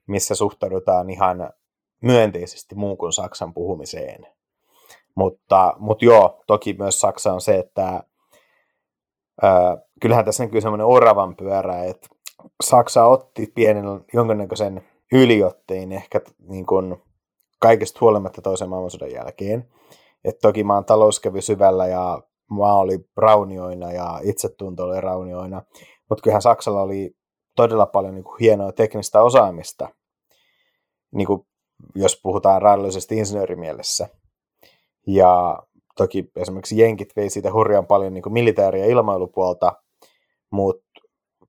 missä 0.06 0.34
suhtaudutaan 0.34 1.10
ihan 1.10 1.50
myönteisesti 2.00 2.74
muun 2.74 2.96
kuin 2.96 3.12
Saksan 3.12 3.54
puhumiseen. 3.54 4.26
Mutta, 5.14 5.74
mutta 5.78 6.04
joo, 6.04 6.42
toki 6.46 6.76
myös 6.78 7.00
Saksa 7.00 7.32
on 7.32 7.40
se, 7.40 7.58
että 7.58 8.02
ää, 9.42 9.78
kyllähän 10.00 10.24
tässä 10.24 10.44
näkyy 10.44 10.60
semmoinen 10.60 10.86
oravan 10.86 11.36
pyörä, 11.36 11.84
että 11.84 12.08
Saksa 12.64 13.04
otti 13.04 13.52
pienen 13.54 13.84
jonkinnäköisen 14.12 14.86
yliottein 15.12 15.92
ehkä 15.92 16.20
niin 16.48 16.66
kuin 16.66 17.02
kaikesta 17.58 17.98
huolimatta 18.00 18.42
toisen 18.42 18.68
maailmansodan 18.68 19.12
jälkeen. 19.12 19.68
Et 20.26 20.38
toki 20.42 20.64
maan 20.64 20.84
talous 20.84 21.20
kävi 21.20 21.42
syvällä 21.42 21.86
ja 21.86 22.22
maa 22.50 22.78
oli 22.78 22.98
raunioina 23.16 23.92
ja 23.92 24.20
itsetunto 24.22 24.84
oli 24.84 25.00
raunioina, 25.00 25.62
mutta 26.08 26.22
kyllähän 26.22 26.42
Saksalla 26.42 26.82
oli 26.82 27.16
todella 27.56 27.86
paljon 27.86 28.14
niin 28.14 28.24
kuin 28.24 28.36
hienoa 28.40 28.72
teknistä 28.72 29.22
osaamista, 29.22 29.88
niin 31.14 31.26
kuin 31.26 31.46
jos 31.94 32.20
puhutaan 32.22 32.62
raadollisesta 32.62 33.14
insinöörimielessä. 33.14 34.08
Ja 35.06 35.62
toki 35.96 36.30
esimerkiksi 36.36 36.78
jenkit 36.78 37.16
vei 37.16 37.30
siitä 37.30 37.52
hurjan 37.52 37.86
paljon 37.86 38.14
niin 38.14 38.56
ja 38.80 38.86
ilmailupuolta, 38.86 39.72
mutta 40.50 40.86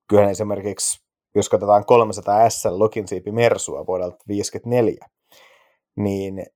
kyllä 0.08 0.30
esimerkiksi, 0.30 1.04
jos 1.34 1.48
katsotaan 1.48 1.84
300 1.84 2.50
S 2.50 2.64
Lokinsiipi 2.70 3.32
Mersua 3.32 3.86
vuodelta 3.86 4.16
1954, 4.16 5.08
niin 5.96 6.46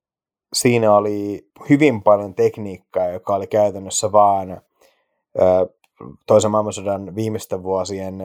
siinä 0.53 0.95
oli 0.95 1.47
hyvin 1.69 2.03
paljon 2.03 2.35
tekniikkaa, 2.35 3.07
joka 3.07 3.35
oli 3.35 3.47
käytännössä 3.47 4.11
vaan 4.11 4.61
toisen 6.27 6.51
maailmansodan 6.51 7.15
viimeisten 7.15 7.63
vuosien 7.63 8.15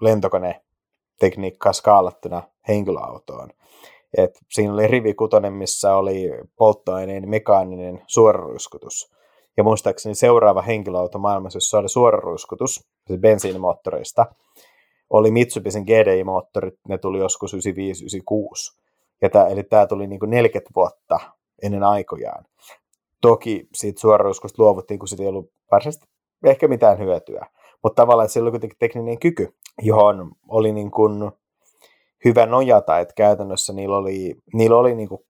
lentokonetekniikkaa 0.00 1.72
skaalattuna 1.72 2.42
henkilöautoon. 2.68 3.50
Et 4.18 4.38
siinä 4.50 4.72
oli 4.72 4.86
rivi 4.86 5.14
kutonen, 5.14 5.52
missä 5.52 5.96
oli 5.96 6.30
polttoaineen 6.56 7.28
mekaaninen 7.28 8.02
suoraruiskutus. 8.06 9.12
Ja 9.56 9.64
muistaakseni 9.64 10.14
seuraava 10.14 10.62
henkilöauto 10.62 11.18
maailmassa, 11.18 11.56
jossa 11.56 11.78
oli 11.78 11.88
suoraruiskutus, 11.88 12.88
siis 13.06 13.20
bensiinimoottoreista, 13.20 14.26
oli 15.10 15.30
Mitsubisen 15.30 15.82
GDI-moottorit, 15.82 16.78
ne 16.88 16.98
tuli 16.98 17.18
joskus 17.18 17.54
95-96. 17.54 17.58
Ja 19.22 19.30
tää, 19.30 19.48
eli 19.48 19.62
tämä 19.62 19.86
tuli 19.86 20.06
niin 20.06 20.20
kuin 20.20 20.30
40 20.30 20.70
vuotta 20.76 21.20
ennen 21.62 21.82
aikojaan. 21.82 22.44
Toki 23.20 23.68
siitä 23.74 24.00
suoraruiskusta 24.00 24.62
luovuttiin, 24.62 24.98
kun 24.98 25.08
siitä 25.08 25.22
ei 25.22 25.28
ollut 25.28 25.52
varsinaisesti 25.72 26.06
ehkä 26.44 26.68
mitään 26.68 26.98
hyötyä. 26.98 27.46
Mutta 27.82 28.02
tavallaan 28.02 28.28
sillä 28.28 28.44
oli 28.44 28.50
kuitenkin 28.50 28.78
tekninen 28.78 29.18
kyky, 29.18 29.54
johon 29.82 30.32
oli 30.48 30.72
niin 30.72 30.90
kuin 30.90 31.32
hyvä 32.24 32.46
nojata, 32.46 32.98
että 32.98 33.14
käytännössä 33.16 33.72
niillä 33.72 33.96
oli, 33.96 34.34
niillä 34.52 34.76
oli 34.76 34.94
niin 34.94 35.08
kuin 35.08 35.20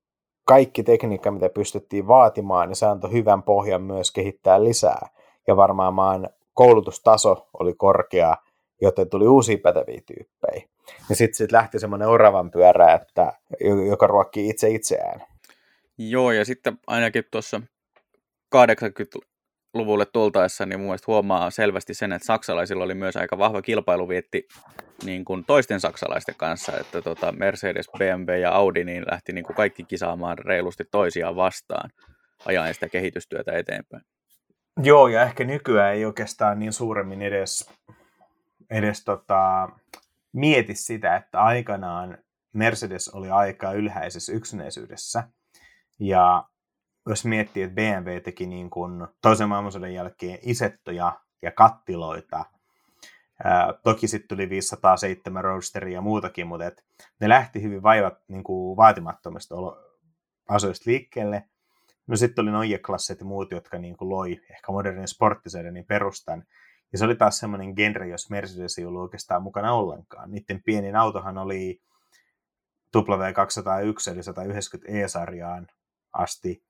kaikki 0.44 0.82
tekniikka, 0.82 1.30
mitä 1.30 1.48
pystyttiin 1.48 2.08
vaatimaan, 2.08 2.68
niin 2.68 2.76
se 2.76 2.86
antoi 2.86 3.12
hyvän 3.12 3.42
pohjan 3.42 3.82
myös 3.82 4.12
kehittää 4.12 4.64
lisää. 4.64 5.08
Ja 5.46 5.56
varmaan 5.56 5.94
maan 5.94 6.28
koulutustaso 6.54 7.48
oli 7.58 7.74
korkea, 7.74 8.36
joten 8.80 9.08
tuli 9.08 9.26
uusia 9.26 9.58
päteviä 9.62 10.00
tyyppejä. 10.06 10.68
Ja 11.08 11.16
sitten 11.16 11.34
sit 11.34 11.52
lähti 11.52 11.78
semmoinen 11.78 12.08
oravan 12.08 12.50
pyörä, 12.50 12.94
että, 12.94 13.32
joka 13.88 14.06
ruokkii 14.06 14.48
itse 14.48 14.68
itseään. 14.68 15.22
Joo, 15.98 16.32
ja 16.32 16.44
sitten 16.44 16.78
ainakin 16.86 17.24
tuossa 17.30 17.60
80-luvulle 18.56 20.06
tultaessa, 20.06 20.66
niin 20.66 20.80
mun 20.80 20.86
mielestä 20.86 21.04
huomaa 21.06 21.50
selvästi 21.50 21.94
sen, 21.94 22.12
että 22.12 22.26
saksalaisilla 22.26 22.84
oli 22.84 22.94
myös 22.94 23.16
aika 23.16 23.38
vahva 23.38 23.62
kilpailuvietti 23.62 24.48
niin 25.04 25.24
kuin 25.24 25.44
toisten 25.44 25.80
saksalaisten 25.80 26.34
kanssa, 26.34 26.72
että 26.80 27.02
tota 27.02 27.32
Mercedes, 27.32 27.86
BMW 27.98 28.40
ja 28.40 28.52
Audi 28.52 28.84
niin 28.84 29.04
lähti 29.10 29.32
niin 29.32 29.44
kuin 29.44 29.56
kaikki 29.56 29.84
kisaamaan 29.84 30.38
reilusti 30.38 30.84
toisiaan 30.90 31.36
vastaan 31.36 31.90
ajaen 32.44 32.74
sitä 32.74 32.88
kehitystyötä 32.88 33.52
eteenpäin. 33.52 34.02
Joo, 34.82 35.08
ja 35.08 35.22
ehkä 35.22 35.44
nykyään 35.44 35.94
ei 35.94 36.04
oikeastaan 36.04 36.58
niin 36.58 36.72
suuremmin 36.72 37.22
edes, 37.22 37.70
edes 38.70 39.04
tota, 39.04 39.68
mieti 40.32 40.74
sitä, 40.74 41.16
että 41.16 41.40
aikanaan 41.40 42.18
Mercedes 42.52 43.08
oli 43.08 43.30
aika 43.30 43.72
ylhäisessä 43.72 44.32
yksinäisyydessä. 44.32 45.22
Ja 45.98 46.44
jos 47.06 47.24
miettii, 47.24 47.62
että 47.62 47.74
BMW 47.74 48.20
teki 48.24 48.46
niin 48.46 48.70
kuin 48.70 49.06
toisen 49.22 49.48
maailmansodan 49.48 49.94
jälkeen 49.94 50.38
isettoja 50.42 51.12
ja 51.42 51.50
kattiloita, 51.50 52.44
ää, 53.44 53.74
toki 53.84 54.08
sitten 54.08 54.28
tuli 54.28 54.50
507 54.50 55.44
Roadsteria 55.44 55.94
ja 55.94 56.00
muutakin, 56.00 56.46
mutta 56.46 56.66
et 56.66 56.84
ne 57.20 57.28
lähti 57.28 57.62
hyvin 57.62 57.82
vaivat 57.82 58.14
niin 58.28 58.44
kuin 58.44 58.76
vaatimattomista 58.76 59.54
asioista 60.48 60.90
liikkeelle. 60.90 61.44
No 62.06 62.16
sitten 62.16 62.42
oli 62.42 62.50
Noje-klassit 62.50 63.20
ja 63.20 63.26
muut, 63.26 63.50
jotka 63.50 63.78
niin 63.78 63.96
kuin 63.96 64.08
loi 64.08 64.40
ehkä 64.50 64.72
modernin 64.72 65.08
sporttiseiden 65.08 65.84
perustan. 65.88 66.44
Ja 66.92 66.98
se 66.98 67.04
oli 67.04 67.16
taas 67.16 67.38
semmoinen 67.38 67.72
genre, 67.76 68.08
jos 68.08 68.30
Mercedes 68.30 68.78
ei 68.78 68.84
ollut 68.84 69.02
oikeastaan 69.02 69.42
mukana 69.42 69.72
ollenkaan. 69.72 70.30
Niiden 70.30 70.62
pienin 70.62 70.96
autohan 70.96 71.38
oli 71.38 71.82
W201 72.96 74.12
eli 74.12 74.22
190 74.22 74.92
E-sarjaan 74.92 75.66
asti 76.16 76.64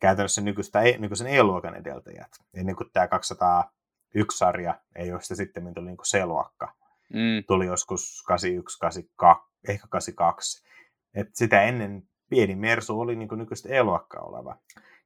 käytännössä 0.00 0.40
nykyistä, 0.40 0.80
nykyisen 0.98 1.26
E-luokan 1.26 1.74
edeltäjät. 1.74 2.30
Ennen 2.54 2.76
kuin 2.76 2.90
tämä 2.92 3.06
201-sarja, 3.06 4.74
ei 4.96 5.12
ole 5.12 5.20
sitä 5.20 5.34
sitten 5.34 5.74
tuli 5.74 5.86
niin 5.86 5.96
C-luokka. 5.96 6.72
Mm. 7.12 7.44
Tuli 7.46 7.66
joskus 7.66 8.22
81, 8.26 8.78
82, 8.78 9.52
ehkä 9.68 9.86
82. 9.90 10.68
Et 11.14 11.28
sitä 11.34 11.62
ennen 11.62 12.02
pieni 12.30 12.56
Mersu 12.56 13.00
oli 13.00 13.16
niin 13.16 13.28
nykyistä 13.32 13.68
E-luokkaa 13.68 14.22
oleva. 14.22 14.56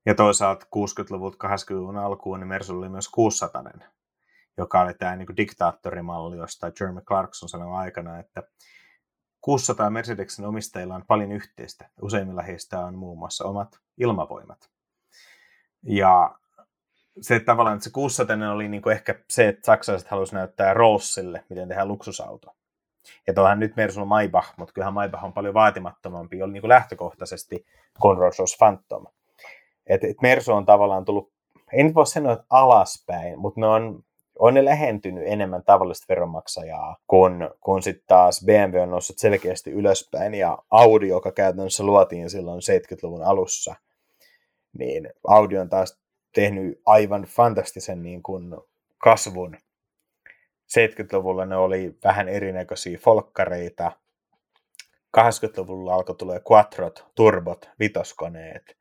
Ja 0.07 0.15
toisaalta 0.15 0.67
60-luvulta 0.77 1.49
80-luvun 1.49 1.97
alkuun 1.97 2.41
niin 2.41 2.49
Mersu 2.49 2.79
oli 2.79 2.89
myös 2.89 3.09
600 3.09 3.63
joka 4.59 4.81
oli 4.81 4.95
tämä 4.95 5.17
niin 5.17 5.37
diktaattorimalli, 5.37 6.37
josta 6.37 6.73
Jeremy 6.81 7.01
Clarkson 7.01 7.49
sanoi 7.49 7.77
aikana, 7.77 8.19
että 8.19 8.43
600 9.47 9.91
Mercedeksen 9.91 10.45
omistajilla 10.45 10.95
on 10.95 11.05
paljon 11.07 11.33
yhteistä. 11.33 11.89
Useimmilla 12.03 12.43
heistä 12.43 12.81
on 12.81 12.95
muun 12.95 13.19
muassa 13.19 13.45
omat 13.45 13.81
ilmavoimat. 13.99 14.71
Ja 15.83 16.35
se 17.21 17.41
tavallaan, 17.41 17.77
että 17.77 17.85
se 17.85 17.91
600 17.91 18.53
oli 18.53 18.69
niin 18.69 18.83
kuin 18.83 18.93
ehkä 18.93 19.15
se, 19.31 19.49
että 19.49 19.67
saksalaiset 19.67 20.09
halusivat 20.09 20.41
näyttää 20.41 20.75
Rollsille, 20.75 21.45
miten 21.49 21.69
tehdään 21.69 21.89
luksusauto. 21.89 22.57
Ja 23.27 23.35
tuohan 23.35 23.61
nyt 23.61 23.77
Mersu 23.77 24.01
on 24.01 24.09
Maybach, 24.09 24.55
mutta 24.57 24.73
kyllähän 24.73 24.95
Maybach 24.95 25.25
on 25.25 25.33
paljon 25.33 25.55
vaatimattomampi, 25.55 26.43
oli 26.43 26.53
niin 26.53 26.61
kuin 26.61 26.69
lähtökohtaisesti 26.69 27.67
kuin 28.01 28.19
Rolls 28.19 28.57
Phantom. 28.59 29.07
Et, 29.87 30.05
et 30.05 30.17
Mersu 30.23 30.53
on 30.53 30.67
tavallaan 30.67 31.05
tullut, 31.05 31.33
en 31.73 31.95
voi 31.95 32.07
sanoa, 32.07 32.33
että 32.33 32.47
alaspäin, 32.51 33.39
mutta 33.39 33.61
ne 33.61 33.67
on 33.67 34.05
on 34.39 34.55
ne 34.55 34.65
lähentynyt 34.65 35.25
enemmän 35.27 35.63
tavallista 35.65 36.07
veronmaksajaa, 36.09 36.97
kun, 37.07 37.51
kun 37.61 37.83
sitten 37.83 38.05
taas 38.07 38.45
BMW 38.45 38.79
on 38.83 38.91
noussut 38.91 39.19
selkeästi 39.19 39.71
ylöspäin 39.71 40.35
ja 40.35 40.59
Audi, 40.71 41.09
joka 41.09 41.33
käytännössä 41.33 41.85
luotiin 41.85 42.31
silloin 42.31 42.61
70-luvun 42.61 43.23
alussa, 43.23 43.75
niin 44.79 45.11
Audi 45.27 45.59
on 45.59 45.69
taas 45.69 45.99
tehnyt 46.35 46.81
aivan 46.87 47.23
fantastisen 47.23 48.03
niin 48.03 48.23
kuin 48.23 48.57
kasvun. 48.99 49.57
70-luvulla 50.79 51.47
ne 51.47 51.57
oli 51.57 51.99
vähän 52.05 52.29
erinäköisiä 52.29 52.99
folkkareita. 52.99 53.93
80-luvulla 55.19 55.95
alkoi 55.95 56.17
tulee 56.17 56.41
quattrot, 56.51 57.07
turbot, 57.15 57.71
vitoskoneet. 57.79 58.77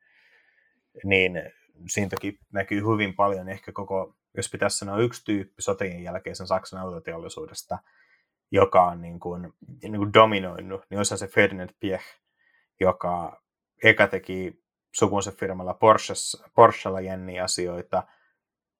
Niin 1.04 1.52
siinä 1.88 2.08
toki 2.08 2.38
näkyy 2.52 2.80
hyvin 2.80 3.14
paljon 3.14 3.48
ehkä 3.48 3.72
koko 3.72 4.14
jos 4.36 4.50
pitäisi 4.50 4.78
sanoa 4.78 4.98
yksi 4.98 5.24
tyyppi 5.24 5.62
sotien 5.62 6.02
jälkeisen 6.02 6.46
Saksan 6.46 6.80
autoteollisuudesta, 6.80 7.78
joka 8.50 8.82
on 8.82 9.02
niin 9.02 9.20
kuin, 9.20 9.52
niin 9.82 9.96
kuin 9.96 10.14
dominoinut, 10.14 10.82
niin 10.90 10.98
olisi 10.98 11.18
se 11.18 11.26
Ferdinand 11.26 11.70
Piech, 11.80 12.04
joka 12.80 13.42
eka 13.84 14.06
teki 14.06 14.62
sukunsa 14.94 15.32
firmalla 15.32 15.74
Porsches, 15.74 16.42
Porschella 16.54 17.00
jänniä 17.00 17.44
asioita, 17.44 18.02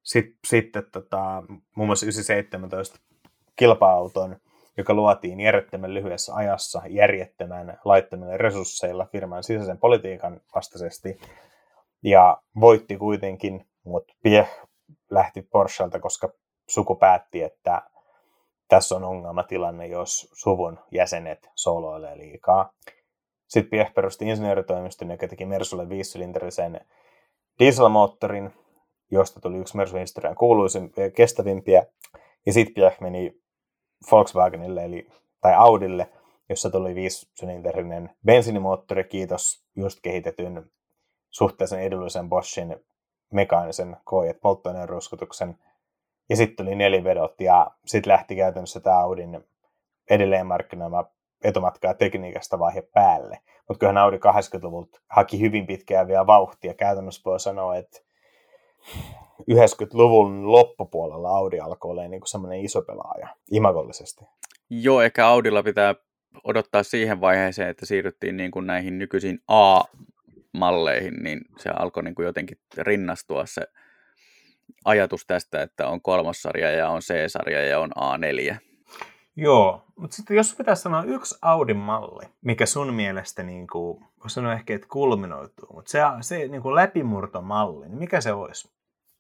sitten, 0.03 0.39
sitten 0.47 0.91
tota, 0.93 1.43
muun 1.77 1.89
muassa 1.89 2.07
917 2.07 2.99
kilpa-auton, 3.57 4.37
joka 4.77 4.95
luotiin 4.95 5.41
järjettömän 5.41 5.95
lyhyessä 5.95 6.35
ajassa 6.35 6.83
järjettömän 6.89 7.79
laittamilla 7.85 8.37
resursseilla 8.37 9.07
firman 9.13 9.43
sisäisen 9.43 9.79
politiikan 9.79 10.41
vastaisesti, 10.55 11.21
ja 12.03 12.43
voitti 12.61 12.97
kuitenkin, 12.97 13.67
mutta 13.85 14.15
Piech 14.23 14.49
lähti 15.11 15.43
Porschelta, 15.43 16.01
koska 16.01 16.29
suku 16.69 16.95
päätti, 16.95 17.43
että 17.43 17.83
tässä 18.69 18.97
on 18.97 19.05
ongelmatilanne, 19.05 19.87
jos 19.87 20.29
suvun 20.33 20.79
jäsenet 20.91 21.51
soloilee 21.55 22.19
liikaa. 22.19 22.73
Sitten 23.49 23.71
Piech 23.71 23.95
perusti 23.95 24.29
insinööritoimiston, 24.29 25.11
joka 25.11 25.29
teki 25.29 25.47
Mersulle 25.47 25.89
viisisylinterisen 25.89 26.81
dieselmoottorin, 27.59 28.53
josta 29.11 29.41
tuli 29.41 29.59
yksi 29.59 29.77
Mersun 29.77 30.01
historian 30.01 30.37
kuuluisimpia 30.37 31.11
kestävimpiä. 31.11 31.87
Ja 32.47 32.53
sitten 32.53 32.75
Piech 32.75 33.01
meni 33.01 33.43
Volkswagenille, 34.11 34.85
eli, 34.85 35.09
tai 35.41 35.55
Audille, 35.55 36.13
jossa 36.49 36.71
tuli 36.71 36.95
viisisylinterinen 36.95 38.11
bensiinimoottori, 38.27 39.05
kiitos 39.05 39.65
just 39.77 39.99
kehitetyn 40.03 40.71
suhteellisen 41.31 41.83
edullisen 41.83 42.29
Boschin 42.29 42.77
mekaanisen 43.33 43.97
koet, 44.05 44.41
polttoaineen 44.41 44.89
ruskutuksen, 44.89 45.59
ja 46.29 46.37
sitten 46.37 46.67
tuli 46.67 46.77
nelivedot, 46.77 47.41
ja 47.41 47.71
sitten 47.87 48.13
lähti 48.13 48.37
käytännössä 48.37 48.81
tämä 48.81 48.99
Audin 48.99 49.45
edelleen 50.11 50.47
markkinoima 50.47 51.05
etumatkaa 51.45 51.95
tekniikasta 51.95 52.59
vaihe 52.59 52.83
päälle. 52.83 53.41
Mutta 53.69 53.79
kyllähän 53.79 53.99
Audi 53.99 54.17
80-luvulta 54.17 55.01
haki 55.11 55.41
hyvin 55.41 55.67
pitkään 55.67 56.09
vielä 56.09 56.27
vauhtia. 56.27 56.75
Käytännössä 56.75 57.23
voi 57.25 57.41
sanoa, 57.41 57.77
että 57.77 58.01
90-luvun 59.41 60.53
loppupuolella 60.53 61.29
Audi 61.29 61.61
alkoi 61.61 61.91
olla 61.91 62.09
niin 62.09 62.23
semmoinen 62.25 62.61
iso 62.61 62.83
pelaaja 62.83 63.29
imagollisesti. 63.51 64.25
Joo, 64.71 65.03
ehkä 65.03 65.27
Audilla 65.27 65.63
pitää 65.63 65.95
odottaa 66.45 66.83
siihen 66.83 67.21
vaiheeseen, 67.21 67.69
että 67.69 67.87
siirryttiin 67.87 68.37
niin 68.37 68.51
kuin 68.51 68.67
näihin 68.67 68.99
nykyisiin 68.99 69.39
A 69.49 69.81
malleihin, 70.57 71.15
niin 71.15 71.41
se 71.59 71.71
alkoi 71.71 72.03
niin 72.03 72.15
kuin 72.15 72.27
jotenkin 72.27 72.59
rinnastua 72.79 73.47
se 73.47 73.63
ajatus 74.85 75.27
tästä, 75.27 75.63
että 75.63 75.89
on 75.89 76.03
kolmossarja 76.03 76.71
ja 76.71 76.89
on 76.89 77.01
C-sarja 77.01 77.67
ja 77.67 77.81
on 77.81 77.91
A4. 77.91 78.57
Joo, 79.37 79.85
mutta 79.97 80.17
sitten 80.17 80.37
jos 80.37 80.55
pitäisi 80.55 80.83
sanoa 80.83 81.03
yksi 81.03 81.39
Audin 81.43 81.77
malli, 81.77 82.25
mikä 82.45 82.67
sun 82.67 82.95
mielestä 82.95 83.43
niin 83.43 83.67
kuin, 83.67 84.05
voisi 84.23 84.35
sanoa 84.35 84.53
ehkä, 84.53 84.75
että 84.75 84.87
kulminoituu, 84.91 85.69
mutta 85.75 85.91
se, 85.91 86.01
se 86.21 86.49
niin 86.49 86.63
kuin 86.63 86.75
läpimurtomalli, 86.75 87.89
niin 87.89 87.99
mikä 87.99 88.21
se 88.21 88.33
olisi? 88.33 88.71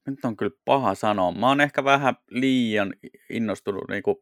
Nyt 0.06 0.24
on 0.24 0.36
kyllä 0.36 0.56
paha 0.64 0.94
sanoa. 0.94 1.32
Mä 1.32 1.48
oon 1.48 1.60
ehkä 1.60 1.84
vähän 1.84 2.14
liian 2.30 2.94
innostunut 3.30 3.84
niin 3.88 4.02
kuin 4.02 4.16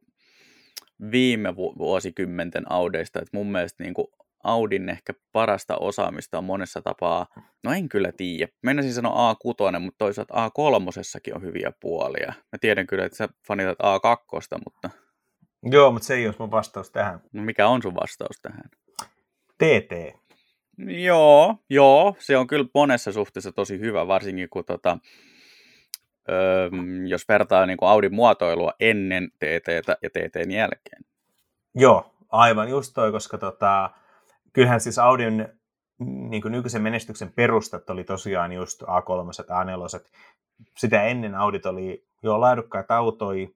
viime 1.10 1.56
vuosikymmenten 1.56 2.72
Audeista, 2.72 3.18
että 3.18 3.36
mun 3.36 3.52
mielestä 3.52 3.84
niin 3.84 3.94
kuin 3.94 4.06
Audin 4.44 4.88
ehkä 4.88 5.12
parasta 5.32 5.76
osaamista 5.76 6.38
on 6.38 6.44
monessa 6.44 6.82
tapaa, 6.82 7.26
no 7.64 7.72
en 7.72 7.88
kyllä 7.88 8.12
tiedä. 8.12 8.52
Mennäisin 8.62 8.94
sanoa 8.94 9.32
A6, 9.32 9.78
mutta 9.78 9.98
toisaalta 9.98 10.34
A3 10.48 11.34
on 11.34 11.42
hyviä 11.42 11.72
puolia. 11.80 12.32
Mä 12.52 12.58
tiedän 12.60 12.86
kyllä, 12.86 13.04
että 13.04 13.16
sä 13.16 13.28
fanitat 13.46 13.78
A2, 13.78 14.58
mutta... 14.64 14.90
Joo, 15.62 15.92
mutta 15.92 16.06
se 16.06 16.14
ei 16.14 16.26
ole 16.26 16.34
mun 16.38 16.50
vastaus 16.50 16.90
tähän. 16.90 17.20
No 17.32 17.42
mikä 17.42 17.68
on 17.68 17.82
sun 17.82 17.94
vastaus 17.94 18.40
tähän? 18.42 18.64
TT. 19.58 20.24
Joo, 20.78 21.56
joo, 21.70 22.16
se 22.18 22.36
on 22.36 22.46
kyllä 22.46 22.66
monessa 22.74 23.12
suhteessa 23.12 23.52
tosi 23.52 23.80
hyvä, 23.80 24.06
varsinkin 24.06 24.48
kun 24.48 24.64
tota, 24.64 24.98
öö, 26.28 26.70
jos 27.06 27.28
vertaa 27.28 27.66
niin 27.66 27.76
kuin 27.76 27.88
Audin 27.88 28.14
muotoilua 28.14 28.72
ennen 28.80 29.30
TTtä 29.30 29.96
ja 30.02 30.10
TTn 30.10 30.50
jälkeen. 30.50 31.04
Joo, 31.74 32.14
aivan 32.30 32.68
just 32.68 32.94
toi, 32.94 33.12
koska 33.12 33.38
tota, 33.38 33.90
kyllähän 34.54 34.80
siis 34.80 34.98
Audin 34.98 35.48
niin 35.98 36.42
kuin 36.42 36.52
nykyisen 36.52 36.82
menestyksen 36.82 37.32
perustat 37.32 37.90
oli 37.90 38.04
tosiaan 38.04 38.52
just 38.52 38.82
A3, 38.82 38.86
A4. 38.86 40.08
Sitä 40.78 41.02
ennen 41.02 41.34
Audit 41.34 41.66
oli 41.66 42.06
jo 42.22 42.40
laadukkaita 42.40 42.96
autoja, 42.96 43.48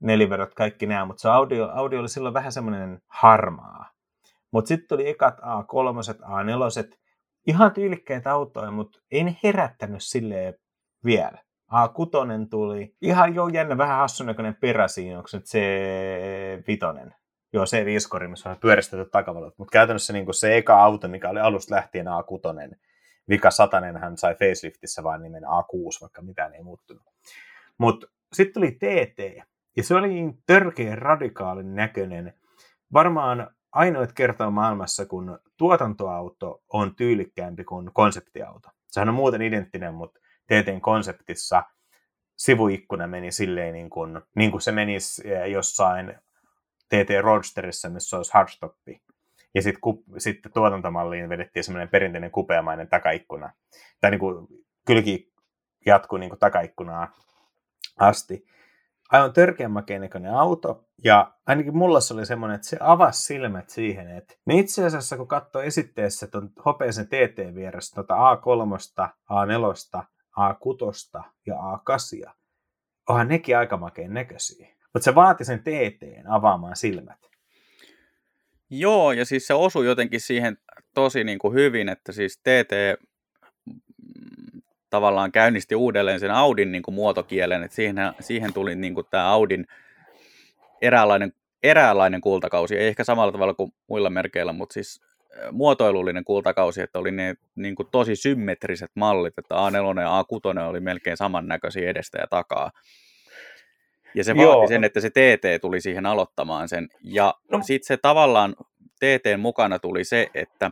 neliverot, 0.00 0.54
kaikki 0.54 0.86
nämä, 0.86 1.04
mutta 1.04 1.20
se 1.20 1.28
audio, 1.28 1.70
audio 1.74 2.00
oli 2.00 2.08
silloin 2.08 2.34
vähän 2.34 2.52
semmoinen 2.52 3.02
harmaa. 3.08 3.90
Mutta 4.50 4.68
sitten 4.68 4.88
tuli 4.88 5.08
ekat 5.08 5.38
A3, 5.38 6.22
A4, 6.22 6.96
ihan 7.46 7.72
tyylikkäitä 7.72 8.32
autoja, 8.32 8.70
mutta 8.70 9.00
en 9.10 9.36
herättänyt 9.42 10.02
silleen 10.02 10.54
vielä. 11.04 11.38
A6 11.72 12.48
tuli, 12.50 12.96
ihan 13.02 13.34
jo 13.34 13.48
jännä, 13.48 13.78
vähän 13.78 13.98
hassun 13.98 14.26
näköinen 14.26 14.56
perä 14.60 14.88
siinä, 14.88 15.16
onko 15.16 15.28
nyt 15.32 15.46
se 15.46 15.60
vitonen? 16.68 17.14
Joo, 17.54 17.66
se 17.66 17.84
viiskori, 17.84 18.28
missä 18.28 18.50
on 18.50 18.56
pyöristetty 18.60 19.10
takavalot. 19.10 19.58
Mutta 19.58 19.72
käytännössä 19.72 20.12
niin 20.12 20.34
se 20.34 20.56
eka 20.56 20.82
auto, 20.82 21.08
mikä 21.08 21.28
oli 21.28 21.40
alusta 21.40 21.74
lähtien 21.74 22.06
A6, 22.06 22.76
Vika 23.28 23.50
Satanen 23.50 23.96
hän 23.96 24.16
sai 24.16 24.34
faceliftissä 24.34 25.02
vain 25.02 25.22
nimen 25.22 25.42
A6, 25.42 26.00
vaikka 26.00 26.22
mitään 26.22 26.54
ei 26.54 26.62
muuttunut. 26.62 27.02
Mutta 27.78 28.06
sitten 28.32 28.54
tuli 28.54 28.72
TT, 28.72 29.46
ja 29.76 29.82
se 29.82 29.94
oli 29.94 30.08
niin 30.08 30.38
törkeä 30.46 30.96
radikaalin 30.96 31.74
näköinen. 31.74 32.34
Varmaan 32.92 33.50
ainoat 33.72 34.12
kertaa 34.12 34.50
maailmassa, 34.50 35.06
kun 35.06 35.38
tuotantoauto 35.56 36.62
on 36.68 36.96
tyylikkäämpi 36.96 37.64
kuin 37.64 37.90
konseptiauto. 37.92 38.68
Sehän 38.90 39.08
on 39.08 39.14
muuten 39.14 39.42
identtinen, 39.42 39.94
mutta 39.94 40.20
TTn 40.46 40.80
konseptissa 40.80 41.62
sivuikkuna 42.36 43.06
meni 43.06 43.32
silleen 43.32 43.74
niin 43.74 43.90
kuin, 43.90 44.20
niin 44.36 44.50
kuin 44.50 44.60
se 44.60 44.72
menisi 44.72 45.32
eh, 45.32 45.50
jossain 45.50 46.14
TT 47.04 47.10
Roadsterissa, 47.22 47.88
missä 47.88 48.16
olisi 48.16 48.30
hardstoppi. 48.34 49.02
Ja 49.54 49.62
sitten 49.62 49.82
sit 50.18 50.38
tuotantomalliin 50.54 51.28
vedettiin 51.28 51.64
semmoinen 51.64 51.88
perinteinen 51.88 52.30
kupeamainen 52.30 52.88
takaikkuna. 52.88 53.52
Tai 54.00 54.10
niin 54.10 54.20
kuin, 54.20 54.46
kylki 54.86 55.32
jatkuu 55.86 56.18
niin 56.18 56.30
kuin 56.30 56.38
takaikkunaa 56.38 57.12
asti 57.98 58.46
aivan 59.10 59.32
törkeän 59.32 59.70
makeen 59.70 60.10
auto, 60.36 60.84
ja 61.04 61.32
ainakin 61.46 61.76
mulla 61.76 62.00
se 62.00 62.14
oli 62.14 62.26
semmoinen, 62.26 62.54
että 62.54 62.68
se 62.68 62.76
avasi 62.80 63.24
silmät 63.24 63.70
siihen, 63.70 64.16
että 64.16 64.34
ne 64.46 64.54
itse 64.54 64.84
asiassa 64.84 65.16
kun 65.16 65.28
katsoo 65.28 65.62
esitteessä 65.62 66.26
tuon 66.26 66.50
hopeisen 66.64 67.06
TT 67.06 67.54
vieressä 67.54 67.94
tuota 67.94 68.14
A3, 68.14 69.08
A4, 69.30 70.04
A6 70.40 71.22
ja 71.46 71.54
A8, 71.54 72.32
onhan 73.08 73.28
nekin 73.28 73.58
aika 73.58 73.76
makeen 73.76 74.14
näköisiä. 74.14 74.68
Mutta 74.94 75.04
se 75.04 75.14
vaati 75.14 75.44
sen 75.44 75.60
TT 75.60 76.28
avaamaan 76.28 76.76
silmät. 76.76 77.18
Joo, 78.70 79.12
ja 79.12 79.24
siis 79.24 79.46
se 79.46 79.54
osui 79.54 79.86
jotenkin 79.86 80.20
siihen 80.20 80.58
tosi 80.94 81.24
niin 81.24 81.38
kuin 81.38 81.54
hyvin, 81.54 81.88
että 81.88 82.12
siis 82.12 82.38
TT 82.38 83.02
tavallaan 84.90 85.32
käynnisti 85.32 85.74
uudelleen 85.74 86.20
sen 86.20 86.30
Audin 86.30 86.72
niin 86.72 86.82
kuin 86.82 86.94
muotokielen, 86.94 87.62
että 87.62 87.74
siihen, 87.74 87.96
siihen 88.20 88.52
tuli 88.52 88.74
niin 88.74 88.94
kuin 88.94 89.06
tämä 89.10 89.32
Audin 89.32 89.66
eräänlainen, 90.82 91.32
eräänlainen 91.62 92.20
kultakausi, 92.20 92.76
ei 92.76 92.88
ehkä 92.88 93.04
samalla 93.04 93.32
tavalla 93.32 93.54
kuin 93.54 93.72
muilla 93.86 94.10
merkeillä, 94.10 94.52
mutta 94.52 94.72
siis 94.72 95.02
muotoilullinen 95.52 96.24
kultakausi, 96.24 96.82
että 96.82 96.98
oli 96.98 97.10
ne 97.10 97.34
niin 97.54 97.74
kuin 97.74 97.88
tosi 97.90 98.16
symmetriset 98.16 98.90
mallit, 98.94 99.38
että 99.38 99.54
A4 99.54 100.00
ja 100.00 100.22
A6 100.22 100.68
oli 100.68 100.80
melkein 100.80 101.16
samannäköisiä 101.16 101.90
edestä 101.90 102.18
ja 102.18 102.26
takaa. 102.30 102.70
Ja 104.14 104.24
se 104.24 104.36
vaati 104.36 104.68
sen, 104.68 104.84
että 104.84 105.00
se 105.00 105.10
TT 105.10 105.60
tuli 105.60 105.80
siihen 105.80 106.06
aloittamaan 106.06 106.68
sen. 106.68 106.88
Ja 107.02 107.34
no. 107.50 107.62
sitten 107.62 107.86
se 107.86 107.96
tavallaan 107.96 108.54
TT 108.96 109.40
mukana 109.40 109.78
tuli 109.78 110.04
se, 110.04 110.26
että 110.34 110.70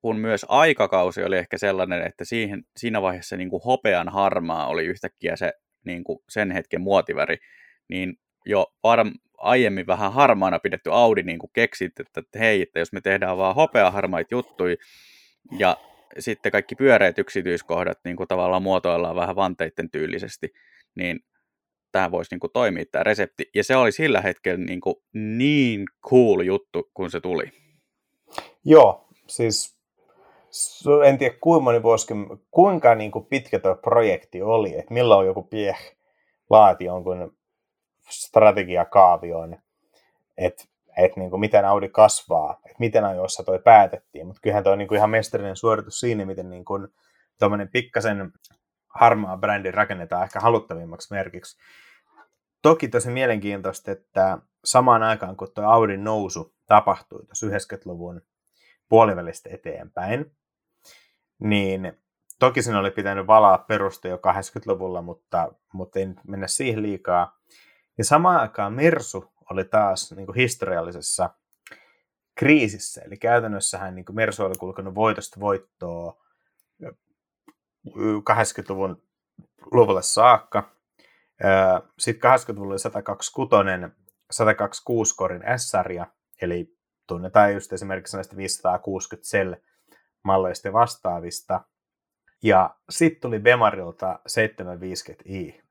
kun 0.00 0.16
myös 0.16 0.46
aikakausi 0.48 1.22
oli 1.24 1.36
ehkä 1.36 1.58
sellainen, 1.58 2.06
että 2.06 2.24
siihen, 2.24 2.64
siinä 2.76 3.02
vaiheessa 3.02 3.36
niin 3.36 3.50
kuin 3.50 3.62
hopean 3.64 4.08
harmaa 4.08 4.66
oli 4.66 4.84
yhtäkkiä 4.84 5.36
se 5.36 5.52
niin 5.84 6.04
kuin 6.04 6.18
sen 6.28 6.50
hetken 6.50 6.80
muotiväri, 6.80 7.36
niin 7.88 8.16
jo 8.46 8.66
varm, 8.82 9.12
aiemmin 9.38 9.86
vähän 9.86 10.12
harmaana 10.12 10.58
pidetty 10.58 10.90
Audi 10.92 11.22
niin 11.22 11.38
kuin 11.38 11.50
keksit, 11.52 12.00
että, 12.00 12.20
että 12.20 12.38
hei, 12.38 12.62
että 12.62 12.78
jos 12.78 12.92
me 12.92 13.00
tehdään 13.00 13.36
vaan 13.36 13.54
hopeaharmaita 13.54 14.34
juttuja 14.34 14.76
ja 15.58 15.76
sitten 16.18 16.52
kaikki 16.52 16.74
pyöreät 16.74 17.18
yksityiskohdat 17.18 17.98
niin 18.04 18.16
kuin 18.16 18.28
tavallaan 18.28 18.62
muotoillaan 18.62 19.16
vähän 19.16 19.36
vanteiden 19.36 19.90
tyylisesti, 19.90 20.52
niin 20.94 21.20
tämä 21.92 22.10
voisi 22.10 22.34
niin 22.34 22.40
kuin 22.40 22.52
toimia 22.52 22.84
tämä 22.92 23.02
resepti. 23.02 23.50
Ja 23.54 23.64
se 23.64 23.76
oli 23.76 23.92
sillä 23.92 24.20
hetkellä 24.20 24.64
niin, 24.64 24.80
kuin 24.80 24.96
niin 25.12 25.84
cool 26.08 26.40
juttu, 26.40 26.90
kun 26.94 27.10
se 27.10 27.20
tuli. 27.20 27.52
Joo, 28.64 29.08
siis 29.26 29.80
en 31.06 31.18
tiedä 31.18 31.34
kuinka 31.40 31.64
moni 31.64 31.82
vuosi, 31.82 32.14
kuinka 32.50 32.94
niin 32.94 33.10
kuin 33.10 33.26
pitkä 33.26 33.58
tuo 33.58 33.74
projekti 33.74 34.42
oli, 34.42 34.78
että 34.78 34.94
milloin 34.94 35.26
joku 35.26 35.42
pieh 35.42 35.96
laati 36.50 36.84
jonkun 36.84 37.36
strategiakaavion, 38.08 39.58
että 40.38 40.64
et 40.96 41.16
niin 41.16 41.30
kuin 41.30 41.40
miten 41.40 41.64
Audi 41.64 41.88
kasvaa, 41.88 42.60
että 42.64 42.76
miten 42.78 43.04
ajoissa 43.04 43.42
toi 43.42 43.58
päätettiin, 43.58 44.26
mutta 44.26 44.40
kyllähän 44.40 44.64
toi 44.64 44.72
on 44.72 44.78
niin 44.78 44.88
kuin 44.88 44.96
ihan 44.96 45.10
mestarinen 45.10 45.56
suoritus 45.56 46.00
siinä, 46.00 46.24
miten 46.24 46.50
niin 46.50 46.64
kuin 46.64 46.88
pikkasen 47.72 48.32
harmaa 48.90 49.36
brändi 49.36 49.70
rakennetaan 49.70 50.24
ehkä 50.24 50.40
haluttavimmaksi 50.40 51.14
merkiksi. 51.14 51.58
Toki 52.62 52.88
tosi 52.88 53.10
mielenkiintoista, 53.10 53.90
että 53.90 54.38
samaan 54.64 55.02
aikaan 55.02 55.36
kun 55.36 55.52
tuo 55.54 55.64
Audin 55.64 56.04
nousu 56.04 56.54
tapahtui 56.66 57.26
tuossa 57.26 57.46
90-luvun 57.46 58.22
puolivälistä 58.88 59.50
eteenpäin, 59.52 60.32
niin 61.38 61.98
toki 62.38 62.62
sen 62.62 62.76
oli 62.76 62.90
pitänyt 62.90 63.26
valaa 63.26 63.58
perusta 63.58 64.08
jo 64.08 64.16
80-luvulla, 64.16 65.02
mutta, 65.02 65.52
mutta 65.72 65.98
ei 65.98 66.08
mennä 66.28 66.46
siihen 66.46 66.82
liikaa. 66.82 67.38
Ja 67.98 68.04
samaan 68.04 68.40
aikaan 68.40 68.72
Mersu 68.72 69.32
oli 69.50 69.64
taas 69.64 70.12
niin 70.12 70.26
kuin 70.26 70.36
historiallisessa 70.36 71.30
kriisissä, 72.34 73.02
eli 73.04 73.16
käytännössähän 73.16 73.94
niin 73.94 74.04
kuin 74.04 74.16
Mersu 74.16 74.44
oli 74.44 74.54
kulkenut 74.58 74.94
voitosta 74.94 75.40
voittoa 75.40 76.24
80-luvun 77.88 79.02
luvulle 79.72 80.02
saakka. 80.02 80.70
Sitten 81.98 82.30
80-luvulla 82.30 82.78
126, 82.78 83.94
126 84.30 85.16
korin 85.16 85.42
S-sarja, 85.56 86.06
eli 86.42 86.76
tunnetaan 87.06 87.54
just 87.54 87.72
esimerkiksi 87.72 88.16
näistä 88.16 88.36
560 88.36 89.28
Cell 89.28 89.54
malleista 90.22 90.68
ja 90.68 90.72
vastaavista. 90.72 91.64
Ja 92.42 92.76
sitten 92.90 93.20
tuli 93.20 93.38
Bemarilta 93.38 94.20
750i, 94.28 95.62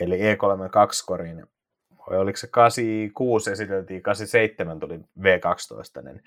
eli 0.00 0.18
E32-korin, 0.18 1.46
vai 2.10 2.18
oliko 2.18 2.36
se 2.36 2.46
86 2.46 3.50
esiteltiin, 3.50 4.02
87 4.02 4.80
tuli 4.80 4.98
V12. 4.98 6.20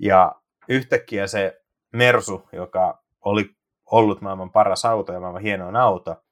Ja 0.00 0.32
yhtäkkiä 0.68 1.26
se 1.26 1.62
Mersu, 1.92 2.48
joka 2.52 3.02
oli 3.20 3.56
ollut 3.90 4.20
maailman 4.20 4.50
paras 4.50 4.84
auto 4.84 5.12
ja 5.12 5.20
maailman 5.20 5.42
hienoin 5.42 5.76
auto, 5.76 6.22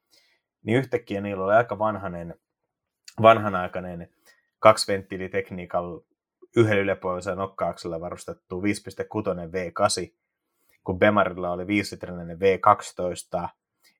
niin 0.63 0.79
yhtäkkiä 0.79 1.21
niillä 1.21 1.45
oli 1.45 1.55
aika 1.55 1.79
vanhainen, 1.79 2.35
vanhanaikainen 3.23 4.09
kaksiventtiilitekniikalla 4.59 6.05
yhden 6.57 6.79
yläpuolisella 6.79 7.43
nokkauksella 7.43 8.01
varustettu 8.01 8.61
5.6 8.61 8.67
V8, 9.51 10.15
kun 10.85 10.99
Bemarilla 10.99 11.51
oli 11.51 11.67
5 11.67 11.97
V12, 11.97 13.49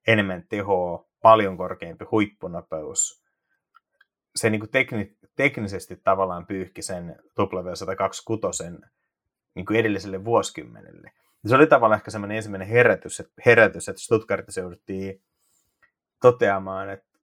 enemmän 0.07 0.47
tehoa, 0.49 1.05
paljon 1.23 1.57
korkeampi 1.57 2.05
huippunopeus. 2.11 3.25
Se 4.37 4.51
niin 4.51 4.61
kuin 4.61 4.71
tekni, 4.71 5.17
teknisesti 5.37 5.97
tavallaan 5.97 6.47
pyyhki 6.47 6.83
sen 6.83 7.17
W126 7.41 8.89
niin 9.55 9.67
kuin 9.67 9.81
edelliselle 9.81 10.25
vuosikymmenelle. 10.25 11.13
Ja 11.45 11.49
se 11.49 11.55
oli 11.57 11.67
tavallaan 11.67 11.99
ehkä 11.99 12.11
semmoinen 12.11 12.37
ensimmäinen 12.37 12.69
herätys, 12.69 13.21
että, 13.21 13.33
herätys, 13.47 13.89
että 13.89 14.03
Stuttgartissa 14.03 14.61
jouduttiin 14.61 15.23
toteamaan, 16.21 16.91
että 16.91 17.19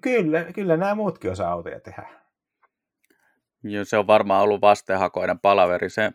kyllä, 0.00 0.44
kyllä 0.54 0.76
nämä 0.76 0.94
muutkin 0.94 1.30
osaa 1.30 1.52
autoja 1.52 1.80
tehdä. 1.80 2.08
Joo, 3.62 3.84
se 3.84 3.96
on 3.96 4.06
varmaan 4.06 4.42
ollut 4.42 4.60
vastenhakoinen 4.60 5.38
palaveri 5.38 5.90
se 5.90 6.12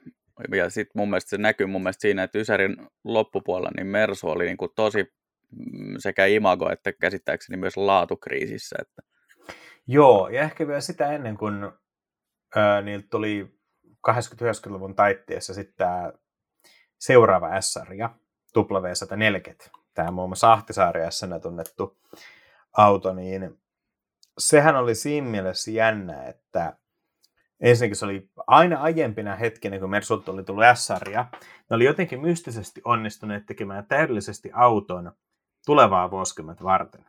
ja 0.52 0.70
sitten 0.70 0.92
mun 0.96 1.10
mielestä 1.10 1.30
se 1.30 1.38
näkyy 1.38 1.68
mun 1.68 1.84
mielestä 1.84 2.02
siinä, 2.02 2.24
että 2.24 2.40
Ysärin 2.40 2.78
loppupuolella 3.04 3.72
niin 3.78 3.88
Mersu 3.88 4.30
oli 4.30 4.46
niin 4.46 4.58
kuin 4.58 4.72
tosi 4.76 5.14
mm, 5.52 5.96
sekä 5.98 6.26
imago 6.26 6.72
että 6.72 6.94
käsittääkseni 6.94 7.58
myös 7.58 7.78
laatukriisissä. 7.78 8.76
Että... 8.82 9.02
Joo, 9.88 10.30
ja 10.30 10.42
ehkä 10.42 10.68
vielä 10.68 10.82
sitä 10.82 11.12
ennen 11.12 11.38
kuin 11.38 11.72
ää, 12.56 12.82
niiltä 12.82 13.08
tuli 13.10 13.60
80-90-luvun 14.10 14.96
taitteessa 14.96 15.54
sitten 15.54 15.76
tämä 15.78 16.14
seuraava 17.06 17.62
S-sarja, 17.62 18.10
W140, 18.58 19.70
tämä 19.94 20.12
muun 20.12 20.30
muassa 20.30 20.54
Ahtisaari 20.54 21.02
s 21.10 21.22
tunnettu 21.42 21.98
auto, 22.78 23.14
niin 23.14 23.60
sehän 24.38 24.76
oli 24.76 24.96
siinä 24.96 25.28
mielessä 25.28 25.72
jännä, 25.72 26.24
että 26.24 26.78
ensinnäkin 27.60 27.96
se 27.96 28.06
oli 28.06 28.30
aina 28.48 28.82
aiempina 28.82 29.36
hetkinä, 29.36 29.80
kun 29.80 29.90
Mersulta 29.90 30.32
oli 30.32 30.44
tullut 30.44 30.64
S-sarja, 30.74 31.26
ne 31.70 31.76
oli 31.76 31.86
jotenkin 31.86 32.22
mystisesti 32.22 32.82
onnistuneet 32.86 33.46
tekemään 33.46 33.86
täydellisesti 33.86 34.52
auton 34.54 35.12
tulevaa 35.66 36.12
vuosikymmentä 36.12 36.64
varten. 36.64 37.06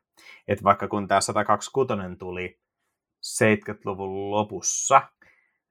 Et 0.49 0.65
vaikka 0.65 0.89
kun 0.89 1.09
tämä 1.09 1.21
126 1.21 2.17
tuli 2.19 2.61
70-luvun 3.27 4.31
lopussa, 4.31 5.03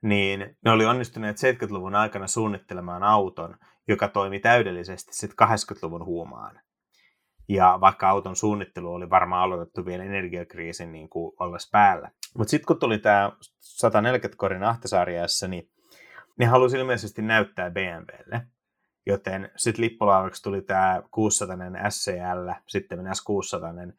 niin 0.01 0.57
ne 0.65 0.71
oli 0.71 0.85
onnistuneet 0.85 1.37
70-luvun 1.37 1.95
aikana 1.95 2.27
suunnittelemaan 2.27 3.03
auton, 3.03 3.57
joka 3.87 4.07
toimi 4.07 4.39
täydellisesti 4.39 5.15
sitten 5.15 5.47
80-luvun 5.47 6.05
huumaan. 6.05 6.59
Ja 7.49 7.77
vaikka 7.81 8.09
auton 8.09 8.35
suunnittelu 8.35 8.93
oli 8.93 9.09
varmaan 9.09 9.41
aloitettu 9.41 9.85
vielä 9.85 10.03
energiakriisin 10.03 10.91
niin 10.91 11.09
kuin 11.09 11.33
ollessa 11.39 11.69
päällä. 11.71 12.11
Mutta 12.37 12.51
sitten 12.51 12.65
kun 12.65 12.79
tuli 12.79 12.99
tämä 12.99 13.31
140 13.59 14.37
korin 14.37 14.63
Ahtisaariassa, 14.63 15.47
niin 15.47 15.69
ne 16.39 16.45
halusi 16.45 16.77
ilmeisesti 16.77 17.21
näyttää 17.21 17.71
BMWlle. 17.71 18.41
Joten 19.05 19.51
sitten 19.55 19.85
lippulaavaksi 19.85 20.43
tuli 20.43 20.61
tämä 20.61 21.03
600 21.11 21.57
SCL, 21.89 22.49
sitten 22.67 22.99
S600, 22.99 23.93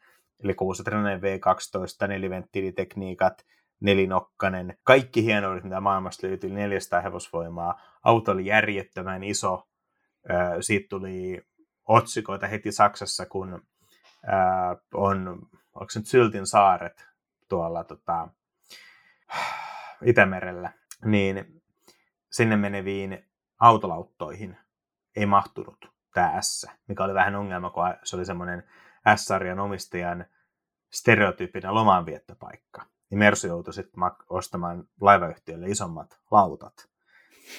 eli 0.44 0.54
600 0.54 1.00
V12, 1.00 2.08
neliventtiilitekniikat, 2.08 3.44
nelinokkanen, 3.80 4.78
kaikki 4.82 5.24
hienoudet, 5.24 5.64
mitä 5.64 5.80
maailmasta 5.80 6.26
löytyi, 6.26 6.50
400 6.50 7.00
hevosvoimaa. 7.00 7.80
Auto 8.04 8.32
oli 8.32 8.46
järjettömän 8.46 9.24
iso. 9.24 9.68
Siitä 10.60 10.86
tuli 10.88 11.46
otsikoita 11.88 12.46
heti 12.46 12.72
Saksassa, 12.72 13.26
kun 13.26 13.62
on, 14.94 15.48
onko 15.74 15.90
se 15.90 15.98
nyt 15.98 16.06
Syltin 16.06 16.46
saaret 16.46 17.06
tuolla 17.48 17.84
tota, 17.84 18.28
Itämerellä, 20.04 20.72
niin 21.04 21.62
sinne 22.30 22.56
meneviin 22.56 23.30
autolauttoihin 23.60 24.56
ei 25.16 25.26
mahtunut 25.26 25.92
tämä 26.14 26.38
S, 26.40 26.66
mikä 26.88 27.04
oli 27.04 27.14
vähän 27.14 27.34
ongelma, 27.34 27.70
kun 27.70 27.84
se 28.04 28.16
oli 28.16 28.24
semmoinen 28.24 28.64
S-sarjan 29.16 29.60
omistajan 29.60 30.26
stereotyyppinen 30.92 31.74
lomanviettopaikka. 31.74 32.82
Niin 33.10 33.18
Mersu 33.18 33.46
joutui 33.46 33.74
sitten 33.74 34.04
ostamaan 34.30 34.88
laivayhtiölle 35.00 35.66
isommat 35.66 36.18
lautat. 36.30 36.93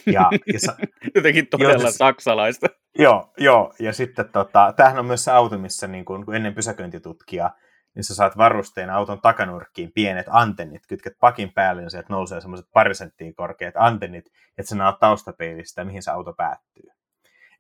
Ja, 0.06 0.30
ja 0.54 0.60
sa- 0.60 0.78
Jotenkin 1.16 1.48
todella 1.48 1.74
jo, 1.74 1.80
siis, 1.80 1.96
saksalaista. 1.98 2.68
Joo, 3.00 3.34
joo, 3.38 3.74
ja 3.80 3.94
sitten 3.94 4.30
tota, 4.30 4.74
tämähän 4.76 5.00
on 5.00 5.06
myös 5.06 5.24
se 5.24 5.32
auto, 5.32 5.58
missä 5.58 5.88
niin 5.88 6.06
kun, 6.06 6.26
kun 6.26 6.36
ennen 6.36 6.54
pysäköintitutkija, 6.54 7.52
niin 7.96 8.04
sä 8.04 8.16
saat 8.16 8.38
varusteena 8.38 8.96
auton 8.96 9.22
takanurkkiin 9.22 9.92
pienet 9.96 10.26
antennit, 10.30 10.88
kytket 10.88 11.14
pakin 11.20 11.54
päälle, 11.54 11.82
niin 11.82 11.92
sieltä 11.92 12.08
nousee 12.10 12.42
semmoiset 12.42 12.68
pari 12.74 12.96
senttiä 12.96 13.32
korkeat 13.36 13.74
antennit, 13.78 14.26
että 14.58 14.70
sä 14.70 14.76
näet 14.76 14.96
taustapeilistä, 15.00 15.84
mihin 15.84 16.04
se 16.04 16.12
auto 16.12 16.34
päättyy. 16.34 16.90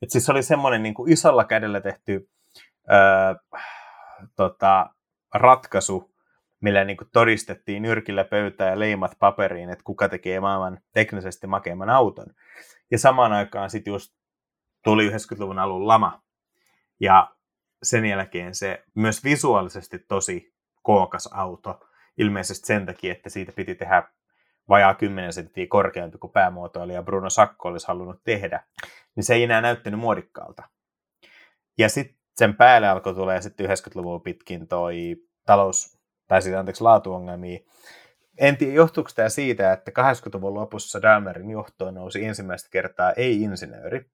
Et 0.01 0.09
siis 0.09 0.29
oli 0.29 0.43
semmoinen 0.43 0.83
niin 0.83 0.93
kuin 0.93 1.11
isolla 1.11 1.45
kädellä 1.45 1.81
tehty 1.81 2.29
öö, 2.91 3.59
tota, 4.35 4.89
ratkaisu, 5.33 6.14
millä 6.61 6.83
niin 6.83 6.97
kuin 6.97 7.09
todistettiin 7.13 7.81
nyrkillä 7.81 8.23
pöytää 8.23 8.69
ja 8.69 8.79
leimat 8.79 9.11
paperiin, 9.19 9.69
että 9.69 9.83
kuka 9.83 10.09
tekee 10.09 10.39
maailman 10.39 10.79
teknisesti 10.93 11.47
makeimman 11.47 11.89
auton. 11.89 12.27
Ja 12.91 12.99
samaan 12.99 13.33
aikaan 13.33 13.69
sitten 13.69 13.91
just 13.91 14.15
tuli 14.83 15.09
90-luvun 15.09 15.59
alun 15.59 15.87
lama. 15.87 16.21
Ja 16.99 17.35
sen 17.83 18.05
jälkeen 18.05 18.55
se 18.55 18.83
myös 18.95 19.23
visuaalisesti 19.23 19.99
tosi 19.99 20.53
kookas 20.81 21.29
auto, 21.33 21.79
ilmeisesti 22.17 22.67
sen 22.67 22.85
takia, 22.85 23.11
että 23.11 23.29
siitä 23.29 23.51
piti 23.51 23.75
tehdä 23.75 24.03
vajaa 24.69 24.93
10 24.93 25.33
senttiä 25.33 25.65
korkeampi 25.69 26.17
kuin 26.17 26.33
päämuotoilija 26.33 27.03
Bruno 27.03 27.29
Sakko 27.29 27.69
olisi 27.69 27.87
halunnut 27.87 28.23
tehdä, 28.23 28.63
niin 29.15 29.23
se 29.23 29.33
ei 29.33 29.43
enää 29.43 29.61
näyttänyt 29.61 29.99
muodikkaalta. 29.99 30.63
Ja 31.77 31.89
sitten 31.89 32.17
sen 32.35 32.55
päälle 32.55 32.87
alkoi 32.87 33.13
tulee 33.13 33.41
sitten 33.41 33.69
90-luvun 33.69 34.21
pitkin 34.21 34.67
toi 34.67 35.15
talous, 35.45 35.94
tai 36.27 36.41
siis 36.41 36.55
anteeksi 36.55 36.83
laatuongelmia. 36.83 37.59
En 38.37 38.57
tiedä, 38.57 38.73
johtuuko 38.73 39.09
tämä 39.15 39.29
siitä, 39.29 39.73
että 39.73 39.91
80-luvun 39.91 40.53
lopussa 40.53 41.01
Daimlerin 41.01 41.49
johtoon 41.49 41.93
nousi 41.93 42.25
ensimmäistä 42.25 42.69
kertaa 42.71 43.11
ei-insinööri. 43.11 44.05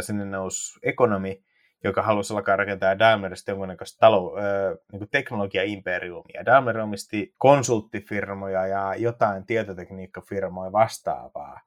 Sinne 0.00 0.24
nousi 0.24 0.78
ekonomi, 0.82 1.44
joka 1.84 2.02
halusi 2.02 2.34
alkaa 2.34 2.56
rakentaa 2.56 2.98
Daimlerista 2.98 3.50
jonkunnäköistä 3.50 3.98
talo, 4.00 4.36
äh, 4.38 4.44
niin 4.92 5.08
teknologia-imperiumia. 5.10 6.44
Daimler 6.46 6.78
omisti 6.78 7.34
konsulttifirmoja 7.38 8.66
ja 8.66 8.94
jotain 8.94 9.46
tietotekniikkafirmoja 9.46 10.72
vastaavaa. 10.72 11.60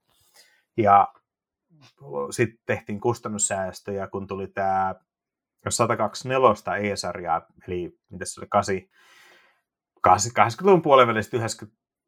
Ja 0.78 1.07
sitten 2.32 2.59
tehtiin 2.65 2.99
kustannussäästöjä, 2.99 4.07
kun 4.07 4.28
tuli 4.28 4.47
tämä 4.47 4.95
124 5.70 6.91
E-sarjaa, 6.91 7.41
eli 7.68 7.99
mitä 8.10 8.26
se 8.26 8.41
oli, 8.41 8.89
80-luvun 10.07 10.82
puolivälistä 10.82 11.38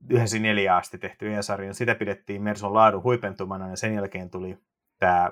94 0.10 0.76
asti 0.76 0.98
tehty 0.98 1.36
E-sarja, 1.36 1.74
sitä 1.74 1.96
pidettiin 1.96 2.42
Merson 2.44 2.74
laadun 2.74 3.04
huipentumana, 3.04 3.70
ja 3.70 3.76
sen 3.76 3.96
jälkeen 3.96 4.30
tuli 4.30 4.58
tämä 5.00 5.32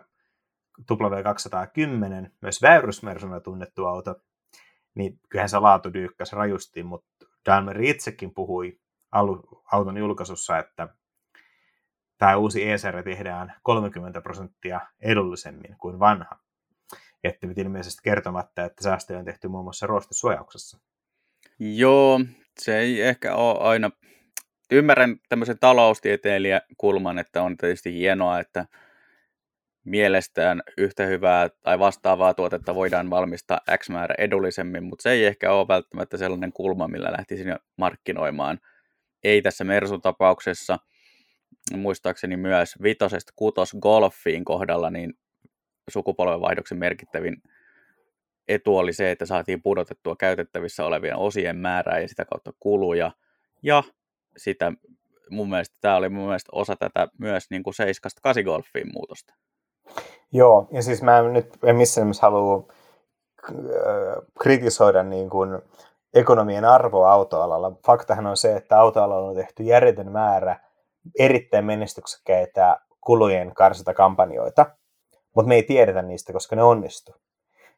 W210, 0.91 2.30
myös 2.41 2.61
väyrysmersona 2.61 3.39
tunnettu 3.39 3.86
auto, 3.86 4.15
niin 4.95 5.20
kyllähän 5.30 5.49
se 5.49 5.59
laatu 5.59 5.93
dyykkäsi 5.93 6.36
rajusti, 6.36 6.84
mutta 6.84 7.26
Daimler 7.45 7.82
itsekin 7.82 8.34
puhui 8.34 8.80
auton 9.72 9.97
julkaisussa, 9.97 10.57
että 10.57 10.88
tämä 12.17 12.36
uusi 12.36 12.70
ESR 12.70 13.03
tehdään 13.03 13.55
30 13.63 14.22
prosenttia 14.22 14.82
edullisemmin 14.99 15.78
kuin 15.78 15.99
vanha. 15.99 16.39
Jättivät 17.24 17.57
ilmeisesti 17.57 18.01
kertomatta, 18.03 18.65
että 18.65 18.84
säästöjä 18.84 19.20
on 19.20 19.26
tehty 19.26 19.47
muun 19.47 19.63
muassa 19.63 19.88
ruostesuojauksessa. 19.88 20.80
Joo, 21.59 22.20
se 22.59 22.80
ei 22.80 23.01
ehkä 23.01 23.36
ole 23.36 23.59
aina... 23.59 23.91
Ymmärrän 24.72 25.17
tämmöisen 25.30 25.59
taloustieteilijäkulman, 25.59 27.20
että 27.20 27.43
on 27.43 27.57
tietysti 27.57 27.93
hienoa, 27.93 28.39
että 28.39 28.65
mielestään 29.84 30.63
yhtä 30.78 31.05
hyvää 31.05 31.49
tai 31.63 31.80
vastaavaa 31.80 32.34
tuotetta 32.34 32.76
voidaan 32.76 33.09
valmistaa 33.09 33.59
X 33.78 33.89
määrä 33.89 34.15
edullisemmin, 34.17 34.84
mutta 34.84 35.03
se 35.03 35.11
ei 35.11 35.26
ehkä 35.26 35.53
ole 35.53 35.67
välttämättä 35.67 36.17
sellainen 36.17 36.53
kulma, 36.53 36.88
millä 36.88 37.11
lähtisin 37.11 37.55
markkinoimaan. 37.78 38.59
Ei 39.24 39.41
tässä 39.41 39.63
Mersun 39.63 40.01
tapauksessa, 40.01 40.80
muistaakseni 41.76 42.38
myös 42.38 42.76
vitosesta 42.84 43.34
kutos 43.36 43.78
golfiin 43.82 44.45
kohdalla, 44.45 44.89
niin 44.89 45.13
sukupolvenvaihdoksen 45.91 46.77
merkittävin 46.77 47.41
etu 48.47 48.77
oli 48.77 48.93
se, 48.93 49.11
että 49.11 49.25
saatiin 49.25 49.61
pudotettua 49.61 50.15
käytettävissä 50.15 50.85
olevien 50.85 51.15
osien 51.15 51.57
määrää 51.57 51.99
ja 51.99 52.07
sitä 52.07 52.25
kautta 52.25 52.53
kuluja. 52.59 53.11
Ja 53.63 53.83
sitä 54.37 54.71
mun 55.29 55.49
mielestä, 55.49 55.77
tämä 55.81 55.95
oli 55.95 56.09
mun 56.09 56.25
mielestä 56.25 56.49
osa 56.51 56.75
tätä 56.75 57.07
myös 57.17 57.43
niin 57.49 57.63
kuin 57.63 57.73
7-8 58.39 58.43
golfiin 58.43 58.91
muutosta. 58.93 59.33
Joo, 60.31 60.67
ja 60.71 60.81
siis 60.81 61.01
mä 61.01 61.17
en 61.17 61.33
nyt 61.33 61.57
en 61.63 61.75
missään 61.75 62.05
nimessä 62.05 62.21
halua 62.21 62.67
äh, 63.49 63.55
kritisoida 64.41 65.03
niin 65.03 65.29
kuin 65.29 65.61
ekonomien 66.13 66.65
arvoa 66.65 67.11
autoalalla. 67.11 67.71
Faktahan 67.85 68.25
on 68.27 68.37
se, 68.37 68.55
että 68.55 68.79
autoalalla 68.79 69.29
on 69.29 69.35
tehty 69.35 69.63
järjetön 69.63 70.11
määrä 70.11 70.59
erittäin 71.19 71.65
menestyksekkäitä 71.65 72.79
kulujen 73.01 73.53
karsita 73.55 73.93
kampanjoita, 73.93 74.65
mutta 75.39 75.47
me 75.49 75.55
ei 75.55 75.63
tiedetä 75.63 76.01
niistä, 76.01 76.33
koska 76.33 76.55
ne 76.55 76.63
onnistuu. 76.63 77.15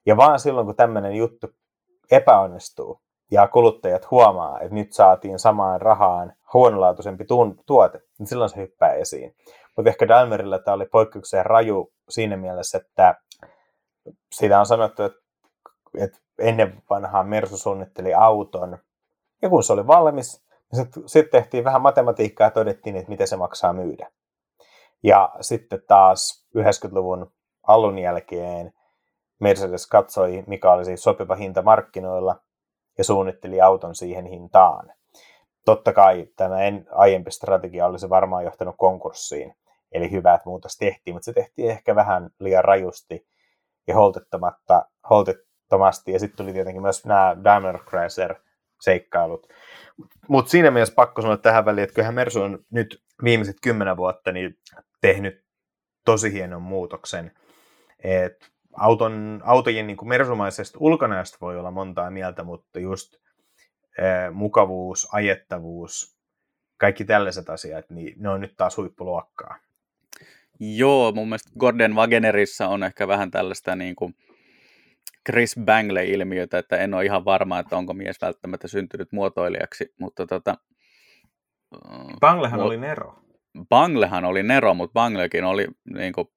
Ja 0.06 0.18
vaan 0.18 0.40
silloin, 0.40 0.66
kun 0.66 0.76
tämmöinen 0.76 1.16
juttu 1.16 1.48
epäonnistuu 2.12 3.02
ja 3.32 3.48
kuluttajat 3.48 4.12
huomaa, 4.12 4.60
että 4.60 4.76
nyt 4.76 4.94
saatiin 4.94 5.40
samaan 5.40 5.82
rahaan 5.82 6.34
huonolaatuisempi 6.54 7.26
tuote, 7.66 8.02
niin 8.20 8.28
silloin 8.28 8.50
se 8.50 8.62
hyppää 8.62 8.94
esiin. 8.94 9.36
Mutta 9.78 9.90
ehkä 9.90 10.08
Daimlerilla 10.08 10.60
tämä 10.60 10.76
oli 10.76 10.86
poikkeukseen 10.86 11.46
raju 11.46 11.92
siinä 12.10 12.38
mielessä, 12.38 12.78
että 12.78 13.16
siitä 14.32 14.60
on 14.60 14.66
sanottu, 14.66 15.04
että, 15.04 15.20
että 15.98 16.20
ennen 16.40 16.84
vanhaa 16.90 17.24
Mersu 17.24 17.58
suunnitteli 17.58 18.14
auton, 18.14 18.78
ja 19.42 19.50
kun 19.50 19.64
se 19.64 19.74
oli 19.74 19.88
valmis, 19.88 20.44
niin 20.72 20.82
sitten 20.84 21.10
sit 21.10 21.30
tehtiin 21.30 21.64
vähän 21.64 21.82
matematiikkaa 21.82 22.48
ja 22.48 22.52
todettiin, 22.52 22.96
että 22.96 23.10
miten 23.10 23.28
se 23.28 23.38
maksaa 23.38 23.74
myydä. 23.74 24.12
Ja 25.04 25.36
sitten 25.42 25.84
taas 25.88 26.48
90-luvun 26.58 27.32
alun 27.68 28.00
jälkeen 28.00 28.74
Mercedes 29.40 29.88
katsoi, 29.88 30.44
mikä 30.48 30.72
olisi 30.72 30.98
sopiva 30.98 31.36
hinta 31.36 31.62
markkinoilla 31.62 32.36
ja 32.98 33.04
suunnitteli 33.04 33.62
auton 33.62 33.96
siihen 33.96 34.26
hintaan. 34.26 34.94
Totta 35.66 35.94
kai 35.94 36.28
tämä 36.36 36.56
aiempi 36.92 37.32
strategia 37.32 37.86
olisi 37.86 38.10
varmaan 38.10 38.44
johtanut 38.44 38.76
konkurssiin, 38.78 39.56
Eli 39.92 40.12
hyvä, 40.12 40.34
että 40.34 40.50
muutos 40.50 40.78
tehtiin, 40.78 41.16
mutta 41.16 41.26
se 41.26 41.34
tehtiin 41.34 41.72
ehkä 41.72 41.96
vähän 41.96 42.30
liian 42.40 42.64
rajusti 42.64 43.28
ja 43.88 43.96
holtettomasti. 45.10 46.12
Ja 46.12 46.20
sitten 46.20 46.38
tuli 46.38 46.54
tietenkin 46.54 46.82
myös 46.82 47.06
nämä 47.06 47.38
Daimler 47.44 47.80
Chrysler 47.80 48.36
seikkailut. 48.82 49.48
Mutta 50.28 50.52
siinä 50.52 50.72
mielessä 50.72 50.96
pakko 50.96 51.22
sanoa 51.22 51.38
tähän 51.38 51.66
väliin, 51.66 51.84
että 51.84 51.94
kyllähän 51.94 52.16
Mersu 52.16 52.42
on 52.42 52.60
nyt 52.72 53.04
viimeiset 53.24 53.56
kymmenen 53.62 53.98
vuotta 53.98 54.32
niin 54.32 54.58
tehnyt 55.02 55.44
tosi 56.06 56.34
hienon 56.34 56.62
muutoksen. 56.62 57.32
Et 58.04 58.52
auton, 58.74 59.42
autojen 59.46 59.88
niin 59.88 59.98
kuin 59.98 60.10
mersumaisesta 60.10 60.78
ulkonäöstä 60.82 61.38
voi 61.42 61.60
olla 61.60 61.72
montaa 61.72 62.12
mieltä, 62.12 62.44
mutta 62.44 62.80
just 62.80 63.16
eh, 63.98 64.34
mukavuus, 64.34 65.08
ajettavuus, 65.12 66.18
kaikki 66.78 67.06
tällaiset 67.06 67.50
asiat, 67.50 67.90
niin 67.90 68.14
ne 68.18 68.30
on 68.30 68.42
nyt 68.42 68.54
taas 68.58 68.78
huippuluokkaa. 68.78 69.58
Joo, 70.60 71.12
mun 71.12 71.28
mielestä 71.28 71.50
Gordon 71.60 71.96
Wagenerissa 71.96 72.68
on 72.68 72.84
ehkä 72.84 73.08
vähän 73.08 73.32
tällaista 73.32 73.76
niin 73.76 73.96
kuin 73.96 74.16
Chris 75.30 75.56
Bangley-ilmiötä, 75.66 76.58
että 76.58 76.78
en 76.78 76.94
ole 76.94 77.06
ihan 77.06 77.26
varma, 77.26 77.60
että 77.60 77.78
onko 77.78 77.94
mies 77.94 78.22
välttämättä 78.22 78.68
syntynyt 78.68 79.12
muotoilijaksi, 79.12 79.94
mutta 80.00 80.28
tota... 80.28 80.58
Banglehan 82.20 82.60
mu- 82.60 82.64
oli 82.64 82.78
Nero. 82.78 83.16
Banglehan 83.70 84.26
oli 84.26 84.44
Nero, 84.44 84.74
mutta 84.74 84.94
Banglekin 84.94 85.44
oli 85.44 85.68
niin 85.94 86.14
kuin 86.14 86.28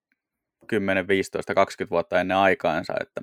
10, 0.65 1.09
15, 1.09 1.55
20 1.55 1.91
vuotta 1.91 2.21
ennen 2.21 2.37
aikaansa, 2.37 2.95
että 3.01 3.21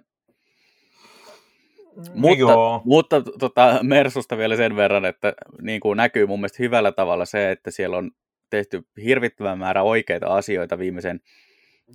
mutta, 2.13 2.39
Joo. 2.39 2.81
mutta 2.85 3.21
tota, 3.21 3.79
Mersusta 3.83 4.37
vielä 4.37 4.55
sen 4.55 4.75
verran, 4.75 5.05
että 5.05 5.33
niin 5.61 5.79
kuin 5.79 5.97
näkyy 5.97 6.25
mun 6.25 6.39
mielestä 6.39 6.63
hyvällä 6.63 6.91
tavalla 6.91 7.25
se, 7.25 7.51
että 7.51 7.71
siellä 7.71 7.97
on 7.97 8.11
tehty 8.49 8.81
hirvittävän 9.03 9.59
määrä 9.59 9.83
oikeita 9.83 10.27
asioita 10.27 10.79
viimeisen 10.79 11.19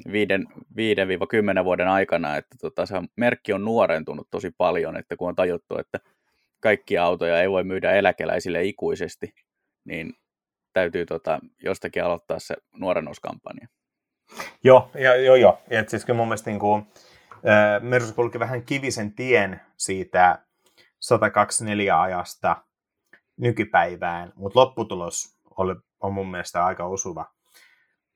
5-10 0.09 0.11
vuoden 1.64 1.88
aikana, 1.88 2.36
että 2.36 2.57
tota, 2.61 2.86
se 2.86 2.94
merkki 3.16 3.53
on 3.53 3.64
nuorentunut 3.64 4.28
tosi 4.30 4.51
paljon, 4.59 4.97
että 4.97 5.16
kun 5.16 5.28
on 5.28 5.34
tajuttu, 5.34 5.78
että 5.78 6.01
kaikkia 6.61 7.05
autoja 7.05 7.40
ei 7.40 7.51
voi 7.51 7.64
myydä 7.64 7.92
eläkeläisille 7.92 8.64
ikuisesti, 8.64 9.34
niin 9.84 10.12
täytyy 10.72 11.07
tota, 11.07 11.38
jostakin 11.62 12.05
aloittaa 12.05 12.38
se 12.38 12.57
nuorennuskampanja. 12.76 13.68
Joo, 14.64 14.91
joo, 15.24 15.37
joo. 15.37 15.59
Ja 15.70 15.85
siis 15.87 16.05
kyllä 16.05 16.16
mun 16.16 16.29
mielestä 16.29 16.51
niin 16.51 16.61
kuin, 16.61 16.87
äh, 17.35 17.83
Mersu 17.83 18.14
kulki 18.14 18.39
vähän 18.39 18.64
kivisen 18.64 19.12
tien 19.12 19.61
siitä 19.77 20.39
124 21.01 22.01
ajasta 22.01 22.57
nykypäivään, 23.37 24.33
mutta 24.35 24.61
lopputulos 24.61 25.39
oli, 25.57 25.74
on 26.01 26.14
mun 26.14 26.31
mielestä 26.31 26.64
aika 26.64 26.85
osuva. 26.85 27.27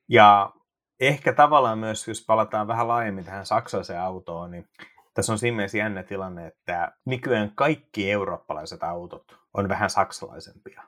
Ja 0.07 0.53
ehkä 0.99 1.33
tavallaan 1.33 1.79
myös, 1.79 2.07
jos 2.07 2.25
palataan 2.27 2.67
vähän 2.67 2.87
laajemmin 2.87 3.25
tähän 3.25 3.45
saksalaiseen 3.45 4.01
autoon, 4.01 4.51
niin 4.51 4.69
tässä 5.13 5.31
on 5.31 5.39
siinä 5.39 5.55
mielessä 5.55 5.77
jännä 5.77 6.03
tilanne, 6.03 6.47
että 6.47 6.91
nykyään 7.05 7.51
kaikki 7.55 8.11
eurooppalaiset 8.11 8.83
autot 8.83 9.37
on 9.53 9.69
vähän 9.69 9.89
saksalaisempia, 9.89 10.83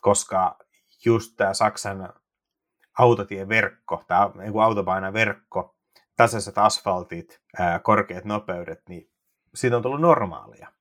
koska 0.00 0.58
just 1.04 1.32
tämä 1.36 1.54
Saksan 1.54 2.12
autotieverkko, 2.98 4.04
tämä 4.08 4.30
autopainaverkko, 4.62 5.76
tasaiset 6.16 6.58
asfaltit, 6.58 7.40
korkeat 7.82 8.24
nopeudet, 8.24 8.82
niin 8.88 9.10
siitä 9.54 9.76
on 9.76 9.82
tullut 9.82 10.00
normaalia. 10.00 10.72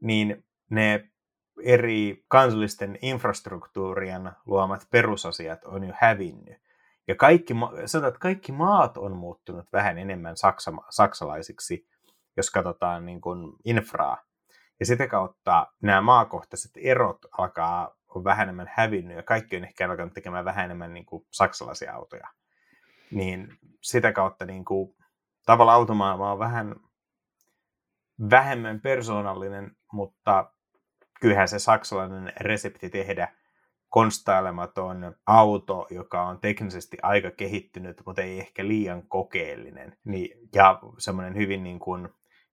Niin 0.00 0.44
ne 0.70 1.10
eri 1.62 2.24
kansallisten 2.28 2.98
infrastruktuurien 3.02 4.30
luomat 4.46 4.86
perusasiat 4.90 5.64
on 5.64 5.84
jo 5.84 5.94
hävinnyt. 5.96 6.58
Ja 7.08 7.14
kaikki, 7.14 7.54
sanotaan, 7.86 8.08
että 8.08 8.20
kaikki 8.20 8.52
maat 8.52 8.96
on 8.96 9.16
muuttunut 9.16 9.72
vähän 9.72 9.98
enemmän 9.98 10.36
saksa, 10.36 10.72
saksalaisiksi, 10.90 11.88
jos 12.36 12.50
katsotaan 12.50 13.06
niin 13.06 13.20
kuin 13.20 13.52
infraa. 13.64 14.18
Ja 14.80 14.86
sitä 14.86 15.06
kautta 15.06 15.66
nämä 15.82 16.00
maakohtaiset 16.00 16.70
erot 16.76 17.18
alkaa 17.38 17.96
on 18.14 18.24
vähän 18.24 18.42
enemmän 18.42 18.70
hävinnyt 18.74 19.16
ja 19.16 19.22
kaikki 19.22 19.56
on 19.56 19.64
ehkä 19.64 19.90
alkanut 19.90 20.14
tekemään 20.14 20.44
vähän 20.44 20.64
enemmän 20.64 20.94
niin 20.94 21.06
kuin 21.06 21.26
saksalaisia 21.30 21.94
autoja. 21.94 22.28
Niin 23.10 23.48
sitä 23.80 24.12
kautta 24.12 24.46
niin 24.46 24.64
kuin, 24.64 24.96
tavallaan 25.46 25.76
automaailma 25.78 26.32
on 26.32 26.38
vähän 26.38 26.74
vähemmän 28.30 28.80
persoonallinen, 28.80 29.76
mutta 29.92 30.52
kyllähän 31.20 31.48
se 31.48 31.58
saksalainen 31.58 32.32
resepti 32.40 32.90
tehdä 32.90 33.28
konstailematon 33.88 35.14
auto, 35.26 35.86
joka 35.90 36.22
on 36.22 36.40
teknisesti 36.40 36.96
aika 37.02 37.30
kehittynyt, 37.30 38.02
mutta 38.06 38.22
ei 38.22 38.40
ehkä 38.40 38.68
liian 38.68 39.02
kokeellinen. 39.08 39.96
Niin, 40.04 40.48
ja 40.54 40.80
semmoinen 40.98 41.36
hyvin 41.36 41.62
niin 41.62 41.78
kuin, 41.78 42.08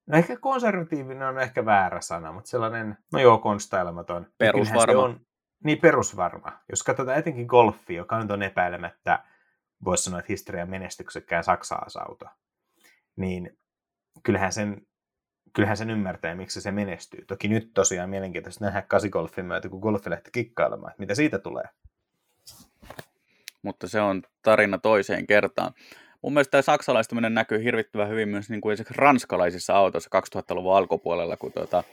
no 0.08 0.18
ehkä 0.18 0.38
konservatiivinen 0.38 1.28
on 1.28 1.40
ehkä 1.40 1.66
väärä 1.66 2.02
sana, 2.02 2.32
mutta 2.32 2.50
sellainen, 2.50 2.98
no 3.14 3.20
joo, 3.20 3.38
konstailematon. 3.38 4.28
Perusvarma. 4.38 5.02
On, 5.02 5.20
niin 5.64 5.82
perusvarma. 5.82 6.60
Jos 6.70 6.84
katsotaan 6.84 7.18
etenkin 7.18 7.46
golfi, 7.46 7.96
joka 7.96 8.20
nyt 8.20 8.32
on 8.32 8.44
epäilemättä, 8.44 9.24
voisi 9.86 10.04
sanoa, 10.04 10.20
että 10.20 10.34
historian 10.34 10.70
menestyksekkään 10.70 11.44
saksa-auto, 11.44 12.26
niin 13.16 13.58
kyllähän 14.24 14.54
sen 14.54 14.88
kyllähän 15.54 15.78
sen 15.78 15.90
ymmärtää, 15.90 16.36
miksi 16.36 16.62
se 16.62 16.72
menestyy. 16.72 17.26
Toki 17.26 17.48
nyt 17.48 17.72
tosiaan 17.74 18.10
mielenkiintoista 18.10 18.66
nähdä 18.66 18.82
kasigolfin 18.82 19.46
myötä, 19.46 19.70
kun 19.70 19.80
golfi 19.80 20.10
lähti 20.10 20.32
kikkailemaan, 20.32 20.94
mitä 20.98 21.16
siitä 21.16 21.40
tulee. 21.40 21.64
Mutta 23.62 23.88
se 23.88 24.02
on 24.02 24.24
tarina 24.42 24.78
toiseen 24.78 25.28
kertaan. 25.28 25.74
Mun 26.22 26.34
mielestä 26.34 26.52
tämä 26.52 26.62
saksalaistuminen 26.62 27.34
näkyy 27.34 27.64
hirvittävän 27.64 28.10
hyvin 28.10 28.30
myös 28.30 28.50
niin 28.50 28.62
kuin 28.62 28.78
ranskalaisissa 28.90 29.74
autoissa 29.74 30.10
2000-luvun 30.38 30.76
alkupuolella, 30.76 31.38
kun 31.38 31.52
tuota 31.52 31.84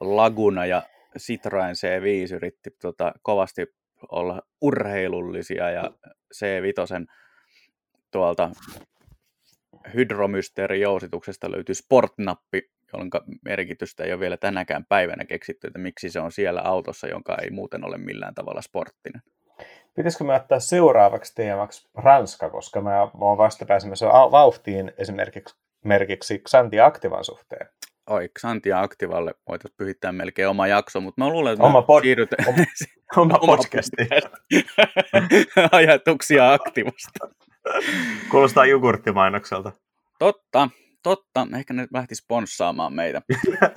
Laguna 0.00 0.66
ja 0.66 0.82
Citroen 1.18 1.74
C5 1.74 2.34
yritti 2.34 2.70
tuota, 2.80 3.12
kovasti 3.22 3.66
olla 4.10 4.42
urheilullisia 4.60 5.70
ja 5.70 5.90
C5 6.34 7.06
tuolta 8.10 8.50
hydromysteerijousituksesta 9.94 11.50
löytyy 11.50 11.74
sportnappi, 11.74 12.70
jonka 12.92 13.24
merkitystä 13.44 14.04
ei 14.04 14.12
ole 14.12 14.20
vielä 14.20 14.36
tänäkään 14.36 14.84
päivänä 14.88 15.24
keksitty, 15.24 15.66
että 15.66 15.78
miksi 15.78 16.10
se 16.10 16.20
on 16.20 16.32
siellä 16.32 16.60
autossa, 16.60 17.06
jonka 17.06 17.36
ei 17.42 17.50
muuten 17.50 17.84
ole 17.84 17.98
millään 17.98 18.34
tavalla 18.34 18.62
sporttinen. 18.62 19.22
Pitäisikö 19.94 20.24
me 20.24 20.34
ottaa 20.34 20.60
seuraavaksi 20.60 21.34
teemaksi 21.34 21.88
Ranska, 21.94 22.50
koska 22.50 22.80
mä 22.80 23.02
oon 23.02 23.38
vasta 23.38 23.66
pääsemässä 23.66 24.06
vauhtiin 24.06 24.92
esimerkiksi 24.98 25.56
merkiksi 25.84 26.42
Xanti 26.48 26.80
Aktivan 26.80 27.24
suhteen. 27.24 27.68
Oi, 28.10 28.28
Xantia 28.38 28.80
Aktivalle 28.80 29.34
voitaisiin 29.48 29.76
pyhittää 29.76 30.12
melkein 30.12 30.48
oma 30.48 30.66
jakso, 30.66 31.00
mutta 31.00 31.20
mä 31.24 31.28
luulen, 31.28 31.52
että 31.52 31.64
oma 31.64 31.80
pod- 31.80 32.02
siirryt... 32.02 32.30
oma, 33.16 33.38
oma 33.40 33.56
podcasti. 33.56 33.96
Ajatuksia 35.72 36.52
Aktivasta. 36.52 37.28
Kuulostaa 38.30 38.66
jogurttimainokselta. 38.66 39.72
Totta, 40.18 40.68
totta. 41.02 41.46
Ehkä 41.56 41.74
ne 41.74 41.86
lähti 41.94 42.14
sponssaamaan 42.14 42.92
meitä. 42.92 43.22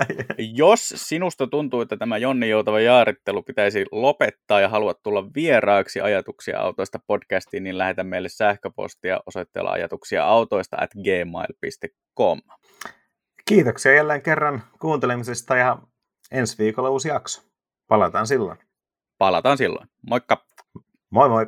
Jos 0.58 0.94
sinusta 0.96 1.48
tuntuu, 1.48 1.82
että 1.82 1.98
tämä 1.98 2.18
Jonni 2.18 2.50
Joutava 2.50 2.80
jaarittelu 2.80 3.44
pitäisi 3.44 3.86
lopettaa 3.92 4.62
ja 4.62 4.70
haluat 4.70 5.04
tulla 5.04 5.34
vieraaksi 5.36 6.02
ajatuksia 6.02 6.60
autoista 6.60 7.00
podcastiin, 7.08 7.64
niin 7.64 7.78
lähetä 7.78 8.04
meille 8.04 8.30
sähköpostia 8.30 9.20
osoitteella 9.26 9.72
ajatuksia 9.72 10.26
autoista 10.26 10.78
at 10.80 10.92
gmail.com. 10.94 12.42
Kiitoksia 13.50 13.94
jälleen 13.94 14.22
kerran 14.22 14.64
kuuntelemisesta 14.80 15.56
ja 15.56 15.78
ensi 16.32 16.58
viikolla 16.58 16.90
uusi 16.90 17.08
jakso. 17.08 17.42
Palataan 17.88 18.28
silloin. 18.28 18.58
Palataan 19.18 19.58
silloin. 19.58 19.90
Moikka! 20.10 20.46
Moi 21.10 21.30
moi! 21.30 21.46